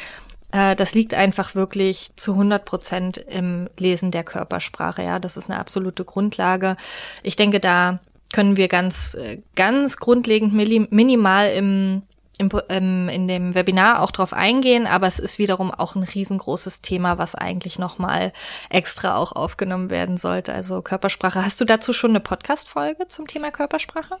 Äh, 0.52 0.76
das 0.76 0.94
liegt 0.94 1.14
einfach 1.14 1.54
wirklich 1.54 2.10
zu 2.16 2.32
100 2.32 2.64
Prozent 2.64 3.16
im 3.18 3.68
Lesen 3.78 4.10
der 4.10 4.24
Körpersprache. 4.24 5.02
Ja, 5.02 5.18
das 5.18 5.36
ist 5.36 5.50
eine 5.50 5.58
absolute 5.58 6.04
Grundlage. 6.04 6.76
Ich 7.22 7.36
denke, 7.36 7.60
da 7.60 8.00
können 8.32 8.56
wir 8.56 8.68
ganz, 8.68 9.18
ganz 9.56 9.96
grundlegend 9.96 10.52
minimal 10.52 11.50
im 11.50 12.02
im, 12.40 12.48
ähm, 12.70 13.08
in 13.10 13.28
dem 13.28 13.54
Webinar 13.54 14.00
auch 14.00 14.10
drauf 14.10 14.32
eingehen, 14.32 14.86
aber 14.86 15.06
es 15.06 15.18
ist 15.18 15.38
wiederum 15.38 15.70
auch 15.70 15.94
ein 15.94 16.02
riesengroßes 16.02 16.80
Thema, 16.80 17.18
was 17.18 17.34
eigentlich 17.34 17.78
nochmal 17.78 18.32
extra 18.70 19.16
auch 19.16 19.32
aufgenommen 19.32 19.90
werden 19.90 20.16
sollte. 20.16 20.54
Also 20.54 20.80
Körpersprache. 20.80 21.44
Hast 21.44 21.60
du 21.60 21.66
dazu 21.66 21.92
schon 21.92 22.12
eine 22.12 22.20
Podcast-Folge 22.20 23.08
zum 23.08 23.26
Thema 23.26 23.50
Körpersprache? 23.50 24.16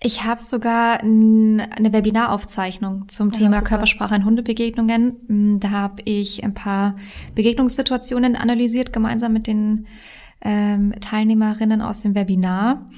Ich 0.00 0.24
habe 0.24 0.42
sogar 0.42 1.00
eine 1.00 1.92
Webinaraufzeichnung 1.92 3.08
zum 3.08 3.30
ja, 3.30 3.38
Thema 3.38 3.56
super. 3.56 3.68
Körpersprache 3.68 4.14
in 4.14 4.24
Hundebegegnungen. 4.24 5.58
Da 5.60 5.70
habe 5.70 6.02
ich 6.04 6.44
ein 6.44 6.54
paar 6.54 6.96
Begegnungssituationen 7.34 8.36
analysiert, 8.36 8.92
gemeinsam 8.92 9.32
mit 9.32 9.46
den 9.46 9.86
ähm, 10.42 10.94
Teilnehmerinnen 11.00 11.80
aus 11.80 12.02
dem 12.02 12.14
Webinar 12.14 12.90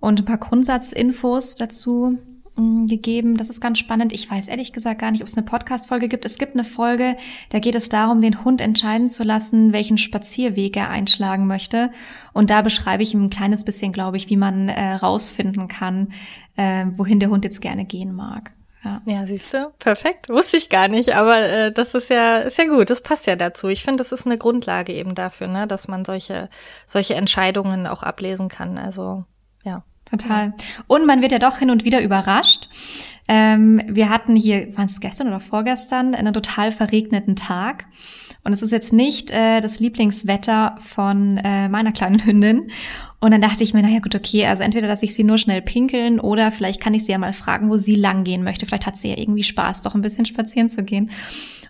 und 0.00 0.20
ein 0.20 0.24
paar 0.24 0.38
Grundsatzinfos 0.38 1.56
dazu 1.56 2.18
gegeben. 2.58 3.36
Das 3.36 3.50
ist 3.50 3.60
ganz 3.60 3.78
spannend. 3.78 4.12
Ich 4.12 4.30
weiß 4.30 4.48
ehrlich 4.48 4.72
gesagt 4.72 5.00
gar 5.00 5.10
nicht, 5.10 5.22
ob 5.22 5.28
es 5.28 5.36
eine 5.36 5.46
Podcast-Folge 5.46 6.08
gibt. 6.08 6.24
Es 6.24 6.38
gibt 6.38 6.54
eine 6.54 6.64
Folge, 6.64 7.16
da 7.50 7.58
geht 7.58 7.74
es 7.74 7.88
darum, 7.88 8.20
den 8.20 8.44
Hund 8.44 8.60
entscheiden 8.60 9.08
zu 9.08 9.22
lassen, 9.22 9.72
welchen 9.72 9.98
Spazierweg 9.98 10.76
er 10.76 10.90
einschlagen 10.90 11.46
möchte. 11.46 11.90
Und 12.32 12.50
da 12.50 12.62
beschreibe 12.62 13.02
ich 13.02 13.14
ihm 13.14 13.24
ein 13.24 13.30
kleines 13.30 13.64
bisschen, 13.64 13.92
glaube 13.92 14.16
ich, 14.16 14.28
wie 14.28 14.36
man 14.36 14.68
äh, 14.68 14.94
rausfinden 14.94 15.68
kann, 15.68 16.12
äh, 16.56 16.86
wohin 16.96 17.20
der 17.20 17.30
Hund 17.30 17.44
jetzt 17.44 17.60
gerne 17.60 17.84
gehen 17.84 18.14
mag. 18.14 18.52
Ja, 18.84 19.00
ja 19.06 19.24
siehst 19.24 19.54
du, 19.54 19.70
perfekt. 19.78 20.28
Wusste 20.28 20.56
ich 20.56 20.68
gar 20.68 20.88
nicht, 20.88 21.14
aber 21.14 21.40
äh, 21.40 21.72
das 21.72 21.94
ist 21.94 22.10
ja, 22.10 22.38
ist 22.38 22.58
ja 22.58 22.66
gut. 22.66 22.90
Das 22.90 23.02
passt 23.02 23.26
ja 23.26 23.36
dazu. 23.36 23.68
Ich 23.68 23.82
finde, 23.82 23.98
das 23.98 24.12
ist 24.12 24.26
eine 24.26 24.38
Grundlage 24.38 24.92
eben 24.92 25.14
dafür, 25.14 25.48
ne, 25.48 25.66
dass 25.66 25.88
man 25.88 26.04
solche, 26.04 26.48
solche 26.86 27.14
Entscheidungen 27.14 27.86
auch 27.86 28.02
ablesen 28.02 28.48
kann. 28.48 28.78
Also, 28.78 29.24
ja. 29.64 29.82
Total. 30.10 30.54
Und 30.86 31.06
man 31.06 31.20
wird 31.20 31.32
ja 31.32 31.38
doch 31.38 31.58
hin 31.58 31.70
und 31.70 31.84
wieder 31.84 32.02
überrascht. 32.02 32.68
Ähm, 33.28 33.82
wir 33.86 34.08
hatten 34.08 34.36
hier, 34.36 34.76
war 34.76 34.86
es 34.86 35.00
gestern 35.00 35.28
oder 35.28 35.40
vorgestern, 35.40 36.14
einen 36.14 36.32
total 36.32 36.72
verregneten 36.72 37.36
Tag. 37.36 37.86
Und 38.42 38.54
es 38.54 38.62
ist 38.62 38.70
jetzt 38.70 38.94
nicht 38.94 39.30
äh, 39.30 39.60
das 39.60 39.80
Lieblingswetter 39.80 40.76
von 40.78 41.36
äh, 41.36 41.68
meiner 41.68 41.92
kleinen 41.92 42.24
Hündin. 42.24 42.70
Und 43.20 43.32
dann 43.32 43.42
dachte 43.42 43.64
ich 43.64 43.74
mir, 43.74 43.82
naja 43.82 43.98
gut, 43.98 44.14
okay, 44.14 44.46
also 44.46 44.62
entweder 44.62 44.88
lasse 44.88 45.04
ich 45.04 45.14
sie 45.14 45.24
nur 45.24 45.36
schnell 45.36 45.60
pinkeln 45.60 46.20
oder 46.20 46.52
vielleicht 46.52 46.80
kann 46.80 46.94
ich 46.94 47.04
sie 47.04 47.12
ja 47.12 47.18
mal 47.18 47.32
fragen, 47.32 47.68
wo 47.68 47.76
sie 47.76 47.96
lang 47.96 48.24
gehen 48.24 48.44
möchte. 48.44 48.64
Vielleicht 48.64 48.86
hat 48.86 48.96
sie 48.96 49.10
ja 49.10 49.18
irgendwie 49.18 49.42
Spaß, 49.42 49.82
doch 49.82 49.94
ein 49.94 50.02
bisschen 50.02 50.24
spazieren 50.24 50.68
zu 50.68 50.84
gehen. 50.84 51.10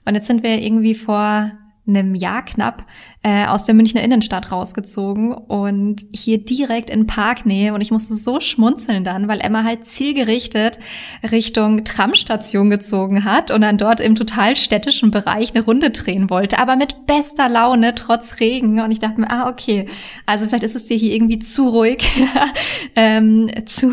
Und 0.04 0.14
jetzt 0.14 0.26
sind 0.26 0.42
wir 0.44 0.62
irgendwie 0.62 0.94
vor 0.94 1.50
einem 1.88 2.14
Jahr 2.14 2.44
knapp 2.44 2.84
äh, 3.22 3.46
aus 3.46 3.64
der 3.64 3.74
Münchner 3.74 4.02
Innenstadt 4.02 4.52
rausgezogen 4.52 5.32
und 5.32 6.04
hier 6.12 6.38
direkt 6.38 6.88
in 6.90 7.06
Parknähe 7.06 7.74
und 7.74 7.80
ich 7.80 7.90
musste 7.90 8.14
so 8.14 8.40
schmunzeln 8.40 9.02
dann, 9.02 9.26
weil 9.26 9.40
Emma 9.40 9.64
halt 9.64 9.84
zielgerichtet 9.84 10.78
Richtung 11.30 11.84
Tramstation 11.84 12.70
gezogen 12.70 13.24
hat 13.24 13.50
und 13.50 13.62
dann 13.62 13.78
dort 13.78 14.00
im 14.00 14.14
total 14.14 14.54
städtischen 14.54 15.10
Bereich 15.10 15.54
eine 15.54 15.64
Runde 15.64 15.90
drehen 15.90 16.30
wollte, 16.30 16.58
aber 16.58 16.76
mit 16.76 17.06
bester 17.06 17.48
Laune 17.48 17.94
trotz 17.94 18.38
Regen 18.40 18.80
und 18.80 18.90
ich 18.90 19.00
dachte 19.00 19.20
mir, 19.20 19.30
ah 19.30 19.48
okay, 19.48 19.86
also 20.26 20.46
vielleicht 20.46 20.64
ist 20.64 20.76
es 20.76 20.84
dir 20.84 20.96
hier 20.96 21.12
irgendwie 21.12 21.40
zu 21.40 21.68
ruhig, 21.68 22.08
ähm, 22.96 23.50
zu 23.66 23.92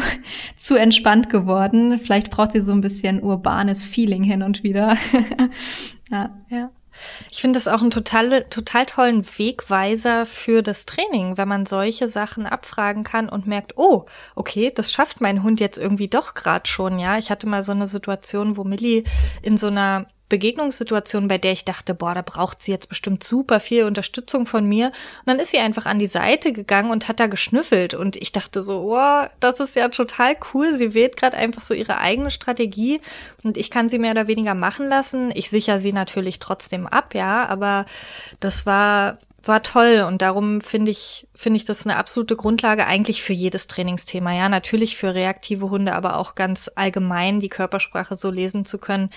zu 0.56 0.76
entspannt 0.76 1.30
geworden, 1.30 2.00
vielleicht 2.00 2.30
braucht 2.30 2.52
sie 2.52 2.62
so 2.62 2.72
ein 2.72 2.82
bisschen 2.82 3.22
urbanes 3.22 3.86
Feeling 3.86 4.24
hin 4.24 4.41
und 4.43 4.64
wieder. 4.64 4.98
ja. 6.12 6.30
ja. 6.50 6.72
Ich 7.32 7.41
finde 7.41 7.58
das 7.58 7.68
auch 7.68 7.82
einen 7.82 7.91
total, 7.91 8.43
total 8.46 8.86
tollen 8.86 9.26
Wegweiser 9.26 10.26
für 10.26 10.62
das 10.62 10.86
Training, 10.86 11.38
wenn 11.38 11.48
man 11.48 11.66
solche 11.66 12.08
Sachen 12.08 12.46
abfragen 12.46 13.04
kann 13.04 13.30
und 13.30 13.48
merkt, 13.48 13.78
oh, 13.78 14.06
okay, 14.36 14.72
das 14.74 14.91
schafft 14.91 15.22
mein 15.22 15.43
Hund 15.43 15.60
jetzt 15.60 15.78
irgendwie 15.78 16.08
doch 16.08 16.34
gerade 16.34 16.68
schon, 16.70 17.00
ja. 17.00 17.18
Ich 17.18 17.30
hatte 17.30 17.48
mal 17.48 17.64
so 17.64 17.72
eine 17.72 17.88
Situation, 17.88 18.58
wo 18.58 18.64
Millie 18.64 19.04
in 19.41 19.58
so 19.58 19.68
einer 19.68 20.08
Begegnungssituation, 20.30 21.28
bei 21.28 21.38
der 21.38 21.52
ich 21.52 21.66
dachte, 21.66 21.94
boah, 21.94 22.16
da 22.16 22.22
braucht 22.22 22.62
sie 22.62 22.72
jetzt 22.72 22.90
bestimmt 22.90 23.24
super 23.24 23.60
viel 23.60 23.84
Unterstützung 23.84 24.46
von 24.46 24.66
mir. 24.66 24.88
Und 24.88 25.28
dann 25.28 25.40
ist 25.40 25.52
sie 25.52 25.60
einfach 25.60 25.86
an 25.86 26.00
die 26.00 26.08
Seite 26.08 26.52
gegangen 26.52 26.90
und 26.90 27.08
hat 27.08 27.20
da 27.20 27.28
geschnüffelt. 27.28 27.94
Und 27.94 28.16
ich 28.16 28.32
dachte 28.32 28.64
so, 28.64 28.84
wow, 28.88 29.30
das 29.40 29.60
ist 29.60 29.76
ja 29.76 29.90
total 29.90 30.36
cool. 30.54 30.76
Sie 30.78 30.94
wählt 30.94 31.16
gerade 31.16 31.38
einfach 31.38 31.62
so 31.62 31.74
ihre 31.74 32.00
eigene 32.00 32.32
Strategie 32.32 33.02
und 33.44 33.58
ich 33.58 33.70
kann 33.70 33.90
sie 33.90 34.00
mehr 34.00 34.12
oder 34.12 34.28
weniger 34.28 34.56
machen 34.56 34.88
lassen. 34.88 35.32
Ich 35.36 35.50
sichere 35.50 35.80
sie 35.80 35.94
natürlich 35.94 36.40
trotzdem 36.40 36.88
ab, 36.88 37.14
ja, 37.14 37.46
aber 37.46 37.86
das 38.40 38.66
war 38.66 39.18
war 39.48 39.62
toll 39.62 40.04
und 40.08 40.22
darum 40.22 40.60
finde 40.60 40.92
ich 40.92 41.28
finde 41.36 41.58
ich 41.58 41.66
das 41.66 41.86
eine 41.86 41.98
absolute 41.98 42.36
Grundlage 42.36 42.88
eigentlich 42.88 43.22
für 43.22 43.34
jedes 43.34 43.68
Trainingsthema. 43.68 44.34
Ja, 44.34 44.50
natürlich 44.50 44.98
für 44.98 45.14
reaktive 45.14 45.70
Hunde, 45.70 45.94
aber 45.94 46.18
auch 46.18 46.36
ganz 46.36 46.72
allgemein 46.76 47.40
die 47.40 47.50
Körpersprache 47.50 48.16
so 48.16 48.32
lesen 48.32 48.66
zu 48.66 48.78
können, 48.78 49.10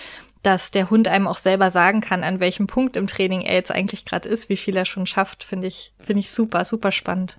dass 0.42 0.70
der 0.70 0.90
Hund 0.90 1.08
einem 1.08 1.26
auch 1.26 1.38
selber 1.38 1.70
sagen 1.70 2.00
kann, 2.00 2.22
an 2.22 2.40
welchem 2.40 2.66
Punkt 2.66 2.96
im 2.96 3.06
Training 3.06 3.42
er 3.42 3.54
jetzt 3.54 3.70
eigentlich 3.70 4.04
gerade 4.04 4.28
ist, 4.28 4.48
wie 4.48 4.56
viel 4.56 4.76
er 4.76 4.84
schon 4.84 5.06
schafft, 5.06 5.44
finde 5.44 5.66
ich, 5.66 5.92
finde 5.98 6.20
ich 6.20 6.30
super, 6.30 6.64
super 6.64 6.92
spannend. 6.92 7.38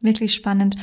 Wirklich 0.00 0.32
spannend. 0.32 0.76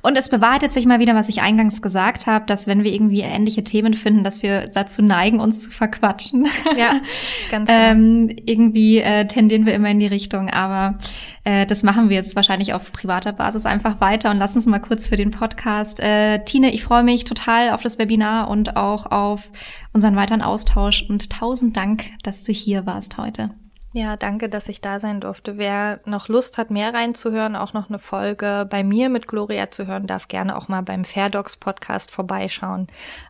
Und 0.00 0.16
es 0.16 0.28
bewahrheitet 0.28 0.70
sich 0.70 0.86
mal 0.86 1.00
wieder, 1.00 1.16
was 1.16 1.28
ich 1.28 1.42
eingangs 1.42 1.82
gesagt 1.82 2.28
habe, 2.28 2.46
dass 2.46 2.68
wenn 2.68 2.84
wir 2.84 2.92
irgendwie 2.92 3.22
ähnliche 3.22 3.64
Themen 3.64 3.94
finden, 3.94 4.22
dass 4.22 4.44
wir 4.44 4.68
dazu 4.68 5.02
neigen, 5.02 5.40
uns 5.40 5.64
zu 5.64 5.70
verquatschen. 5.72 6.46
Ja, 6.78 7.00
ganz 7.50 7.68
genau. 7.68 7.80
ähm, 7.80 8.36
irgendwie 8.46 8.98
äh, 8.98 9.26
tendieren 9.26 9.66
wir 9.66 9.74
immer 9.74 9.90
in 9.90 9.98
die 9.98 10.06
Richtung, 10.06 10.50
aber 10.50 10.98
äh, 11.42 11.66
das 11.66 11.82
machen 11.82 12.10
wir 12.10 12.16
jetzt 12.16 12.36
wahrscheinlich 12.36 12.72
auf 12.72 12.92
privater 12.92 13.32
Basis 13.32 13.66
einfach 13.66 14.00
weiter 14.00 14.30
und 14.30 14.36
lass 14.36 14.54
uns 14.54 14.66
mal 14.66 14.78
kurz 14.78 15.08
für 15.08 15.16
den 15.16 15.32
Podcast. 15.32 15.98
Äh, 15.98 16.44
Tine, 16.44 16.72
ich 16.72 16.84
freue 16.84 17.02
mich 17.02 17.24
total 17.24 17.70
auf 17.70 17.82
das 17.82 17.98
Webinar 17.98 18.48
und 18.48 18.76
auch 18.76 19.06
auf 19.06 19.50
unseren 19.92 20.14
weiteren 20.14 20.42
Austausch 20.42 21.04
und 21.08 21.28
tausend 21.30 21.76
Dank, 21.76 22.04
dass 22.22 22.44
du 22.44 22.52
hier 22.52 22.86
warst 22.86 23.18
heute. 23.18 23.50
Ja, 23.92 24.16
danke, 24.16 24.48
dass 24.48 24.68
ich 24.68 24.80
da 24.80 25.00
sein 25.00 25.20
durfte. 25.20 25.58
Wer 25.58 25.98
noch 26.04 26.28
Lust 26.28 26.58
hat, 26.58 26.70
mehr 26.70 26.94
reinzuhören, 26.94 27.56
auch 27.56 27.72
noch 27.72 27.88
eine 27.88 27.98
Folge 27.98 28.64
bei 28.70 28.84
mir 28.84 29.08
mit 29.08 29.26
Gloria 29.26 29.72
zu 29.72 29.88
hören, 29.88 30.06
darf 30.06 30.28
gerne 30.28 30.56
auch 30.56 30.68
mal 30.68 30.82
beim 30.82 31.04
Fairdocs 31.04 31.56
Podcast 31.56 32.12
vorbeischauen. 32.12 32.86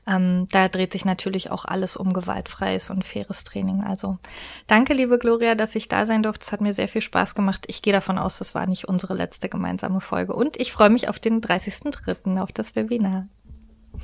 Ähm, 0.07 0.47
da 0.53 0.69
dreht 0.69 0.93
sich 0.93 1.07
natürlich 1.07 1.51
auch 1.51 1.65
alles 1.65 1.97
um 1.97 2.13
gewaltfreies 2.13 2.91
und 2.91 3.07
faires 3.07 3.45
Training. 3.45 3.83
Also 3.83 4.19
danke, 4.67 4.93
liebe 4.93 5.19
Gloria, 5.19 5.55
dass 5.55 5.75
ich 5.75 5.89
da 5.89 6.05
sein 6.05 6.23
durfte. 6.23 6.45
Es 6.45 6.53
hat 6.53 6.61
mir 6.61 6.75
sehr 6.75 6.89
viel 6.89 7.03
Spaß 7.03 7.35
gemacht. 7.35 7.65
Ich 7.69 7.81
gehe 7.81 7.95
davon 7.95 8.19
aus, 8.19 8.37
das 8.37 8.55
war 8.55 8.67
nicht 8.67 8.87
unsere 8.87 9.15
letzte 9.15 9.49
gemeinsame 9.49 10.03
Folge. 10.03 10.35
Und 10.35 10.61
ich 10.61 10.73
freue 10.73 10.91
mich 10.91 11.09
auf 11.09 11.19
den 11.19 11.41
30.03. 11.41 12.39
auf 12.39 12.53
das 12.53 12.77
Webinar. 12.77 13.29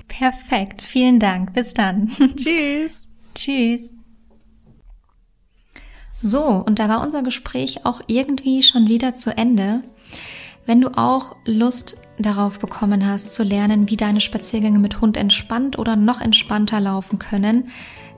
Perfekt. 0.09 0.81
Vielen 0.81 1.21
Dank. 1.21 1.53
Bis 1.53 1.75
dann. 1.75 2.09
Tschüss. 2.37 3.03
Tschüss. 3.35 3.96
So, 6.27 6.43
und 6.43 6.81
da 6.81 6.89
war 6.89 7.03
unser 7.03 7.23
Gespräch 7.23 7.87
auch 7.87 8.01
irgendwie 8.09 8.65
schon 8.65 8.89
wieder 8.89 9.15
zu 9.15 9.37
Ende. 9.37 9.85
Wenn 10.65 10.81
du 10.81 10.89
auch 10.99 11.37
Lust 11.45 11.99
darauf 12.19 12.59
bekommen 12.59 13.07
hast, 13.07 13.33
zu 13.33 13.45
lernen, 13.45 13.89
wie 13.89 13.97
deine 13.97 14.21
Spaziergänge 14.21 14.81
mit 14.81 15.01
Hund 15.01 15.17
entspannt 15.17 15.79
oder 15.79 15.95
noch 15.95 16.21
entspannter 16.21 16.81
laufen 16.81 17.21
können, 17.21 17.71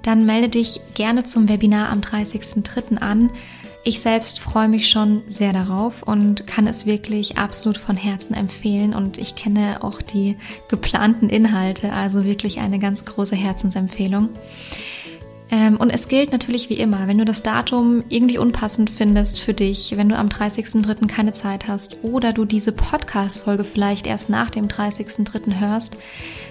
dann 0.05 0.25
melde 0.25 0.49
dich 0.49 0.81
gerne 0.95 1.23
zum 1.25 1.51
Webinar 1.51 1.91
am 1.91 2.01
30.03. 2.01 2.97
an. 2.97 3.29
Ich 3.85 4.01
selbst 4.01 4.41
freue 4.41 4.69
mich 4.69 4.89
schon 4.89 5.21
sehr 5.27 5.53
darauf 5.53 6.03
und 6.03 6.47
kann 6.47 6.67
es 6.67 6.87
wirklich 6.87 7.37
absolut 7.37 7.77
von 7.77 7.99
Herzen 7.99 8.33
empfehlen 8.33 8.95
und 8.95 9.19
ich 9.19 9.35
kenne 9.35 9.83
auch 9.83 10.01
die 10.01 10.39
geplanten 10.69 11.29
Inhalte, 11.29 11.93
also 11.93 12.25
wirklich 12.25 12.59
eine 12.59 12.79
ganz 12.79 13.05
große 13.05 13.37
Herzensempfehlung. 13.37 14.31
Ähm, 15.51 15.77
und 15.77 15.91
es 15.91 16.09
gilt 16.09 16.33
natürlich 16.33 16.69
wie 16.69 16.79
immer, 16.79 17.07
wenn 17.09 17.19
du 17.19 17.25
das 17.25 17.43
Datum 17.43 18.05
irgendwie 18.11 18.39
unpassend 18.39 18.91
findest 18.91 19.41
für 19.41 19.55
dich, 19.55 19.97
wenn 19.97 20.09
du 20.09 20.17
am 20.17 20.29
30.03. 20.29 21.07
keine 21.07 21.33
Zeit 21.33 21.69
hast 21.69 21.97
oder 22.03 22.33
du 22.33 22.45
diese 22.45 22.73
Podcast-Folge 22.73 23.65
vielleicht 23.65 24.07
erst 24.07 24.29
nach 24.29 24.51
dem 24.51 24.69
30.03. 24.69 25.59
hörst, 25.59 25.97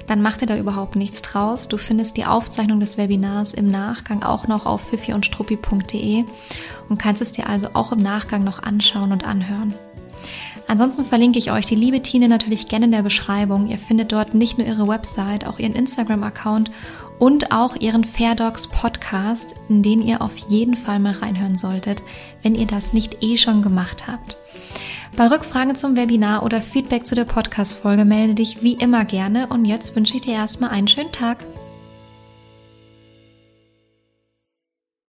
dann 0.08 0.22
mach 0.22 0.38
dir 0.38 0.48
da 0.48 0.58
überhaupt 0.58 0.96
nichts 0.96 1.22
draus. 1.22 1.68
Du 1.68 1.78
findest 1.78 2.18
die 2.18 2.26
Aufzeichnung 2.26 2.80
des 2.80 2.98
Webinars 2.98 3.54
im 3.54 3.70
Nachgang 3.70 4.24
auch 4.24 4.48
noch 4.48 4.66
auf 4.66 4.82
fifiundstruppi.de 4.90 6.26
und 6.90 6.98
kannst 6.98 7.22
es 7.22 7.34
dir 7.34 7.48
also 7.48 7.70
auch 7.74 7.92
im 7.92 8.02
Nachgang 8.02 8.44
noch 8.44 8.64
anschauen 8.64 9.12
und 9.12 9.26
anhören. 9.26 9.74
Ansonsten 10.70 11.06
verlinke 11.06 11.40
ich 11.40 11.52
euch 11.52 11.66
die 11.66 11.76
liebe 11.76 12.02
Tine 12.02 12.28
natürlich 12.28 12.68
gerne 12.68 12.86
in 12.86 12.92
der 12.92 13.02
Beschreibung. 13.02 13.68
Ihr 13.68 13.78
findet 13.78 14.12
dort 14.12 14.34
nicht 14.34 14.58
nur 14.58 14.68
ihre 14.68 14.88
Website, 14.88 15.48
auch 15.48 15.60
ihren 15.60 15.74
Instagram-Account 15.74 16.72
und 17.20 17.52
auch 17.52 17.76
ihren 17.76 18.04
Fairdogs 18.04 18.68
Podcast, 18.68 19.56
in 19.70 19.82
den 19.82 20.02
ihr 20.02 20.22
auf 20.22 20.38
jeden 20.38 20.76
Fall 20.76 21.00
mal 21.00 21.14
reinhören 21.14 21.56
solltet, 21.56 22.04
wenn 22.44 22.56
ihr 22.56 22.68
das 22.68 22.94
nicht 22.94 23.24
eh 23.24 23.38
schon 23.38 23.62
gemacht 23.62 24.08
habt. 24.08 24.38
Bei 25.16 25.28
Rückfragen 25.28 25.76
zum 25.76 25.96
Webinar 25.96 26.44
oder 26.44 26.62
Feedback 26.62 27.08
zu 27.08 27.16
der 27.16 27.26
Podcast-Folge 27.26 28.06
melde 28.06 28.36
dich 28.36 28.62
wie 28.62 28.74
immer 28.74 29.04
gerne 29.04 29.48
und 29.48 29.66
jetzt 29.66 29.96
wünsche 29.96 30.16
ich 30.16 30.22
dir 30.22 30.34
erstmal 30.34 30.70
einen 30.70 30.88
schönen 30.88 31.12
Tag. 31.12 31.44